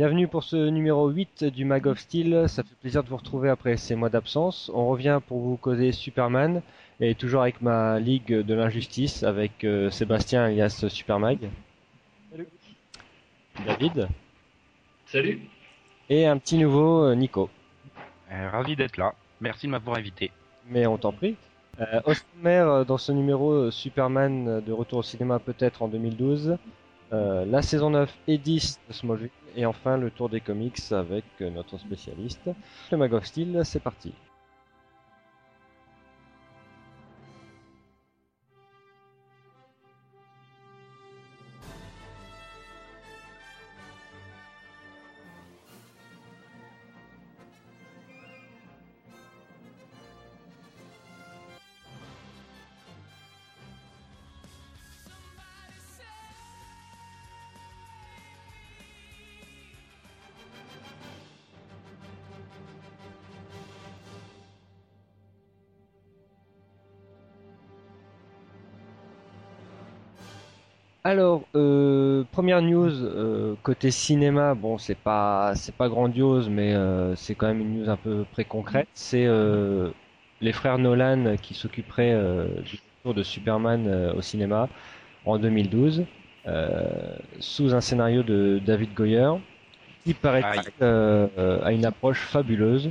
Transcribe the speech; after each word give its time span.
Bienvenue 0.00 0.28
pour 0.28 0.44
ce 0.44 0.56
numéro 0.56 1.10
8 1.10 1.44
du 1.44 1.66
Mag 1.66 1.86
of 1.86 1.98
Steel. 1.98 2.48
Ça 2.48 2.62
fait 2.62 2.74
plaisir 2.76 3.04
de 3.04 3.10
vous 3.10 3.18
retrouver 3.18 3.50
après 3.50 3.76
ces 3.76 3.96
mois 3.96 4.08
d'absence. 4.08 4.70
On 4.72 4.88
revient 4.88 5.20
pour 5.28 5.40
vous 5.40 5.58
causer 5.58 5.92
Superman 5.92 6.62
et 7.00 7.14
toujours 7.14 7.42
avec 7.42 7.60
ma 7.60 8.00
Ligue 8.00 8.32
de 8.32 8.54
l'Injustice 8.54 9.24
avec 9.24 9.62
euh, 9.62 9.90
Sébastien 9.90 10.44
alias 10.44 10.86
Supermag. 10.88 11.50
Salut. 12.30 12.46
David. 13.66 14.08
Salut. 15.04 15.40
Et 16.08 16.26
un 16.26 16.38
petit 16.38 16.56
nouveau 16.56 17.04
euh, 17.04 17.14
Nico. 17.14 17.50
Euh, 18.32 18.48
ravi 18.48 18.76
d'être 18.76 18.96
là. 18.96 19.14
Merci 19.42 19.66
de 19.66 19.72
m'avoir 19.72 19.98
invité. 19.98 20.30
Mais 20.66 20.86
on 20.86 20.96
t'en 20.96 21.12
prie. 21.12 21.36
Euh, 21.78 22.00
au 22.06 22.14
sommaire, 22.14 22.86
dans 22.86 22.96
ce 22.96 23.12
numéro, 23.12 23.70
Superman 23.70 24.62
de 24.64 24.72
retour 24.72 25.00
au 25.00 25.02
cinéma 25.02 25.38
peut-être 25.38 25.82
en 25.82 25.88
2012, 25.88 26.56
euh, 27.12 27.44
la 27.44 27.62
saison 27.62 27.90
9 27.90 28.12
et 28.28 28.38
10 28.38 28.80
de 28.88 28.92
Smallville, 28.92 29.30
et 29.56 29.66
enfin 29.66 29.96
le 29.96 30.10
tour 30.10 30.28
des 30.28 30.40
comics 30.40 30.80
avec 30.92 31.24
euh, 31.40 31.50
notre 31.50 31.78
spécialiste. 31.78 32.50
Le 32.90 32.96
Mag 32.96 33.12
of 33.14 33.24
Steel, 33.24 33.62
c'est 33.64 33.82
parti. 33.82 34.12
Côté 73.62 73.90
cinéma, 73.90 74.54
bon, 74.54 74.78
c'est 74.78 74.96
pas 74.96 75.54
c'est 75.56 75.74
pas 75.74 75.88
grandiose, 75.88 76.48
mais 76.48 76.74
euh, 76.74 77.14
c'est 77.16 77.34
quand 77.34 77.48
même 77.48 77.60
une 77.60 77.80
news 77.82 77.90
un 77.90 77.96
peu 77.96 78.24
près 78.32 78.44
concrète. 78.44 78.88
C'est 78.94 79.26
euh, 79.26 79.90
les 80.40 80.52
frères 80.52 80.78
Nolan 80.78 81.36
qui 81.42 81.54
s'occuperaient 81.54 82.12
euh, 82.12 82.46
du 82.62 82.78
retour 82.98 83.14
de 83.14 83.22
Superman 83.22 84.12
au 84.16 84.22
cinéma 84.22 84.68
en 85.24 85.38
2012, 85.38 86.06
euh, 86.46 87.16
sous 87.38 87.74
un 87.74 87.80
scénario 87.80 88.22
de 88.22 88.60
David 88.64 88.94
Goyer, 88.94 89.32
qui 90.04 90.16
euh, 90.82 91.60
a 91.62 91.72
une 91.72 91.84
approche 91.84 92.20
fabuleuse, 92.26 92.90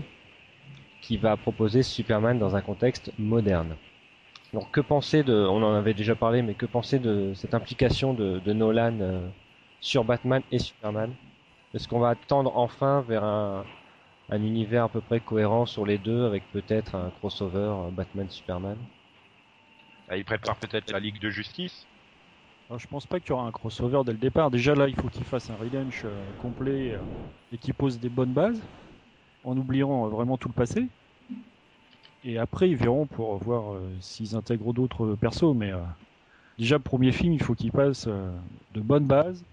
qui 1.01 1.17
va 1.17 1.37
proposer 1.37 1.83
Superman 1.83 2.37
dans 2.39 2.55
un 2.55 2.61
contexte 2.61 3.11
moderne. 3.17 3.75
Donc 4.53 4.71
que 4.71 4.81
penser 4.81 5.23
de, 5.23 5.33
on 5.33 5.63
en 5.63 5.73
avait 5.73 5.93
déjà 5.93 6.15
parlé, 6.15 6.41
mais 6.41 6.53
que 6.55 6.65
penser 6.65 6.99
de 6.99 7.33
cette 7.35 7.53
implication 7.53 8.13
de, 8.13 8.39
de 8.39 8.53
Nolan 8.53 8.93
sur 9.81 10.03
Batman 10.03 10.41
et 10.51 10.59
Superman 10.59 11.13
Est-ce 11.73 11.87
qu'on 11.87 11.99
va 11.99 12.15
tendre 12.15 12.55
enfin 12.57 13.01
vers 13.01 13.23
un, 13.23 13.65
un 14.29 14.43
univers 14.43 14.85
à 14.85 14.89
peu 14.89 15.01
près 15.01 15.19
cohérent 15.19 15.65
sur 15.65 15.85
les 15.85 15.97
deux, 15.97 16.25
avec 16.25 16.43
peut-être 16.51 16.95
un 16.95 17.09
crossover 17.11 17.59
euh, 17.59 17.91
Batman-Superman 17.91 18.77
Ah, 20.09 20.17
il 20.17 20.25
prépare 20.25 20.57
peut-être 20.57 20.91
la 20.91 20.99
Ligue 20.99 21.19
de 21.19 21.29
Justice. 21.29 21.87
Alors, 22.69 22.79
je 22.79 22.87
pense 22.87 23.07
pas 23.07 23.19
qu'il 23.19 23.29
y 23.29 23.33
aura 23.33 23.45
un 23.47 23.51
crossover 23.51 24.01
dès 24.05 24.11
le 24.11 24.19
départ. 24.19 24.51
Déjà 24.51 24.75
là, 24.75 24.87
il 24.87 24.95
faut 24.95 25.09
qu'il 25.09 25.25
fasse 25.25 25.49
un 25.49 25.55
relaunch 25.55 26.03
euh, 26.05 26.33
complet 26.41 26.93
euh, 26.93 26.99
et 27.51 27.57
qu'il 27.57 27.73
pose 27.73 27.99
des 27.99 28.09
bonnes 28.09 28.33
bases 28.33 28.61
en 29.43 29.57
oubliant 29.57 30.05
euh, 30.05 30.09
vraiment 30.09 30.37
tout 30.37 30.49
le 30.49 30.53
passé. 30.53 30.87
Et 32.23 32.37
après, 32.37 32.69
ils 32.69 32.75
verront 32.75 33.07
pour 33.07 33.37
voir 33.37 33.73
euh, 33.73 33.97
s'ils 34.01 34.35
intègrent 34.35 34.73
d'autres 34.73 35.15
persos. 35.15 35.55
Mais 35.55 35.71
euh, 35.71 35.83
déjà, 36.57 36.77
le 36.77 36.83
premier 36.83 37.11
film, 37.11 37.33
il 37.33 37.41
faut 37.41 37.55
qu'il 37.55 37.71
passe 37.71 38.07
euh, 38.07 38.31
de 38.71 38.81
bonnes 38.81 39.07
bases. 39.07 39.45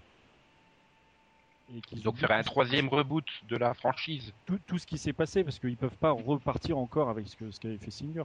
Et 1.75 1.81
qu'ils 1.81 2.01
Donc 2.01 2.17
faire 2.17 2.31
un 2.31 2.43
troisième 2.43 2.87
reboot 2.87 3.25
de 3.49 3.57
la 3.57 3.73
franchise. 3.73 4.33
tout, 4.45 4.59
tout 4.65 4.77
ce 4.77 4.87
qui 4.87 4.97
s'est 4.97 5.13
passé 5.13 5.43
parce 5.43 5.59
qu'ils 5.59 5.75
peuvent 5.75 5.97
pas 5.97 6.11
repartir 6.11 6.77
encore 6.77 7.09
avec 7.09 7.27
ce 7.27 7.59
qu'avait 7.59 7.77
fait 7.77 7.91
Singer. 7.91 8.23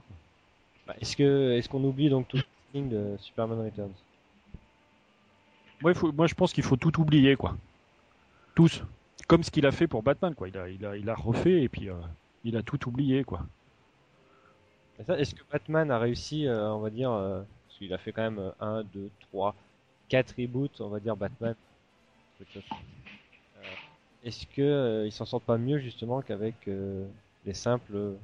Bah, 0.87 0.95
Est-ce 0.99 1.15
que 1.15 1.51
est-ce 1.51 1.67
qu'on 1.67 1.83
oublie 1.83 2.09
donc 2.09 2.27
tout 2.27 2.37
le 2.37 2.81
de 2.81 3.15
Superman 3.19 3.59
Returns? 3.65 3.93
Moi, 5.81 5.91
il 5.91 5.97
faut, 5.97 6.11
moi, 6.11 6.27
je 6.27 6.33
pense 6.33 6.53
qu'il 6.53 6.63
faut 6.63 6.77
tout 6.77 6.99
oublier, 7.01 7.35
quoi. 7.35 7.57
Tous. 8.55 8.83
Comme 9.27 9.43
ce 9.43 9.51
qu'il 9.51 9.65
a 9.65 9.71
fait 9.71 9.87
pour 9.87 10.01
Batman, 10.03 10.33
quoi. 10.33 10.47
Il 10.47 10.57
a, 10.57 10.69
il 10.69 10.85
a, 10.85 10.95
il 10.97 11.09
a 11.09 11.15
refait 11.15 11.61
et 11.61 11.69
puis 11.69 11.89
euh, 11.89 11.95
il 12.43 12.55
a 12.57 12.63
tout 12.63 12.87
oublié, 12.87 13.23
quoi. 13.23 13.45
Est-ce 15.09 15.35
que 15.35 15.43
Batman 15.51 15.91
a 15.91 15.99
réussi, 15.99 16.47
euh, 16.47 16.71
on 16.71 16.79
va 16.79 16.89
dire, 16.89 17.11
euh, 17.11 17.41
parce 17.67 17.77
qu'il 17.77 17.93
a 17.93 17.97
fait 17.97 18.11
quand 18.11 18.21
même 18.21 18.39
euh, 18.39 18.51
1, 18.59 18.83
2, 18.83 19.09
3, 19.31 19.55
4 20.09 20.35
reboots, 20.37 20.79
on 20.81 20.89
va 20.89 20.99
dire 20.99 21.17
Batman? 21.17 21.55
Est-ce 24.23 24.45
que 24.47 24.61
euh, 24.61 25.05
ils 25.05 25.11
s'en 25.11 25.25
sortent 25.25 25.43
pas 25.43 25.57
mieux 25.57 25.79
justement 25.79 26.21
qu'avec 26.21 26.55
euh, 26.67 27.05
les 27.45 27.53
simples 27.53 27.95
euh, 27.95 28.15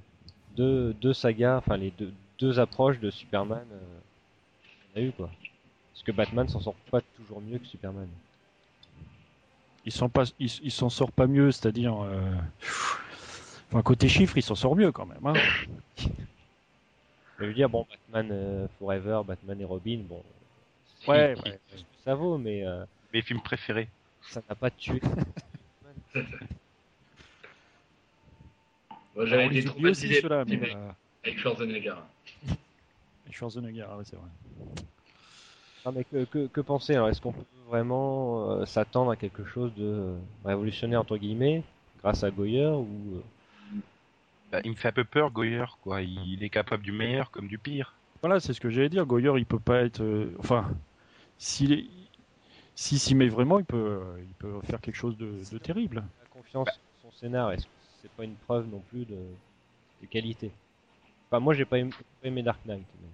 deux, 0.56 0.94
deux 0.94 1.14
sagas, 1.14 1.58
enfin 1.58 1.78
les 1.78 1.92
deux, 1.92 2.14
deux 2.40 2.60
approches 2.60 3.00
de 3.00 3.10
Superman 3.12 3.66
euh, 3.72 3.80
qu'on 4.94 5.00
a 5.00 5.04
eu 5.04 5.12
quoi? 5.12 5.30
Est-ce 5.94 6.04
que 6.04 6.12
Batman 6.14 6.48
s'en 6.48 6.62
sort 6.62 6.76
pas 6.90 7.02
toujours 7.18 7.42
mieux 7.42 7.58
que 7.60 7.66
Superman 7.66 8.08
Il 9.86 9.92
s'en 9.92 10.08
passe, 10.08 10.34
il, 10.40 10.50
il 10.64 10.72
s'en 10.72 10.90
sort 10.90 11.12
pas 11.12 11.28
mieux, 11.28 11.52
c'est-à-dire, 11.52 12.02
euh, 12.02 12.31
enfin 13.70 13.81
côté 13.81 14.08
chiffres, 14.08 14.38
il 14.38 14.42
s'en 14.44 14.56
sort 14.56 14.78
mieux 14.78 14.94
quand 14.94 15.06
même. 15.06 15.26
Hein. 15.26 15.34
Je 17.40 17.46
veux 17.46 17.54
dire, 17.54 17.70
bon, 17.70 17.86
Batman 17.90 18.30
euh, 18.31 18.68
Forever, 18.80 19.22
Batman 19.26 19.60
et 19.60 19.66
Robin, 19.66 20.00
bon, 20.08 20.24
Ouais, 21.08 21.34
ouais. 21.46 21.60
ça 22.04 22.14
vaut, 22.16 22.38
mais 22.38 22.66
euh, 22.66 22.84
Mes 23.14 23.22
films 23.22 23.42
préférés. 23.42 23.90
ça 24.22 24.42
n'a 24.48 24.56
pas 24.56 24.70
tué. 24.72 25.02
Moi, 29.16 29.25
j'avais 29.25 29.46
été 29.47 29.58
aussi 29.59 29.68
traumatisé 29.68 30.22
ceux-là, 30.22 30.46
mais 30.47 30.58
mais- 30.58 30.75
euh, 30.75 30.90
avec 31.24 31.40
Schwarzenegger. 31.40 31.96
Schwarzenegger, 33.31 33.86
ah 33.90 33.97
ouais, 33.97 34.03
c'est 34.06 34.16
vrai. 34.16 34.30
Ah, 35.86 35.92
mais 35.92 36.03
que, 36.03 36.25
que, 36.25 36.48
que 36.48 36.62
penser 36.62 36.96
alors 36.96 37.09
Est-ce 37.09 37.22
qu'on 37.22 37.31
peut 37.31 37.44
vraiment 37.68 38.52
euh, 38.52 38.66
s'attendre 38.66 39.12
à 39.12 39.16
quelque 39.16 39.46
chose 39.46 39.74
de 39.75 39.86
euh, 39.86 40.18
révolutionnaire 40.44 41.00
entre 41.02 41.18
guillemets 41.18 41.64
grâce 42.02 42.24
à 42.24 42.31
Goyer 42.31 42.66
ou 42.68 43.16
euh, 43.16 43.80
Bah, 44.52 44.59
il 44.64 44.72
me 44.72 44.75
fait 44.75 44.90
un 44.90 44.94
peu 44.94 45.03
peur, 45.06 45.31
Goyer, 45.31 45.66
quoi. 45.81 46.02
Il 46.02 46.44
est 46.44 46.50
capable 46.50 46.84
du 46.84 46.92
meilleur 46.92 47.31
comme 47.31 47.48
du 47.48 47.58
pire. 47.58 47.94
Voilà, 48.22 48.40
c'est 48.40 48.53
ce 48.53 48.59
que 48.59 48.69
j'allais 48.69 48.90
dire. 48.90 49.06
Goyer, 49.06 49.31
il 49.38 49.46
peut 49.46 49.59
pas 49.59 49.81
être, 49.84 50.02
euh, 50.02 50.34
enfin, 50.40 50.69
s'il 51.38 51.72
est, 51.72 51.86
s'il 52.79 53.00
s'y 53.00 53.13
met 53.13 53.28
vraiment, 53.28 53.59
il 53.59 53.66
peut, 53.66 53.75
euh, 53.75 54.22
il 54.22 54.34
peut 54.35 54.62
faire 54.62 54.79
quelque 54.79 54.95
chose 54.95 55.17
de, 55.17 55.34
de 55.51 55.57
terrible. 55.57 55.97
la 55.97 56.25
confiance 56.29 56.69
en 56.69 57.09
son 57.09 57.12
scénar 57.17 57.51
Est-ce 57.51 57.66
que 57.66 57.72
c'est 58.01 58.12
pas 58.12 58.23
une 58.23 58.35
preuve 58.35 58.67
non 58.67 58.79
plus 58.90 59.06
de, 59.06 59.17
de 60.01 60.07
qualité? 60.07 60.51
Enfin, 61.29 61.41
moi 61.41 61.53
j'ai 61.53 61.66
pas 61.66 61.78
aimé, 61.78 61.91
pas 62.22 62.28
aimé 62.28 62.41
Dark 62.41 62.59
Knight. 62.66 62.85
mais- 63.01 63.07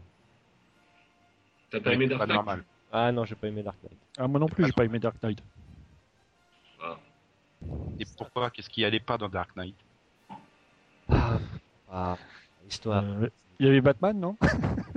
T'as 1.71 1.79
pas 1.81 1.93
aimé 1.93 2.07
Dark 2.07 2.19
pas 2.19 2.25
Knight? 2.27 2.35
normal. 2.35 2.63
Ah 2.91 3.11
non, 3.11 3.25
j'ai 3.25 3.35
pas 3.35 3.47
aimé 3.47 3.63
Dark 3.63 3.77
Knight. 3.81 3.97
Ah, 4.17 4.27
moi 4.27 4.39
non 4.39 4.47
plus, 4.47 4.65
j'ai 4.67 4.71
pas 4.71 4.85
aimé 4.85 4.99
Dark 4.99 5.21
Knight. 5.23 5.41
Ah. 6.81 6.97
Et 7.99 8.05
pourquoi? 8.17 8.51
Qu'est-ce 8.51 8.69
qui 8.69 8.85
allait 8.85 8.99
pas 8.99 9.17
dans 9.17 9.29
Dark 9.29 9.55
Knight? 9.55 9.75
Ah, 11.89 12.17
histoire. 12.69 13.03
Euh, 13.03 13.29
Il 13.59 13.65
y 13.65 13.69
avait 13.69 13.81
Batman, 13.81 14.19
non? 14.19 14.37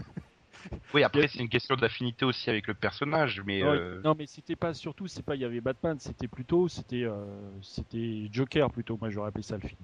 Oui, 0.95 1.03
après, 1.03 1.29
c'est 1.29 1.39
une 1.41 1.49
question 1.49 1.77
d'affinité 1.77 2.25
aussi 2.25 2.49
avec 2.51 2.67
le 2.67 2.75
personnage, 2.75 3.43
mais 3.45 3.63
non, 3.63 3.73
euh, 3.75 4.01
non, 4.03 4.15
mais 4.19 4.27
c'était 4.27 4.57
pas 4.57 4.75
surtout, 4.75 5.07
c'est 5.07 5.23
pas 5.25 5.35
il 5.35 5.43
y 5.43 5.45
avait 5.45 5.61
Batman, 5.61 5.99
c'était 5.99 6.29
plutôt, 6.29 6.69
c'était, 6.69 7.05
euh, 7.05 7.51
c'était 7.63 8.29
Joker 8.33 8.71
plutôt. 8.71 8.97
Moi, 9.01 9.11
j'aurais 9.11 9.29
appelé 9.29 9.43
ça 9.43 9.57
le 9.57 9.69
film. 9.69 9.81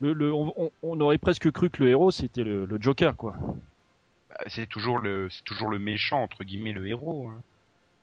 Le, 0.00 0.12
le- 0.14 0.32
on, 0.32 0.52
on- 0.56 0.70
on 0.82 1.00
aurait 1.00 1.18
presque 1.18 1.50
cru 1.50 1.68
que 1.70 1.82
le 1.84 1.90
héros 1.90 2.10
c'était 2.10 2.42
le, 2.44 2.64
le 2.64 2.80
Joker, 2.80 3.16
quoi. 3.16 3.36
bah, 4.28 4.36
c'est 4.46 4.66
toujours 4.66 4.98
le, 4.98 5.28
c'est 5.30 5.44
toujours 5.44 5.68
le 5.68 5.78
méchant 5.78 6.22
entre 6.22 6.44
guillemets, 6.44 6.72
le 6.72 6.86
héros. 6.88 7.28
hein. 7.28 7.42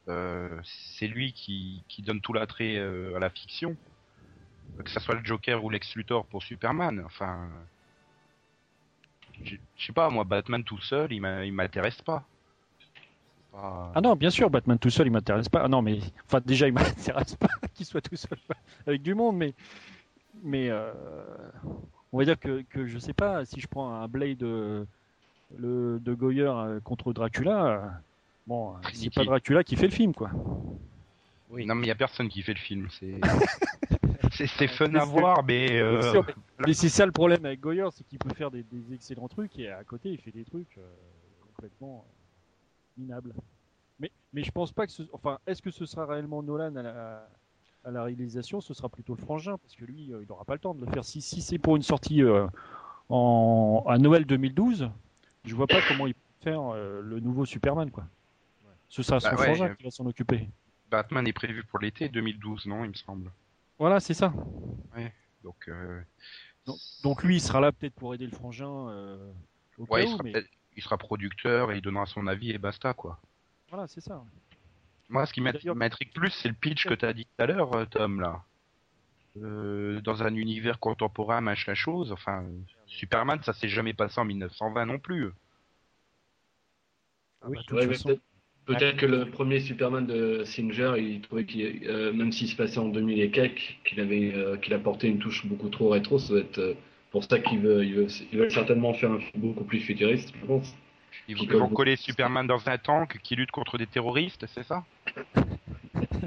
Euh, 0.09 0.59
c'est 0.63 1.07
lui 1.07 1.33
qui, 1.33 1.83
qui 1.89 2.01
donne 2.01 2.21
tout 2.21 2.31
l'attrait 2.33 2.77
à 2.77 3.19
la 3.19 3.29
fiction, 3.29 3.75
que 4.83 4.89
ça 4.91 4.99
soit 5.01 5.15
le 5.15 5.25
Joker 5.25 5.63
ou 5.63 5.69
Lex 5.69 5.95
Luthor 5.95 6.25
pour 6.27 6.43
Superman. 6.43 7.01
Enfin, 7.05 7.49
je 9.43 9.55
sais 9.85 9.93
pas, 9.93 10.09
moi, 10.09 10.23
Batman 10.23 10.63
tout 10.63 10.79
seul, 10.81 11.11
il 11.13 11.21
m'intéresse 11.21 12.01
pas. 12.01 12.23
C'est 12.79 13.51
pas- 13.51 13.91
Ah 13.95 14.01
non, 14.01 14.15
bien 14.15 14.29
sûr, 14.29 14.49
Batman 14.49 14.77
tout 14.79 14.89
seul, 14.89 15.07
il 15.07 15.11
m'intéresse 15.11 15.49
pas. 15.49 15.61
Ah 15.63 15.67
non, 15.67 15.81
mais 15.81 15.99
enfin 16.25 16.41
déjà, 16.45 16.67
il 16.67 16.73
m'intéresse 16.73 17.35
pas 17.35 17.47
qu'il 17.75 17.85
soit 17.85 18.01
tout 18.01 18.15
seul 18.15 18.37
avec 18.85 19.01
du 19.01 19.13
monde, 19.13 19.37
mais 19.37 19.53
mais 20.43 20.69
euh, 20.69 20.91
on 22.13 22.19
va 22.19 22.25
dire 22.25 22.39
que, 22.39 22.61
que 22.69 22.85
je 22.85 22.99
sais 22.99 23.13
pas 23.13 23.43
si 23.45 23.59
je 23.59 23.67
prends 23.67 23.91
un 23.93 24.07
Blade 24.07 24.43
euh, 24.43 24.85
le 25.57 25.99
de 25.99 26.13
Goyer 26.13 26.41
euh, 26.43 26.79
contre 26.81 27.13
Dracula. 27.13 27.65
euh, 27.65 27.87
Bon, 28.45 28.75
c'est 28.83 29.01
Inutile. 29.01 29.11
pas 29.11 29.23
Dracula 29.25 29.63
qui 29.63 29.75
fait 29.75 29.87
le 29.87 29.93
film, 29.93 30.13
quoi. 30.13 30.29
Oui, 30.33 30.77
Oui. 31.49 31.65
Non, 31.65 31.75
mais 31.75 31.85
il 31.85 31.87
y 31.89 31.91
a 31.91 31.95
personne 31.95 32.29
qui 32.29 32.41
fait 32.43 32.53
le 32.53 32.59
film. 32.59 32.87
C'est 32.91 33.19
c'est 34.31 34.47
c'est 34.47 34.67
fun 34.67 34.93
à 34.95 35.05
voir, 35.05 35.43
mais 35.43 35.79
euh, 35.81 36.01
sûr, 36.11 36.23
mais- 36.25 36.33
Mais 36.67 36.73
c'est 36.73 36.89
ça 36.89 37.05
le 37.05 37.11
problème 37.11 37.45
avec 37.45 37.59
Goyer, 37.59 37.87
c'est 37.91 38.03
qu'il 38.05 38.19
peut 38.19 38.33
faire 38.33 38.49
des, 38.51 38.63
des 38.63 38.93
excellents 38.93 39.27
trucs 39.27 39.57
et 39.59 39.69
à 39.69 39.83
côté 39.83 40.09
il 40.09 40.17
fait 40.19 40.31
des 40.31 40.43
trucs 40.45 40.77
euh, 40.77 40.81
complètement 41.55 42.05
euh, 42.07 43.01
minables. 43.01 43.33
Mais, 43.99 44.11
mais 44.33 44.43
je 44.43 44.51
pense 44.51 44.71
pas 44.71 44.85
que 44.85 44.91
ce, 44.93 45.03
enfin, 45.13 45.39
est-ce 45.47 45.61
que 45.61 45.71
ce 45.71 45.85
sera 45.85 46.05
réellement 46.05 46.41
Nolan 46.43 46.75
à 46.75 46.81
la, 46.83 47.29
à 47.83 47.91
la 47.91 48.03
réalisation 48.03 48.59
Ce 48.61 48.73
sera 48.73 48.89
plutôt 48.89 49.15
le 49.15 49.21
frangin 49.21 49.57
parce 49.57 49.75
que 49.75 49.85
lui, 49.85 50.13
euh, 50.13 50.21
il 50.23 50.27
n'aura 50.27 50.45
pas 50.45 50.53
le 50.53 50.59
temps 50.59 50.73
de 50.75 50.83
le 50.85 50.91
faire. 50.91 51.03
Si, 51.05 51.21
si 51.21 51.41
c'est 51.41 51.57
pour 51.59 51.75
une 51.75 51.81
sortie 51.83 52.23
euh, 52.23 52.47
en, 53.09 53.83
à 53.87 53.97
Noël 53.97 54.25
2012, 54.25 54.89
je 55.45 55.55
vois 55.55 55.67
pas 55.67 55.81
comment 55.87 56.07
il 56.07 56.13
peut 56.13 56.19
faire 56.43 56.61
euh, 56.73 57.01
le 57.01 57.19
nouveau 57.19 57.45
Superman 57.45 57.89
quoi. 57.91 58.05
Ce 58.89 59.03
sera 59.03 59.19
son 59.19 59.29
Bah 59.29 59.35
ouais, 59.35 59.43
frangin 59.55 59.75
qui 59.75 59.83
va 59.83 59.91
s'en 59.91 60.05
occuper. 60.05 60.47
Batman 60.89 61.27
est 61.27 61.33
prévu 61.33 61.63
pour 61.65 61.79
l'été 61.79 62.07
2012, 62.07 62.65
non, 62.67 62.83
il 62.85 62.89
me 62.91 62.93
semble. 62.95 63.31
Voilà, 63.79 63.99
c'est 63.99 64.13
ça. 64.13 64.33
Donc, 65.43 65.67
euh, 65.67 66.01
Donc, 66.65 66.77
donc 67.03 67.23
lui, 67.23 67.35
il 67.37 67.41
sera 67.41 67.59
là 67.61 67.71
peut-être 67.71 67.93
pour 67.93 68.13
aider 68.13 68.25
le 68.25 68.31
frangin 68.31 68.89
euh, 68.89 69.31
au 69.77 69.83
ouais, 69.85 70.01
cas 70.03 70.07
il 70.09 70.13
où, 70.13 70.17
sera, 70.17 70.23
mais 70.23 70.33
il 70.75 70.83
sera 70.83 70.97
producteur 70.97 71.71
et 71.71 71.77
il 71.77 71.81
donnera 71.81 72.05
son 72.05 72.27
avis 72.27 72.51
et 72.51 72.57
basta, 72.57 72.93
quoi. 72.93 73.19
voilà, 73.69 73.87
c'est 73.87 74.01
ça. 74.01 74.23
Moi, 75.09 75.25
ce 75.25 75.31
qui 75.33 75.39
m'intrigue 75.41 76.11
plus, 76.13 76.31
c'est 76.31 76.49
le 76.49 76.53
pitch 76.55 76.85
que 76.87 76.93
tu 76.93 77.05
as 77.05 77.13
dit 77.13 77.25
tout 77.25 77.41
à 77.43 77.45
l'heure, 77.45 77.73
euh, 77.73 77.85
Tom, 77.85 78.19
là. 78.19 78.43
Euh, 79.37 80.01
dans 80.01 80.23
un 80.23 80.33
univers 80.35 80.79
contemporain, 80.79 81.39
machin 81.41 81.75
chose, 81.75 82.11
enfin, 82.11 82.43
Superman, 82.87 83.39
ça 83.43 83.53
s'est 83.53 83.69
jamais 83.69 83.93
passé 83.93 84.19
en 84.19 84.25
1920 84.25 84.85
non 84.87 84.99
plus. 84.99 85.31
Ah 87.41 87.47
Oui, 87.49 87.57
bah, 87.57 87.63
toute 87.67 87.77
Ouais, 87.77 87.87
façon- 87.87 88.09
peut-être 88.09 88.21
peut-être 88.67 88.97
que 88.97 89.05
le 89.05 89.25
premier 89.25 89.59
Superman 89.59 90.05
de 90.05 90.43
Singer, 90.45 90.93
il 90.97 91.21
trouvait 91.21 91.45
qu'il, 91.45 91.87
euh, 91.87 92.13
même 92.13 92.31
s'il 92.31 92.47
se 92.47 92.55
passait 92.55 92.77
en 92.77 92.89
2000 92.89 93.21
et 93.21 93.31
quelques, 93.31 93.77
qu'il 93.85 93.99
avait, 93.99 94.33
euh, 94.35 94.57
qu'il 94.57 94.73
apportait 94.73 95.07
une 95.07 95.19
touche 95.19 95.45
beaucoup 95.45 95.69
trop 95.69 95.89
rétro. 95.89 96.19
Ça 96.19 96.33
doit 96.33 96.41
être 96.41 96.59
euh, 96.59 96.73
pour 97.11 97.23
ça 97.23 97.39
qu'il 97.39 97.59
veut, 97.59 97.83
il 97.83 97.95
veut, 97.95 98.07
il 98.31 98.39
veut 98.39 98.49
certainement 98.49 98.93
faire 98.93 99.11
un 99.11 99.19
film 99.19 99.31
beaucoup 99.41 99.63
plus 99.63 99.79
futuriste, 99.79 100.33
je 100.39 100.45
pense. 100.45 100.75
Ils 101.27 101.35
vont, 101.35 101.43
ils 101.43 101.51
vont 101.51 101.67
colle 101.67 101.75
coller 101.75 101.95
Superman 101.95 102.45
dans 102.45 102.69
un 102.69 102.77
tank 102.77 103.17
qui 103.23 103.35
lutte 103.35 103.51
contre 103.51 103.77
des 103.77 103.87
terroristes, 103.87 104.45
c'est 104.47 104.63
ça? 104.63 104.83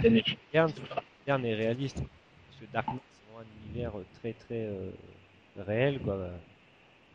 Moderne, 0.03 1.45
et 1.45 1.55
réaliste. 1.55 1.99
Parce 1.99 2.61
que 2.61 2.73
Dark 2.73 2.89
Knight, 2.89 3.01
c'est 3.13 3.33
vraiment 3.33 3.41
un 3.41 3.67
univers 3.69 3.99
euh, 3.99 4.05
très 4.19 4.33
très 4.33 4.67
euh, 4.67 4.91
réel, 5.57 6.01
quoi. 6.01 6.19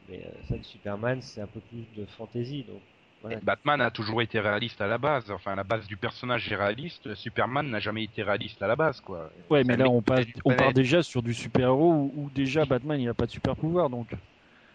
Mais 0.07 0.19
euh, 0.25 0.29
ça 0.47 0.57
de 0.57 0.63
Superman, 0.63 1.21
c'est 1.21 1.41
un 1.41 1.47
peu 1.47 1.59
plus 1.59 1.85
de 1.95 2.05
fantaisie, 2.05 2.63
donc 2.63 2.81
voilà. 3.25 3.39
Batman 3.41 3.81
a 3.81 3.91
toujours 3.91 4.21
été 4.21 4.39
réaliste 4.39 4.81
à 4.81 4.87
la 4.87 4.97
base, 4.97 5.31
enfin, 5.31 5.55
la 5.55 5.63
base 5.63 5.87
du 5.87 5.97
personnage 5.97 6.51
est 6.51 6.55
réaliste, 6.55 7.15
Superman 7.15 7.67
n'a 7.69 7.79
jamais 7.79 8.03
été 8.03 8.21
réaliste 8.23 8.61
à 8.61 8.67
la 8.67 8.75
base, 8.75 9.01
quoi. 9.01 9.31
Ouais, 9.49 9.63
mais 9.63 9.77
là, 9.77 9.89
on, 9.89 10.01
passe, 10.01 10.25
on 10.43 10.55
part 10.55 10.73
déjà 10.73 11.01
sur 11.01 11.23
du 11.23 11.33
super-héros 11.33 11.93
où, 11.93 12.13
où 12.15 12.29
déjà 12.29 12.65
Batman 12.65 12.99
il 12.99 13.09
a 13.09 13.13
pas 13.13 13.25
de 13.25 13.31
super-pouvoir. 13.31 13.89
Donc, 13.89 14.11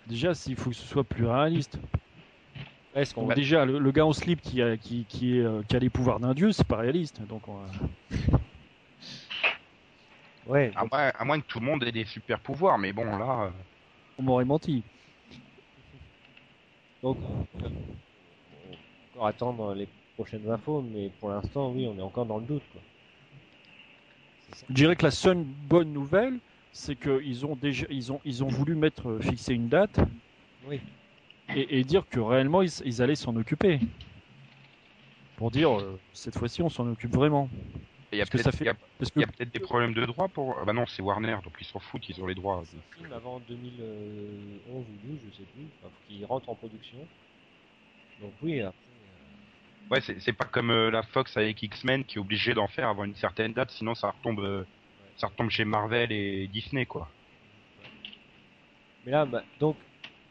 déjà, 0.06 0.32
il 0.46 0.56
faut 0.56 0.70
que 0.70 0.76
ce 0.76 0.86
soit 0.86 1.04
plus 1.04 1.26
réaliste. 1.26 1.78
Ouais, 2.94 3.04
ce 3.04 3.14
qu'on 3.14 3.26
déjà, 3.28 3.64
le, 3.64 3.78
le 3.78 3.92
gars 3.92 4.04
en 4.04 4.12
slip 4.12 4.40
qui 4.40 4.60
a, 4.62 4.76
qui, 4.76 5.06
qui, 5.06 5.38
est, 5.38 5.42
euh, 5.44 5.62
qui 5.68 5.76
a 5.76 5.78
les 5.78 5.90
pouvoirs 5.90 6.18
d'un 6.18 6.34
dieu, 6.34 6.50
c'est 6.50 6.66
pas 6.66 6.78
réaliste. 6.78 7.22
Donc, 7.22 7.46
on 7.46 7.54
va- 7.58 7.70
Ouais, 10.46 10.72
À 10.74 10.84
moins, 10.84 11.12
à 11.16 11.24
moins 11.24 11.40
que 11.40 11.46
tout 11.46 11.60
le 11.60 11.66
monde 11.66 11.84
ait 11.84 11.92
des 11.92 12.04
super 12.04 12.40
pouvoirs, 12.40 12.78
mais 12.78 12.92
bon, 12.92 13.04
là, 13.04 13.44
euh, 13.44 13.50
on 14.18 14.22
m'aurait 14.24 14.44
menti. 14.44 14.82
donc 17.02 17.16
encore 19.12 19.26
attendre 19.26 19.74
les 19.74 19.88
prochaines 20.14 20.48
infos, 20.50 20.82
mais 20.82 21.10
pour 21.20 21.30
l'instant, 21.30 21.72
oui, 21.72 21.86
on 21.86 21.98
est 21.98 22.02
encore 22.02 22.26
dans 22.26 22.38
le 22.38 22.46
doute, 22.46 22.62
quoi. 22.72 22.80
Je 24.68 24.74
dirais 24.74 24.96
que 24.96 25.04
la 25.04 25.10
seule 25.12 25.44
bonne 25.44 25.92
nouvelle, 25.92 26.40
c'est 26.72 26.96
qu'ils 26.96 27.46
ont 27.46 27.54
déjà, 27.56 27.86
ils 27.88 28.12
ont, 28.12 28.20
ils 28.24 28.42
ont 28.44 28.48
voulu 28.48 28.74
mettre, 28.74 29.08
euh, 29.08 29.20
fixer 29.20 29.54
une 29.54 29.68
date 29.68 29.98
Oui. 30.66 30.80
et, 31.54 31.78
et 31.78 31.84
dire 31.84 32.08
que 32.08 32.18
réellement 32.18 32.62
ils, 32.62 32.70
ils 32.84 33.00
allaient 33.00 33.14
s'en 33.14 33.34
occuper. 33.36 33.80
Pour 35.36 35.50
dire, 35.52 35.78
euh, 35.78 36.00
cette 36.12 36.36
fois-ci, 36.36 36.62
on 36.62 36.68
s'en 36.68 36.86
occupe 36.88 37.14
vraiment. 37.14 37.48
il 38.12 38.18
y 38.18 38.20
a 38.20 38.24
Parce 38.26 38.30
que 38.30 38.36
peut-être 38.38 38.56
fait- 38.56 38.64
que 38.64 39.24
peut-être 39.36 39.52
des 39.52 39.60
problèmes 39.60 39.94
de 39.94 40.04
droit 40.04 40.28
pour. 40.28 40.56
Ah 40.60 40.64
bah 40.64 40.72
non, 40.72 40.84
c'est 40.86 41.00
Warner, 41.02 41.38
donc 41.44 41.54
ils 41.60 41.64
s'en 41.66 41.78
foutent, 41.78 42.08
ils 42.08 42.20
ont 42.20 42.26
les 42.26 42.34
droits. 42.34 42.62
C'est 42.66 42.76
un 42.76 43.02
film 43.02 43.12
avant 43.12 43.38
2011 43.40 44.86
ou 44.88 45.08
12, 45.08 45.18
je 45.30 45.36
sais 45.38 45.44
plus, 45.54 45.66
enfin, 45.82 45.92
qu'il 46.08 46.24
rentre 46.26 46.48
en 46.48 46.54
production. 46.56 46.98
Donc 48.20 48.32
oui, 48.42 48.60
après, 48.60 48.76
euh, 48.78 48.79
Ouais, 49.90 50.00
c'est 50.00 50.32
pas 50.32 50.44
comme 50.44 50.70
euh, 50.70 50.90
la 50.90 51.02
Fox 51.02 51.36
avec 51.36 51.62
X-Men 51.62 52.04
qui 52.04 52.18
est 52.18 52.20
obligé 52.20 52.54
d'en 52.54 52.68
faire 52.68 52.88
avant 52.88 53.04
une 53.04 53.16
certaine 53.16 53.52
date, 53.52 53.70
sinon 53.72 53.94
ça 53.94 54.10
retombe, 54.10 54.40
euh, 54.40 54.64
ça 55.16 55.26
retombe 55.26 55.50
chez 55.50 55.64
Marvel 55.64 56.12
et 56.12 56.46
Disney, 56.48 56.86
quoi. 56.86 57.08
Mais 59.04 59.12
là, 59.12 59.24
bah, 59.26 59.42
donc, 59.58 59.76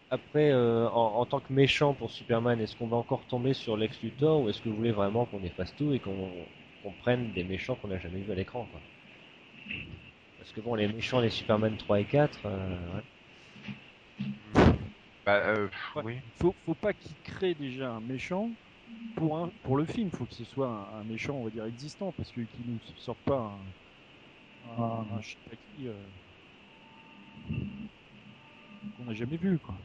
après, 0.10 0.52
euh, 0.52 0.90
en, 0.90 1.20
en 1.20 1.26
tant 1.26 1.40
que 1.40 1.52
méchant 1.52 1.94
pour 1.94 2.12
Superman, 2.12 2.60
est-ce 2.62 2.76
qu'on 2.76 2.88
va 2.88 2.98
encore 2.98 3.26
tomber 3.28 3.54
sur 3.54 3.78
Lex 3.78 4.02
Luthor 4.02 4.42
ou 4.42 4.50
est-ce 4.50 4.62
que 4.62 4.70
vous 4.70 4.76
voulez 4.76 4.92
vraiment 4.92 5.26
qu'on 5.26 5.44
efface 5.44 5.76
tout 5.76 5.94
et 5.94 6.00
qu'on 6.00 6.30
qu'on 6.82 6.92
prenne 6.92 7.34
des 7.34 7.44
méchants 7.44 7.76
qu'on 7.76 7.90
n'a 7.90 8.00
jamais 8.00 8.20
vus 8.22 8.32
à 8.32 8.36
l'écran 8.36 8.66
quoi? 8.72 8.80
Parce 10.38 10.52
que 10.54 10.62
bon, 10.62 10.76
les 10.76 10.88
méchants, 10.88 11.20
les 11.20 11.30
Superman 11.30 11.76
3 11.76 12.00
et 12.00 12.06
4, 12.06 12.40
euh, 12.46 12.96
ouais. 12.96 13.02
Bah, 15.26 15.42
euh, 15.46 15.68
Ouais. 15.96 16.04
oui. 16.04 16.18
faut, 16.40 16.56
faut 16.66 16.74
pas 16.76 16.94
qu'ils 16.94 17.16
créent 17.24 17.54
déjà 17.54 17.92
un 17.92 18.00
méchant 18.00 18.50
pour, 19.16 19.38
un, 19.38 19.50
pour 19.64 19.78
le 19.78 19.86
film. 19.86 20.12
faut 20.12 20.26
que 20.26 20.34
ce 20.34 20.46
soit 20.46 20.68
un, 20.68 21.00
un 21.00 21.04
méchant, 21.04 21.36
on 21.36 21.44
va 21.44 21.50
dire, 21.50 21.66
existant, 21.66 22.12
parce 22.14 22.32
que 22.32 22.42
qu'ils 22.42 22.66
nous 22.66 22.80
sortent 22.98 23.24
pas 23.26 23.62
un, 24.64 24.82
un, 24.82 25.18
un 25.18 25.20
qui, 25.20 25.88
euh, 25.88 25.94
qu'on 28.98 29.06
n'a 29.06 29.14
jamais 29.14 29.38
vu. 29.38 29.60
Quoi. 29.60 29.76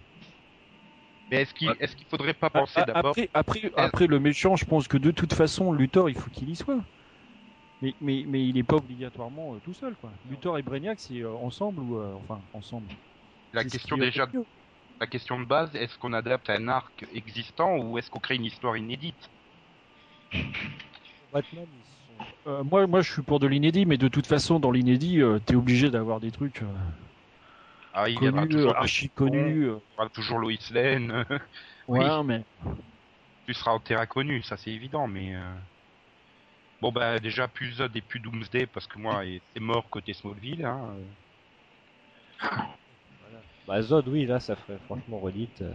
Mais 1.30 1.42
est-ce 1.42 1.54
qu'il 1.54 1.74
est-ce 1.80 1.96
qu'il 1.96 2.06
faudrait 2.06 2.34
pas 2.34 2.50
penser 2.50 2.82
d'abord 2.86 3.10
Après, 3.10 3.30
après, 3.34 3.72
après, 3.76 4.06
le 4.06 4.20
méchant, 4.20 4.56
je 4.56 4.64
pense 4.64 4.88
que 4.88 4.98
de 4.98 5.10
toute 5.10 5.32
façon, 5.32 5.72
Luthor, 5.72 6.10
il 6.10 6.16
faut 6.16 6.30
qu'il 6.30 6.50
y 6.50 6.56
soit. 6.56 6.84
Mais, 7.80 7.96
mais, 8.00 8.24
mais 8.26 8.46
il 8.46 8.54
n'est 8.54 8.62
pas 8.62 8.76
obligatoirement 8.76 9.54
euh, 9.54 9.60
tout 9.60 9.74
seul. 9.74 9.96
Quoi. 9.96 10.18
Luthor 10.24 10.58
et 10.58 10.62
Brainiac, 10.62 11.00
c'est 11.00 11.20
euh, 11.20 11.32
ensemble 11.34 11.82
ou. 11.82 11.98
euh, 11.98 12.14
enfin, 12.14 12.46
ensemble. 12.52 12.88
la 13.52 13.64
question 13.64 13.96
est 13.96 14.00
déjà, 14.00 14.26
mieux. 14.32 14.44
La 15.00 15.06
question 15.06 15.40
de 15.40 15.44
base, 15.44 15.74
est-ce 15.74 15.98
qu'on 15.98 16.12
adapte 16.12 16.48
un 16.50 16.68
arc 16.68 17.04
existant 17.14 17.76
ou 17.78 17.98
est-ce 17.98 18.10
qu'on 18.10 18.20
crée 18.20 18.36
une 18.36 18.44
histoire 18.44 18.76
inédite? 18.76 19.30
Batman, 21.32 21.66
ils 21.66 22.24
sont... 22.24 22.50
Euh, 22.50 22.62
moi, 22.64 22.86
moi, 22.86 23.02
je 23.02 23.12
suis 23.12 23.22
pour 23.22 23.40
de 23.40 23.46
l'inédit, 23.46 23.86
mais 23.86 23.96
de 23.98 24.08
toute 24.08 24.26
façon, 24.26 24.60
dans 24.60 24.70
l'inédit, 24.70 25.20
euh, 25.20 25.38
t'es 25.38 25.56
obligé 25.56 25.90
d'avoir 25.90 26.20
des 26.20 26.30
trucs 26.30 26.62
euh, 26.62 26.66
Ah, 27.92 28.08
il 28.08 28.18
connus, 28.18 28.56
euh, 28.56 28.72
archi 28.72 29.08
connus. 29.10 29.64
euh. 29.68 29.78
il 29.80 29.92
y 29.92 29.98
aura 29.98 30.08
toujours 30.10 30.38
Lois 30.38 30.52
Lane, 30.70 31.24
Oui. 31.88 31.98
Ouais, 32.00 32.22
mais 32.24 32.44
tu 33.46 33.52
seras 33.52 33.72
en 33.72 33.80
terrain 33.80 34.06
connu, 34.06 34.42
ça 34.42 34.56
c'est 34.56 34.70
évident, 34.70 35.06
mais 35.06 35.34
bon 36.80 36.92
bah 36.92 37.18
déjà 37.18 37.46
plus 37.46 37.72
Zod 37.74 37.94
et 37.94 38.00
plus 38.00 38.20
Doomsday 38.20 38.66
parce 38.66 38.86
que 38.86 38.98
moi 38.98 39.22
c'est 39.52 39.60
mort 39.60 39.90
côté 39.90 40.14
Smallville. 40.14 40.64
Hein. 40.64 40.94
euh. 43.68 43.72
Bah, 43.72 43.82
Zod, 43.82 44.08
oui, 44.08 44.26
là, 44.26 44.40
ça 44.40 44.56
ferait 44.56 44.78
franchement 44.80 45.20
redite. 45.20 45.62
Euh... 45.62 45.72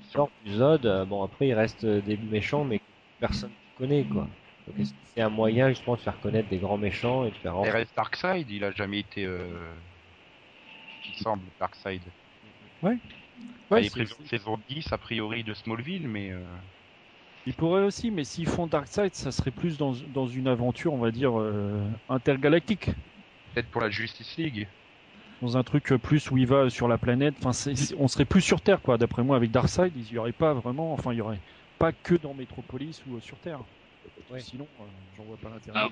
Sort 0.00 0.30
du 0.42 0.54
Zod, 0.54 0.86
euh, 0.86 1.04
bon, 1.04 1.22
après, 1.22 1.48
il 1.48 1.54
reste 1.54 1.84
euh, 1.84 2.00
des 2.00 2.16
méchants, 2.16 2.64
mais 2.64 2.78
que 2.78 2.84
personne 3.20 3.50
ne 3.50 3.74
connaît, 3.74 4.04
quoi. 4.04 4.28
Donc, 4.66 4.78
est-ce 4.80 4.92
que 4.92 4.98
c'est 5.04 5.20
un 5.20 5.28
moyen, 5.28 5.68
justement, 5.68 5.96
de 5.96 6.00
faire 6.00 6.20
connaître 6.20 6.48
des 6.48 6.58
grands 6.58 6.78
méchants 6.78 7.24
et 7.24 7.30
de 7.30 7.36
faire 7.36 7.54
Il 7.64 7.70
reste 7.70 7.94
Darkseid, 7.96 8.50
il 8.50 8.64
a 8.64 8.70
jamais 8.72 9.00
été, 9.00 9.24
euh... 9.24 9.74
il 11.08 11.14
semble 11.16 11.50
Darkseid. 11.58 12.12
ouais, 13.70 13.82
il 13.82 13.86
est 13.86 13.90
c'est- 13.90 13.90
prévu 13.90 14.12
en 14.12 14.24
saison 14.28 14.58
10 14.68 14.92
a 14.92 14.98
priori 14.98 15.44
de 15.44 15.54
Smallville, 15.54 16.08
mais 16.08 16.30
euh, 16.30 16.44
ils 17.46 17.54
pourraient 17.54 17.82
aussi, 17.84 18.10
mais 18.10 18.24
s'ils 18.24 18.46
font 18.48 18.66
Darkseid, 18.68 19.14
ça 19.14 19.32
serait 19.32 19.50
plus 19.50 19.76
dans, 19.78 19.92
dans 20.08 20.26
une 20.28 20.48
aventure, 20.48 20.92
on 20.92 20.98
va 20.98 21.10
dire, 21.10 21.38
euh, 21.40 21.88
intergalactique. 22.08 22.90
peut-être 23.52 23.70
pour 23.70 23.80
la 23.82 23.90
Justice 23.90 24.36
League. 24.36 24.68
Dans 25.40 25.56
un 25.56 25.62
truc 25.62 25.92
euh, 25.92 25.98
plus 25.98 26.30
où 26.30 26.36
il 26.38 26.46
va 26.46 26.68
sur 26.68 26.88
la 26.88 26.98
planète. 26.98 27.34
Enfin, 27.38 27.52
c'est- 27.52 27.94
on 27.96 28.08
serait 28.08 28.24
plus 28.24 28.40
sur 28.40 28.60
Terre, 28.60 28.82
quoi. 28.82 28.98
D'après 28.98 29.22
moi, 29.22 29.36
avec 29.36 29.50
Darkseid, 29.50 29.92
il 29.96 30.10
y 30.10 30.18
aurait 30.18 30.32
pas 30.32 30.52
vraiment. 30.54 30.92
Enfin, 30.92 31.12
il 31.12 31.16
y 31.16 31.20
aurait 31.20 31.40
pas 31.78 31.92
que 31.92 32.14
dans 32.16 32.34
Metropolis 32.34 33.04
ou 33.06 33.16
euh, 33.16 33.20
sur 33.20 33.38
Terre. 33.38 33.60
Ouais. 34.30 34.40
Sinon, 34.40 34.68
euh, 34.80 34.84
j'en 35.16 35.24
vois 35.24 35.36
pas 35.36 35.50
l'intérêt. 35.50 35.78
Ah. 35.80 35.88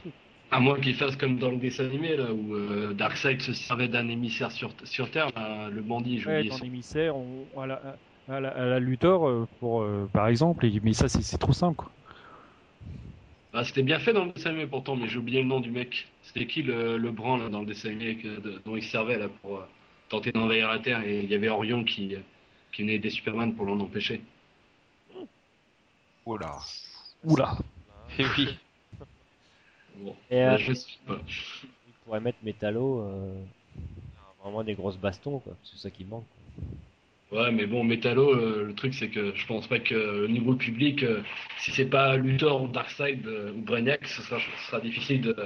À 0.50 0.60
moins 0.60 0.78
qu'il 0.80 0.94
fasse 0.94 1.16
comme 1.16 1.38
dans 1.38 1.50
le 1.50 1.56
dessin 1.58 1.84
animé, 1.86 2.16
là, 2.16 2.32
où 2.32 2.54
euh, 2.54 2.94
Darkseid 2.94 3.40
se 3.42 3.52
servait 3.52 3.88
d'un 3.88 4.08
émissaire 4.08 4.52
sur, 4.52 4.74
sur 4.84 5.10
Terre, 5.10 5.28
là, 5.34 5.68
le 5.70 5.82
bandit, 5.82 6.18
je 6.18 6.28
Ouais, 6.28 6.48
son- 6.50 6.62
l'émissaire, 6.64 7.16
on, 7.16 7.48
à 7.60 7.66
la, 7.66 7.98
à 8.28 8.40
la, 8.40 8.48
à 8.50 8.64
la 8.64 8.78
Luthor, 8.78 9.48
pour, 9.58 9.82
euh, 9.82 10.08
par 10.12 10.28
exemple. 10.28 10.64
et- 10.66 10.80
mais 10.82 10.92
ça, 10.92 11.08
c'est 11.08 11.22
c'est 11.22 11.38
trop 11.38 11.52
simple, 11.52 11.76
quoi. 11.76 11.92
Ah, 13.58 13.64
c'était 13.64 13.82
bien 13.82 13.98
fait 13.98 14.12
dans 14.12 14.26
le 14.26 14.32
dessin 14.32 14.50
animé 14.50 14.66
pourtant, 14.66 14.96
mais 14.96 15.08
j'ai 15.08 15.16
oublié 15.18 15.40
le 15.40 15.48
nom 15.48 15.60
du 15.60 15.70
mec. 15.70 16.06
C'était 16.24 16.46
qui 16.46 16.62
le, 16.62 16.98
le 16.98 17.10
brun 17.10 17.38
là, 17.38 17.48
dans 17.48 17.60
le 17.60 17.66
dessin 17.66 17.88
animé 17.88 18.16
que- 18.16 18.38
de- 18.40 18.60
dont 18.66 18.76
il 18.76 18.82
se 18.82 18.90
servait 18.90 19.18
là, 19.18 19.28
pour 19.40 19.56
euh, 19.58 19.66
tenter 20.10 20.30
d'envahir 20.30 20.68
la 20.68 20.78
Terre 20.78 21.00
et 21.02 21.20
il 21.20 21.30
y 21.30 21.34
avait 21.34 21.48
Orion 21.48 21.82
qui, 21.82 22.14
euh, 22.14 22.20
qui 22.72 22.82
venait 22.82 22.96
aider 22.96 23.08
Superman 23.08 23.54
pour 23.54 23.64
l'en 23.64 23.80
empêcher. 23.80 24.20
Là. 26.26 26.58
Oula. 27.24 27.56
Et 28.18 28.24
oui. 28.36 28.58
Bon. 29.96 30.14
Et, 30.30 30.34
euh, 30.42 30.50
Là, 30.50 30.56
je 30.58 30.72
sais 30.74 30.98
pas. 31.06 31.18
Il 31.26 31.92
pourrait 32.04 32.20
mettre 32.20 32.38
Metallo, 32.42 33.00
euh, 33.00 33.32
vraiment 34.42 34.64
des 34.64 34.74
grosses 34.74 34.98
bastons, 34.98 35.38
quoi. 35.38 35.54
C'est 35.64 35.78
ça 35.78 35.90
qui 35.90 36.04
manque. 36.04 36.26
Ouais, 37.32 37.50
mais 37.50 37.66
bon, 37.66 37.82
Metallo, 37.82 38.30
euh, 38.34 38.64
le 38.66 38.74
truc, 38.74 38.94
c'est 38.94 39.08
que 39.08 39.34
je 39.34 39.46
pense 39.46 39.66
pas 39.66 39.80
que 39.80 40.24
au 40.24 40.28
niveau 40.28 40.54
public, 40.54 41.02
euh, 41.02 41.22
si 41.58 41.72
c'est 41.72 41.86
pas 41.90 42.16
Luthor 42.16 42.62
ou 42.62 42.68
Darkseid 42.68 43.26
euh, 43.26 43.52
ou 43.52 43.62
Brainiac, 43.62 44.06
ce 44.06 44.22
sera, 44.22 44.38
ce 44.38 44.66
sera 44.70 44.80
difficile 44.80 45.22
de- 45.22 45.36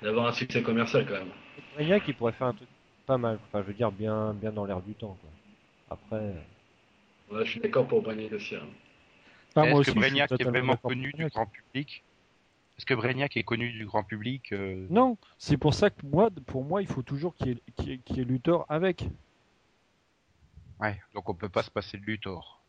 d'avoir 0.00 0.28
un 0.28 0.32
succès 0.32 0.62
commercial 0.62 1.04
quand 1.06 1.14
même. 1.14 1.32
Brainiac, 1.74 2.02
il 2.06 2.14
pourrait 2.14 2.32
faire 2.32 2.46
un 2.46 2.52
truc 2.52 2.68
pas 3.04 3.18
mal. 3.18 3.38
Enfin, 3.48 3.62
je 3.62 3.66
veux 3.66 3.74
dire, 3.74 3.90
bien, 3.90 4.32
bien 4.34 4.52
dans 4.52 4.64
l'air 4.64 4.80
du 4.80 4.94
temps, 4.94 5.18
quoi. 5.20 5.30
Après, 5.90 6.16
euh, 6.24 7.34
Ouais, 7.34 7.44
je 7.44 7.50
suis 7.50 7.60
d'accord 7.60 7.86
pour 7.86 8.00
Brainiac 8.00 8.32
aussi. 8.32 8.54
hein. 8.54 8.60
Moi 9.56 9.66
Est-ce 9.66 9.80
aussi, 9.80 9.92
que 9.92 9.98
Brainiac 9.98 10.30
est 10.38 10.44
vraiment 10.44 10.76
connu 10.76 11.12
du 11.12 11.26
grand 11.28 11.46
public? 11.46 12.04
Est-ce 12.78 12.86
que 12.86 12.94
Brainiac 12.94 13.36
est 13.36 13.42
connu 13.42 13.72
du 13.72 13.84
grand 13.86 14.04
public 14.04 14.52
euh, 14.52 14.86
Non, 14.88 15.18
c'est 15.36 15.56
pour 15.56 15.74
ça 15.74 15.90
que 15.90 16.06
moi, 16.06 16.30
pour 16.46 16.62
moi, 16.64 16.80
il 16.80 16.86
faut 16.86 17.02
toujours 17.02 17.34
qu'il 17.34 17.48
y 17.48 17.50
ait, 17.50 17.62
qu'il 17.76 17.88
y 17.88 17.92
ait- 17.92 17.98
qu'il 17.98 18.16
y 18.18 18.20
ait 18.20 18.24
Luthor 18.24 18.64
avec. 18.68 19.08
Ouais, 20.80 21.00
donc 21.14 21.28
on 21.28 21.34
peut 21.34 21.48
pas 21.48 21.62
se 21.62 21.70
passer 21.70 21.98
de 21.98 22.04
Luthor. 22.04 22.62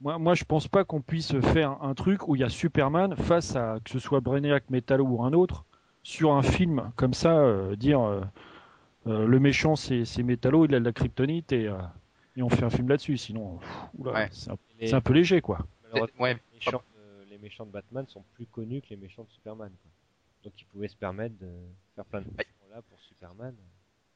Moi, 0.00 0.18
moi, 0.18 0.34
je 0.34 0.44
pense 0.44 0.68
pas 0.68 0.84
qu'on 0.84 1.00
puisse 1.00 1.38
faire 1.40 1.82
un 1.82 1.94
truc 1.94 2.28
où 2.28 2.36
il 2.36 2.40
y 2.40 2.44
a 2.44 2.48
Superman 2.50 3.16
face 3.16 3.56
à 3.56 3.78
que 3.82 3.90
ce 3.90 3.98
soit 3.98 4.20
Brainiac, 4.20 4.68
Metallo 4.68 5.04
ou 5.06 5.22
un 5.24 5.32
autre 5.32 5.64
sur 6.02 6.32
un 6.34 6.42
film 6.42 6.92
comme 6.96 7.14
ça, 7.14 7.38
euh, 7.38 7.76
dire 7.76 8.00
euh, 8.02 8.20
euh, 9.06 9.26
le 9.26 9.40
méchant 9.40 9.74
c'est 9.74 10.04
c'est 10.04 10.22
Metallo, 10.22 10.66
il 10.66 10.74
a 10.74 10.80
de 10.80 10.84
la 10.84 10.92
kryptonite 10.92 11.52
et, 11.52 11.66
euh, 11.68 11.78
et 12.36 12.42
on 12.42 12.50
fait 12.50 12.64
un 12.64 12.70
film 12.70 12.88
là-dessus. 12.88 13.16
Sinon, 13.16 13.56
pff, 13.58 13.68
oula, 13.98 14.12
Ouais. 14.12 14.28
c'est 14.32 14.50
un, 14.50 14.56
les, 14.78 14.88
c'est 14.88 14.94
un 14.94 15.00
peu 15.00 15.14
léger 15.14 15.40
quoi. 15.40 15.60
Ouais, 16.18 16.34
les, 16.34 16.56
méchants 16.58 16.82
de, 16.94 17.30
les 17.30 17.38
méchants 17.38 17.64
de 17.64 17.70
Batman 17.70 18.06
sont 18.08 18.24
plus 18.34 18.46
connus 18.46 18.82
que 18.82 18.88
les 18.90 18.96
méchants 18.96 19.22
de 19.24 19.30
Superman, 19.30 19.70
quoi. 19.70 19.90
Donc, 20.44 20.52
ils 20.60 20.66
pouvaient 20.66 20.88
se 20.88 20.96
permettre 20.96 21.38
de 21.38 21.48
faire 21.94 22.04
plein 22.04 22.20
de 22.20 22.26
Ouais. 22.26 22.46
là 22.70 22.82
pour 22.82 23.00
Superman. 23.00 23.54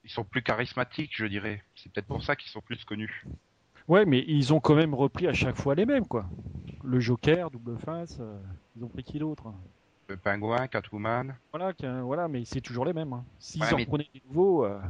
Ils 0.05 0.11
sont 0.11 0.25
plus 0.25 0.43
charismatiques, 0.43 1.13
je 1.15 1.27
dirais. 1.27 1.63
C'est 1.77 1.93
peut-être 1.93 2.07
pour 2.07 2.23
ça 2.23 2.37
qu'ils 2.37 2.51
sont 2.51 2.61
plus 2.61 2.85
connus. 2.85 3.25
Ouais, 3.89 4.05
mais 4.05 4.25
ils 4.27 4.53
ont 4.53 4.61
quand 4.61 4.75
même 4.75 4.95
repris 4.95 5.27
à 5.27 5.33
chaque 5.33 5.57
fois 5.57 5.75
les 5.75 5.87
mêmes 5.87 6.07
quoi. 6.07 6.27
Le 6.85 7.01
Joker, 7.01 7.51
double 7.51 7.79
face, 7.79 8.19
euh, 8.21 8.39
ils 8.77 8.85
ont 8.85 8.89
pris 8.89 9.03
qui 9.05 9.19
d'autre 9.19 9.49
hein 9.49 9.55
Le 10.09 10.17
pingouin, 10.17 10.67
Catwoman. 10.69 11.37
Voilà, 11.53 11.73
voilà, 12.03 12.29
mais 12.29 12.45
c'est 12.45 12.61
toujours 12.61 12.85
les 12.85 12.93
mêmes. 12.93 13.13
hein. 13.13 13.25
S'ils 13.39 13.63
Ouais, 13.63 13.73
en 13.73 13.77
mais- 13.77 13.87
prenaient 13.87 14.09
des 14.15 14.23
nouveaux, 14.29 14.65
euh, 14.65 14.81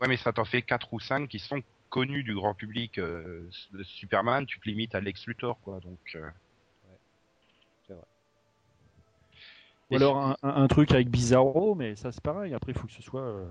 Ouais, 0.00 0.08
mais 0.08 0.16
ça 0.16 0.32
t'en 0.32 0.44
fait 0.44 0.62
4 0.62 0.92
ou 0.92 1.00
5 1.00 1.28
qui 1.28 1.38
sont 1.38 1.60
connus 1.88 2.22
du 2.22 2.34
grand 2.34 2.54
public. 2.54 2.98
euh, 2.98 3.48
de 3.72 3.82
Superman, 3.82 4.44
tu 4.46 4.60
te 4.60 4.68
limites 4.68 4.94
à 4.94 5.00
Lex 5.00 5.26
Luthor, 5.26 5.58
quoi. 5.60 5.80
Donc, 5.80 5.98
euh, 6.16 6.28
ou 9.90 9.94
Et 9.94 9.96
alors 9.96 10.18
un, 10.18 10.36
un- 10.42 10.62
un 10.62 10.68
truc 10.68 10.92
avec 10.92 11.08
Bizarro, 11.08 11.74
mais 11.74 11.96
ça 11.96 12.12
c'est 12.12 12.22
pareil. 12.22 12.52
Après, 12.54 12.72
il 12.72 12.78
faut 12.78 12.86
que 12.86 12.92
ce 12.92 13.02
soit 13.02 13.22
euh, 13.22 13.46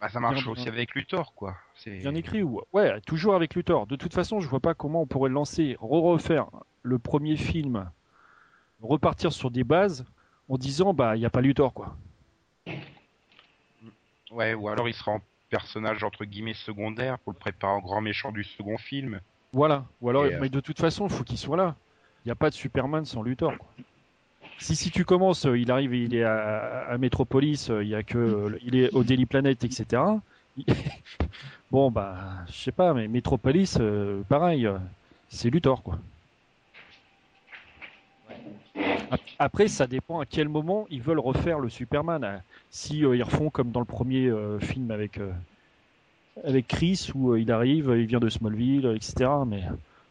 bah, 0.00 0.08
ça 0.08 0.20
marche 0.20 0.42
Bien, 0.42 0.52
aussi 0.52 0.64
bien. 0.64 0.72
avec 0.72 0.94
Luthor, 0.94 1.34
quoi. 1.34 1.56
C'est 1.74 1.98
bien 1.98 2.14
écrit 2.14 2.42
ou 2.42 2.62
ouais, 2.72 3.00
toujours 3.02 3.34
avec 3.34 3.54
Luthor. 3.54 3.86
De 3.86 3.96
toute 3.96 4.14
façon, 4.14 4.40
je 4.40 4.48
vois 4.48 4.60
pas 4.60 4.74
comment 4.74 5.02
on 5.02 5.06
pourrait 5.06 5.30
lancer, 5.30 5.76
re-refaire 5.80 6.46
le 6.82 6.98
premier 6.98 7.36
film, 7.36 7.90
repartir 8.82 9.32
sur 9.32 9.50
des 9.50 9.64
bases 9.64 10.04
en 10.48 10.56
disant 10.56 10.94
bah 10.94 11.16
il 11.16 11.22
y 11.22 11.26
a 11.26 11.30
pas 11.30 11.40
Luthor 11.42 11.74
quoi. 11.74 11.96
Ouais, 14.30 14.54
ou 14.54 14.68
alors 14.68 14.88
il 14.88 14.94
sera 14.94 15.12
en 15.12 15.20
personnage 15.50 16.04
entre 16.04 16.24
guillemets 16.24 16.54
secondaire 16.54 17.18
pour 17.18 17.32
le 17.32 17.38
préparer 17.38 17.72
en 17.72 17.80
grand 17.80 18.00
méchant 18.00 18.30
du 18.32 18.44
second 18.44 18.78
film. 18.78 19.20
Voilà. 19.52 19.84
Ou 20.00 20.08
alors, 20.08 20.26
Et, 20.26 20.34
euh, 20.34 20.38
mais 20.40 20.48
de 20.48 20.60
toute 20.60 20.78
façon, 20.78 21.08
il 21.08 21.12
faut 21.12 21.24
qu'il 21.24 21.38
soit 21.38 21.56
là. 21.56 21.74
Il 22.24 22.28
n'y 22.28 22.32
a 22.32 22.36
pas 22.36 22.50
de 22.50 22.54
Superman 22.54 23.04
sans 23.04 23.22
Luthor. 23.22 23.58
Quoi. 23.58 23.68
Si 24.60 24.76
si 24.76 24.90
tu 24.90 25.04
commences, 25.04 25.46
euh, 25.46 25.58
il 25.58 25.70
arrive, 25.70 25.94
il 25.94 26.14
est 26.14 26.22
à, 26.24 26.84
à 26.88 26.98
Metropolis, 26.98 27.70
euh, 27.70 27.82
il 27.82 27.88
y 27.88 27.94
a 27.94 28.02
que, 28.02 28.18
euh, 28.18 28.58
il 28.62 28.76
est 28.76 28.90
au 28.92 29.04
Daily 29.04 29.26
Planet, 29.26 29.62
etc. 29.64 30.22
Bon 31.70 31.90
bah, 31.90 32.44
je 32.48 32.52
sais 32.52 32.72
pas, 32.72 32.94
mais 32.94 33.08
Metropolis, 33.08 33.78
euh, 33.80 34.24
pareil, 34.24 34.68
c'est 35.28 35.50
Luthor 35.50 35.82
quoi. 35.82 36.00
Ap- 39.10 39.22
Après, 39.38 39.68
ça 39.68 39.86
dépend 39.86 40.20
à 40.20 40.26
quel 40.26 40.48
moment 40.48 40.86
ils 40.90 41.02
veulent 41.02 41.18
refaire 41.20 41.58
le 41.60 41.68
Superman. 41.68 42.24
hein. 42.24 42.42
Si 42.70 43.04
euh, 43.04 43.16
ils 43.16 43.22
refont 43.22 43.50
comme 43.50 43.72
dans 43.72 43.80
le 43.80 43.86
premier 43.86 44.26
euh, 44.28 44.58
film 44.58 44.90
avec 44.90 45.18
avec 46.44 46.66
Chris 46.66 47.10
où 47.14 47.34
il 47.36 47.50
arrive, 47.52 47.92
il 47.96 48.06
vient 48.06 48.20
de 48.20 48.28
Smallville, 48.28 48.86
etc. 48.96 49.44
Mais 49.46 49.64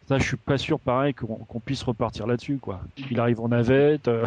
ça, 0.10 0.18
je 0.18 0.24
suis 0.24 0.38
pas 0.38 0.58
sûr, 0.58 0.80
pareil, 0.80 1.14
qu'on 1.14 1.60
puisse 1.60 1.84
repartir 1.84 2.26
là-dessus, 2.26 2.58
quoi. 2.58 2.82
Il 3.12 3.20
arrive 3.20 3.40
en 3.42 3.50
navette, 3.50 4.08
euh, 4.08 4.26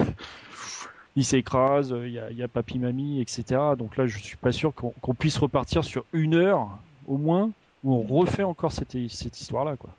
il 1.17 1.25
s'écrase, 1.25 1.93
euh, 1.93 2.07
il 2.07 2.15
y, 2.15 2.21
a, 2.21 2.31
il 2.31 2.37
y 2.37 2.43
a 2.45 2.47
papy 2.47 2.79
mamie, 2.79 3.21
etc. 3.21 3.61
Donc 3.77 3.97
là, 3.97 4.07
je 4.07 4.17
suis 4.17 4.37
pas 4.37 4.53
sûr 4.53 4.73
qu'on 4.75 5.15
puisse 5.15 5.39
repartir 5.39 5.83
sur 5.83 6.05
une 6.13 6.37
heure 6.37 6.69
au 7.09 7.19
moins 7.19 7.51
où 7.83 7.97
on 7.97 8.03
refait 8.03 8.45
encore 8.45 8.71
cette, 8.71 8.97
cette 9.11 9.41
histoire-là, 9.41 9.77
quoi. 9.77 9.91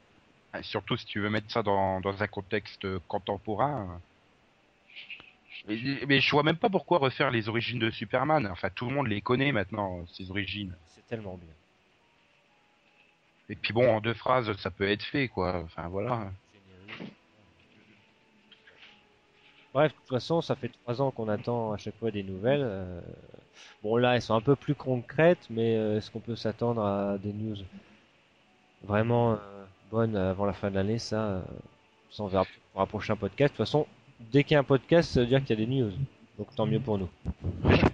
Et 0.57 0.63
surtout 0.63 0.95
si 0.95 1.05
tu 1.05 1.19
veux 1.19 1.29
mettre 1.29 1.51
ça 1.51 1.63
dans, 1.63 1.99
dans 1.99 2.23
un 2.23 2.27
contexte 2.27 2.87
contemporain. 3.09 3.99
Mais, 5.67 5.77
mais 6.07 6.21
je 6.21 6.31
vois 6.31 6.43
même 6.43 6.55
pas 6.55 6.69
pourquoi 6.69 6.99
refaire 6.99 7.29
les 7.29 7.49
origines 7.49 7.79
de 7.79 7.91
Superman. 7.91 8.47
Enfin, 8.49 8.69
tout 8.73 8.85
le 8.87 8.95
monde 8.95 9.07
les 9.07 9.19
connaît 9.19 9.51
maintenant, 9.51 10.05
ses 10.13 10.31
origines. 10.31 10.73
C'est 10.95 11.05
tellement 11.07 11.35
bien. 11.35 11.49
Et 13.53 13.55
puis 13.55 13.71
bon, 13.71 13.87
en 13.87 14.01
deux 14.01 14.15
phrases, 14.15 14.51
ça 14.57 14.71
peut 14.71 14.89
être 14.89 15.03
fait, 15.03 15.27
quoi. 15.27 15.61
Enfin, 15.63 15.87
voilà. 15.87 16.31
Bref, 19.75 19.91
de 19.91 19.97
toute 19.99 20.09
façon, 20.09 20.41
ça 20.41 20.55
fait 20.55 20.69
trois 20.69 21.03
ans 21.03 21.11
qu'on 21.11 21.29
attend 21.29 21.71
à 21.71 21.77
chaque 21.77 21.95
fois 21.99 22.09
des 22.09 22.23
nouvelles. 22.23 22.63
euh, 22.63 22.99
Bon, 23.83 23.95
là, 23.97 24.15
elles 24.15 24.23
sont 24.23 24.33
un 24.33 24.41
peu 24.41 24.55
plus 24.55 24.73
concrètes, 24.73 25.45
mais 25.51 25.77
euh, 25.77 25.97
est-ce 25.97 26.09
qu'on 26.09 26.19
peut 26.19 26.35
s'attendre 26.35 26.81
à 26.83 27.19
des 27.19 27.31
news 27.31 27.57
vraiment 28.81 29.33
euh, 29.33 29.37
bonnes 29.91 30.15
avant 30.15 30.47
la 30.47 30.53
fin 30.53 30.71
de 30.71 30.75
l'année? 30.75 30.97
Ça, 30.97 31.43
ça 32.09 32.23
on 32.23 32.27
verra 32.27 32.45
pour 32.71 32.81
un 32.81 32.87
prochain 32.87 33.15
podcast. 33.15 33.53
De 33.53 33.57
toute 33.57 33.67
façon, 33.67 33.85
dès 34.31 34.43
qu'il 34.43 34.53
y 34.53 34.57
a 34.57 34.61
un 34.61 34.63
podcast, 34.63 35.11
ça 35.11 35.19
veut 35.19 35.27
dire 35.27 35.41
qu'il 35.45 35.51
y 35.51 35.61
a 35.61 35.63
des 35.63 35.71
news. 35.71 35.91
Donc 36.39 36.55
tant 36.55 36.65
mieux 36.65 36.79
pour 36.79 36.97
nous. 36.97 37.09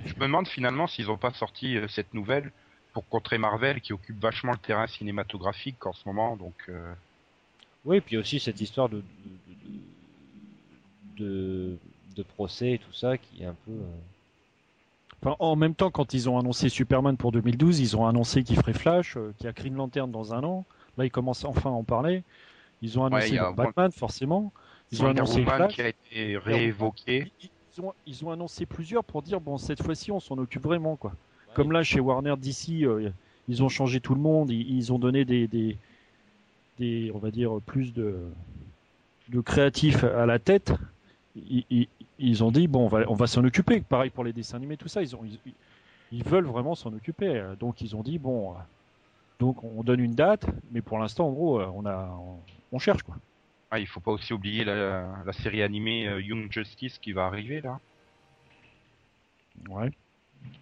Je 0.06 0.14
me 0.16 0.22
demande 0.22 0.48
finalement 0.48 0.88
s'ils 0.88 1.12
ont 1.12 1.18
pas 1.18 1.34
sorti 1.34 1.78
cette 1.90 2.14
nouvelle 2.14 2.54
pour 2.94 3.08
contrer 3.08 3.38
Marvel 3.38 3.82
qui 3.82 3.94
occupe 3.94 4.20
vachement 4.20 4.52
le 4.54 4.58
terrain 4.58 4.88
cinématographique 4.88 5.86
en 5.86 5.94
ce 5.94 6.08
moment. 6.08 6.36
Donc, 6.38 6.56
euh, 6.70 6.94
Oui, 7.86 8.02
puis 8.02 8.18
aussi 8.18 8.40
cette 8.40 8.62
histoire 8.62 8.90
de 8.90 8.98
de, 8.98 9.04
de, 11.18 11.26
de, 11.26 11.78
de 12.16 12.24
procès 12.24 12.74
et 12.74 12.80
tout 12.80 12.94
ça 12.94 13.18
qui 13.18 13.44
est 13.44 13.46
un 13.46 13.56
peu. 13.66 13.72
euh, 13.72 14.00
Enfin, 15.22 15.36
en 15.40 15.56
même 15.58 15.76
temps, 15.76 15.92
quand 15.92 16.14
ils 16.14 16.30
ont 16.30 16.40
annoncé 16.40 16.70
Superman 16.70 17.18
pour 17.18 17.32
2012, 17.34 17.80
ils 17.82 17.98
ont 17.98 18.08
annoncé 18.08 18.44
qu'il 18.44 18.56
ferait 18.56 18.74
Flash, 18.74 19.18
euh, 19.18 19.34
qu'il 19.38 19.46
y 19.48 19.50
a 19.50 19.52
Green 19.54 19.76
Lantern 19.76 20.10
dans 20.12 20.34
un 20.34 20.44
an. 20.44 20.66
Là, 20.98 21.06
ils 21.06 21.12
commencent 21.12 21.44
enfin 21.44 21.70
à 21.72 21.74
en 21.74 21.84
parler. 21.84 22.24
Ils 22.82 22.98
ont 23.00 23.06
annoncé 23.06 23.40
Batman, 23.54 23.92
forcément. 23.92 24.54
Ils 24.92 25.04
ont 25.04 25.08
annoncé 25.08 25.46
Flash. 25.58 25.76
qui 25.76 25.82
a 25.82 25.90
été 25.90 26.38
réévoqué. 26.38 27.32
Ils, 27.42 27.50
ils 27.78 27.82
ont, 27.82 27.94
ils 28.06 28.26
ont 28.26 28.32
annoncé 28.32 28.66
plusieurs 28.66 29.04
pour 29.04 29.22
dire 29.22 29.42
bon, 29.42 29.58
cette 29.58 29.84
fois-ci, 29.84 30.12
on 30.12 30.20
s'en 30.22 30.38
occupe 30.38 30.64
vraiment, 30.64 30.96
quoi. 30.96 31.14
Comme 31.60 31.74
là, 31.74 31.84
chez 31.84 32.00
Warner 32.00 32.36
DC, 32.38 32.84
euh, 32.86 33.12
ils 33.50 33.64
ont 33.64 33.68
changé 33.68 34.00
tout 34.00 34.16
le 34.16 34.22
monde. 34.22 34.50
Ils, 34.50 34.78
ils 34.78 34.94
ont 34.94 34.98
donné 34.98 35.26
des, 35.26 35.46
des, 35.46 35.78
des, 36.78 37.12
on 37.14 37.18
va 37.18 37.32
dire, 37.32 37.60
plus 37.66 37.94
de, 37.94 38.16
de 39.28 39.42
créatifs 39.42 40.06
à 40.06 40.26
la 40.26 40.40
tête. 40.40 40.72
Ils, 41.36 41.66
ils- 41.70 41.90
ils 42.18 42.46
ont 42.46 42.52
dit 42.52 42.70
bon, 42.70 42.86
on 42.86 42.88
va, 42.88 43.04
on 43.10 43.14
va 43.14 43.28
s'en 43.28 43.44
occuper. 43.44 43.82
Pareil 43.82 44.10
pour 44.10 44.24
les 44.24 44.32
dessins 44.32 44.56
animés, 44.56 44.78
tout 44.78 44.88
ça. 44.88 45.02
Ils 45.02 45.18
ont, 45.18 45.26
ils, 45.26 45.54
ils 46.14 46.24
veulent 46.24 46.46
vraiment 46.46 46.76
s'en 46.76 46.94
occuper. 46.94 47.44
Donc 47.60 47.82
ils 47.82 47.94
ont 47.94 48.04
dit 48.04 48.20
bon, 48.20 48.54
euh, 48.54 48.56
donc 49.40 49.62
on 49.66 49.84
donne 49.84 50.00
une 50.00 50.16
date, 50.16 50.46
mais 50.72 50.82
pour 50.82 50.98
l'instant, 50.98 51.28
en 51.28 51.34
gros, 51.34 51.60
euh, 51.60 51.70
on 51.76 51.86
a, 51.86 52.08
on, 52.22 52.40
on 52.72 52.80
cherche 52.80 53.04
quoi. 53.04 53.18
Ah, 53.72 53.80
il 53.80 53.88
faut 53.88 54.00
pas 54.00 54.12
aussi 54.12 54.34
oublier 54.34 54.64
la, 54.64 55.24
la 55.26 55.34
série 55.34 55.62
animée 55.62 56.06
Young 56.22 56.52
Justice 56.52 57.00
qui 57.00 57.12
va 57.14 57.26
arriver 57.26 57.62
là. 57.62 57.80
Ouais. 59.70 59.92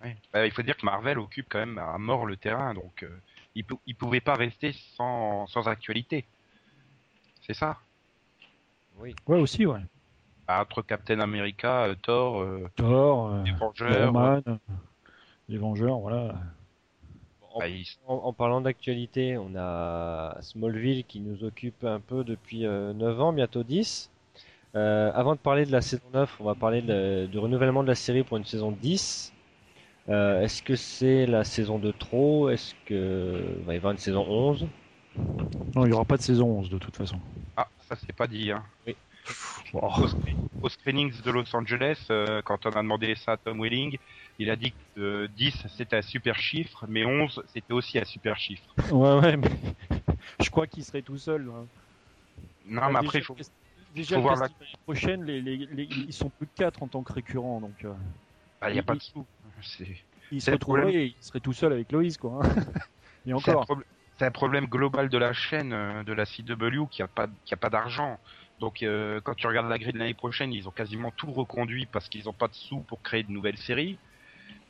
Ouais. 0.03 0.15
Bah, 0.34 0.46
il 0.46 0.51
faut 0.51 0.62
dire 0.62 0.77
que 0.77 0.86
Marvel 0.86 1.17
occupe 1.19 1.48
quand 1.50 1.60
même 1.60 1.77
à 1.77 1.98
mort 1.98 2.25
le 2.25 2.38
terrain, 2.38 2.74
donc 2.74 3.03
euh, 3.03 3.10
il, 3.55 3.63
pou- 3.63 3.81
il 3.88 3.96
pouvait 3.96 4.22
pas 4.22 4.36
rester 4.36 4.74
sans, 4.96 5.48
sans 5.48 5.67
actualité. 5.67 6.25
C'est 7.41 7.53
ça? 7.55 7.77
Oui. 9.00 9.15
Ouais 9.27 9.39
aussi, 9.39 9.65
ouais. 9.65 9.79
Bah, 10.48 10.62
entre 10.62 10.81
Captain 10.81 11.19
America, 11.19 11.86
euh, 11.86 11.96
Thor, 11.96 12.41
euh, 12.41 12.69
Thor, 12.75 13.29
euh, 13.29 13.43
les 13.43 13.51
Vengeurs, 13.51 14.13
Man, 14.13 14.60
les 15.50 15.57
Vengeurs, 15.57 15.98
voilà. 16.00 16.36
En, 17.53 17.60
bah, 17.60 17.65
en- 18.07 18.13
en 18.15 18.34
parlant 18.34 18.62
d'actualité, 18.62 19.38
on 19.38 19.55
a 19.57 20.38
Smallville 20.41 21.05
qui 21.05 21.19
nous 21.19 21.43
occupe 21.43 21.84
un 21.84 22.00
peu 22.00 22.24
depuis 22.24 22.65
euh, 22.65 22.93
9 22.93 23.19
ans, 23.19 23.34
bientôt 23.34 23.63
10. 23.63 24.10
Euh, 24.75 25.12
avant 25.15 25.34
de 25.34 25.39
parler 25.39 25.65
de 25.65 25.72
la 25.72 25.81
saison 25.81 26.03
9, 26.13 26.36
on 26.39 26.43
va 26.43 26.53
parler 26.55 26.81
de- 26.81 27.25
du 27.31 27.39
renouvellement 27.39 27.81
de 27.84 27.88
la 27.88 27.96
série 27.96 28.24
pour 28.24 28.38
une 28.38 28.46
saison 28.46 28.72
10. 28.72 29.34
Euh, 30.10 30.42
Est-ce 30.42 30.62
que 30.64 30.76
c'est 30.76 31.26
la 31.26 31.44
saison 31.44 31.80
de 31.80 31.92
trop? 31.92 32.50
Est-ce 32.50 32.74
que 32.86 33.56
il 33.60 33.66
va 33.66 33.74
y 33.74 33.78
avoir 33.78 33.92
une 33.92 33.98
saison 33.98 34.26
11 34.28 34.68
Non, 35.76 35.86
il 35.86 35.90
n'y 35.90 35.94
aura 35.94 36.06
pas 36.06 36.18
de 36.18 36.22
saison 36.22 36.48
11 36.60 36.70
de 36.70 36.78
toute 36.78 36.96
façon. 36.96 37.20
Ah, 37.58 37.68
ça 37.90 37.96
c'est 37.96 38.14
pas 38.16 38.28
dit. 38.28 38.52
Hein. 38.52 38.64
Oh. 39.74 39.90
Au, 40.00 40.08
screen- 40.08 40.38
au 40.62 40.70
screenings 40.70 41.22
de 41.22 41.32
Los 41.32 41.54
Angeles, 41.54 42.06
euh, 42.10 42.42
quand 42.46 42.66
on 42.66 42.70
a 42.70 42.82
demandé 42.82 43.16
ça 43.16 43.34
à 43.34 43.38
Tom 43.38 43.60
Welling, 43.60 43.98
il 44.40 44.50
a 44.50 44.56
dit 44.56 44.72
que 44.96 45.02
euh, 45.02 45.28
10 45.28 45.54
c'était 45.76 45.98
un 45.98 46.02
super 46.02 46.40
chiffre, 46.40 46.86
mais 46.88 47.04
11 47.06 47.42
c'était 47.54 47.74
aussi 47.74 48.00
un 48.00 48.06
super 48.06 48.38
chiffre. 48.38 48.74
Ouais, 48.92 49.20
ouais, 49.20 49.36
mais 49.36 49.50
je 50.42 50.50
crois 50.50 50.68
qu'il 50.68 50.86
serait 50.86 51.02
tout 51.02 51.18
seul. 51.18 51.50
hein. 51.54 51.68
Non, 52.66 52.82
Bah, 52.82 52.90
mais 52.92 53.00
après, 53.00 53.20
déjà, 53.20 53.20
il 53.20 53.24
faut, 53.24 53.36
déjà, 53.94 54.16
faut 54.16 54.22
voir 54.22 54.38
la- 54.38 54.50
prochaine, 54.86 55.24
les, 55.26 55.42
les, 55.42 55.58
les- 55.58 55.84
ils 56.08 56.14
sont 56.14 56.30
plus 56.30 56.48
de 56.48 56.52
4 56.56 56.82
en 56.82 56.88
tant 56.88 57.04
que 57.04 57.12
récurrents, 57.12 57.60
donc 57.60 57.84
euh, 57.84 57.94
bah, 58.62 58.70
il 58.70 58.74
n'y 58.74 58.80
a 58.80 58.84
pas 58.84 58.96
de 58.96 59.02
sous. 59.02 59.26
Il 60.32 60.42
se 60.42 60.46
C'est 60.46 60.52
le 60.52 60.56
retrouverait 60.56 60.82
problème. 60.82 61.14
il 61.18 61.24
serait 61.24 61.40
tout 61.40 61.54
seul 61.54 61.74
avec 61.74 61.92
Loïs, 61.92 62.18
quoi. 62.18 62.46
hein. 62.46 62.56
Et 63.26 63.34
c'est 63.36 63.52
un, 63.52 63.58
encore. 63.58 63.66
c'est 64.18 64.26
un 64.26 64.32
problème 64.32 64.66
global 64.66 65.10
de 65.10 65.18
la 65.18 65.34
chaîne, 65.34 65.74
euh, 65.74 66.04
de 66.04 66.14
la 66.14 66.26
CW, 66.26 66.88
qui 66.90 67.02
a 67.02 67.08
pas, 67.08 67.28
qui 67.46 67.54
a 67.54 67.58
pas 67.58 67.70
d'argent. 67.70 68.20
Donc, 68.60 68.82
euh, 68.84 69.22
quand 69.22 69.36
tu 69.36 69.48
regardes 69.48 69.70
la 69.70 69.78
grille 69.78 69.94
de 69.94 70.00
l'année 70.00 70.14
prochaine, 70.14 70.52
ils 70.54 70.68
ont 70.68 70.72
quasiment 70.72 71.12
tout 71.12 71.32
reconduit 71.32 71.86
parce 71.86 72.10
qu'ils 72.10 72.26
n'ont 72.26 72.34
pas 72.34 72.48
de 72.48 72.56
sous 72.56 72.82
pour 72.82 73.02
créer 73.02 73.24
de 73.24 73.32
nouvelles 73.32 73.58
séries. 73.58 74.00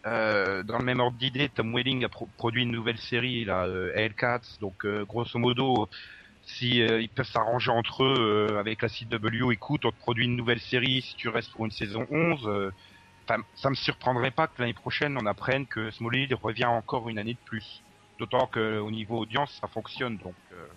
Euh, 0.05 0.63
dans 0.63 0.77
le 0.77 0.85
même 0.85 0.99
ordre 0.99 1.17
d'idée, 1.17 1.49
Tom 1.49 1.73
Welling 1.73 2.03
a 2.05 2.09
pro- 2.09 2.29
produit 2.37 2.63
une 2.63 2.71
nouvelle 2.71 2.97
série, 2.97 3.45
là, 3.45 3.65
euh, 3.67 3.91
Hellcats. 3.95 4.41
Donc, 4.59 4.85
grosso 4.85 5.39
modo, 5.39 5.89
si 6.41 6.77
ils 6.77 7.09
peuvent 7.09 7.25
s'arranger 7.27 7.71
entre 7.71 8.03
eux 8.03 8.57
avec 8.57 8.81
la 8.81 8.89
CW, 8.89 9.51
écoute, 9.51 9.85
on 9.85 9.91
te 9.91 9.97
produit 9.97 10.25
une 10.25 10.35
nouvelle 10.37 10.59
série 10.61 11.01
si 11.01 11.15
tu 11.15 11.29
restes 11.29 11.51
pour 11.51 11.65
une 11.65 11.71
saison 11.71 12.05
11. 12.09 12.71
Enfin, 13.29 13.41
ça 13.55 13.69
me 13.69 13.75
surprendrait 13.75 14.31
pas 14.31 14.47
que 14.47 14.61
l'année 14.61 14.73
prochaine 14.73 15.17
on 15.17 15.25
apprenne 15.25 15.65
que 15.67 15.91
Smallville 15.91 16.33
revient 16.35 16.65
encore 16.65 17.09
une 17.09 17.19
année 17.19 17.33
de 17.33 17.39
plus. 17.45 17.83
D'autant 18.19 18.47
que 18.47 18.79
au 18.79 18.89
niveau 18.91 19.19
audience, 19.19 19.55
ça 19.61 19.67
fonctionne. 19.67 20.17
Donc, 20.17 20.35
euh, 20.51 20.67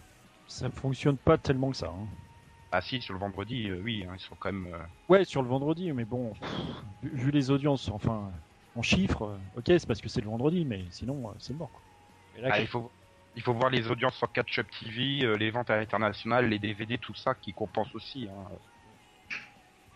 Ça 0.47 0.69
fonctionne 0.71 1.17
pas 1.17 1.39
tellement 1.39 1.71
que 1.71 1.77
ça. 1.79 1.89
hein. 1.89 2.07
ah 2.73 2.81
si, 2.83 3.01
sur 3.01 3.15
le 3.15 3.21
vendredi, 3.21 3.69
euh, 3.71 3.81
oui, 3.83 4.05
hein, 4.07 4.13
ils 4.15 4.21
sont 4.21 4.37
quand 4.39 4.53
même. 4.53 4.73
euh, 4.75 4.79
Ouais, 5.09 5.25
sur 5.25 5.43
le 5.43 5.49
vendredi, 5.49 5.91
mais 5.93 6.05
bon, 6.05 6.33
pff, 6.35 6.51
vu, 7.03 7.11
vu 7.17 7.31
les 7.31 7.51
audiences, 7.51 7.89
enfin, 7.89 8.31
en 8.77 8.83
chiffres, 8.83 9.23
euh, 9.23 9.39
ok, 9.59 9.65
c'est 9.69 9.87
parce 9.87 10.01
que 10.03 10.09
c'est 10.11 10.21
le 10.21 10.29
vendredi, 10.29 10.65
mais 10.67 10.85
sinon, 10.91 11.31
euh, 11.31 11.33
c'est 11.39 11.55
mort. 11.55 11.71
quoi. 11.71 11.81
Là, 12.43 12.51
ah, 12.53 12.61
il 12.61 12.67
faut, 12.69 12.91
il 13.37 13.43
faut 13.43 13.55
voir 13.55 13.71
les 13.71 13.91
audiences 13.91 14.17
sur 14.17 14.31
Catch 14.33 14.59
Up 14.59 14.67
TV, 14.81 15.25
euh, 15.25 15.35
les 15.37 15.51
ventes 15.51 15.71
à 15.71 15.77
l'international, 15.79 16.49
les 16.49 16.59
DVD, 16.59 16.99
tout 16.99 17.15
ça 17.15 17.35
qui 17.35 17.53
compense 17.55 17.93
aussi. 17.95 18.29
Hein. 18.29 18.45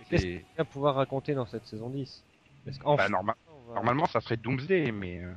qu'est-ce 0.09 0.23
C'est- 0.23 0.29
qu'il 0.29 0.57
va 0.57 0.65
pouvoir 0.65 0.95
raconter 0.95 1.35
dans 1.35 1.47
cette 1.47 1.67
saison 1.67 1.91
10 1.91 2.25
Parce 2.65 2.79
qu'en 2.79 2.97
bah, 2.97 3.09
norma- 3.09 3.37
normalement, 3.75 4.07
ça 4.07 4.21
serait 4.21 4.37
Doomsday, 4.37 4.91
mais 4.93 5.23
euh, 5.23 5.33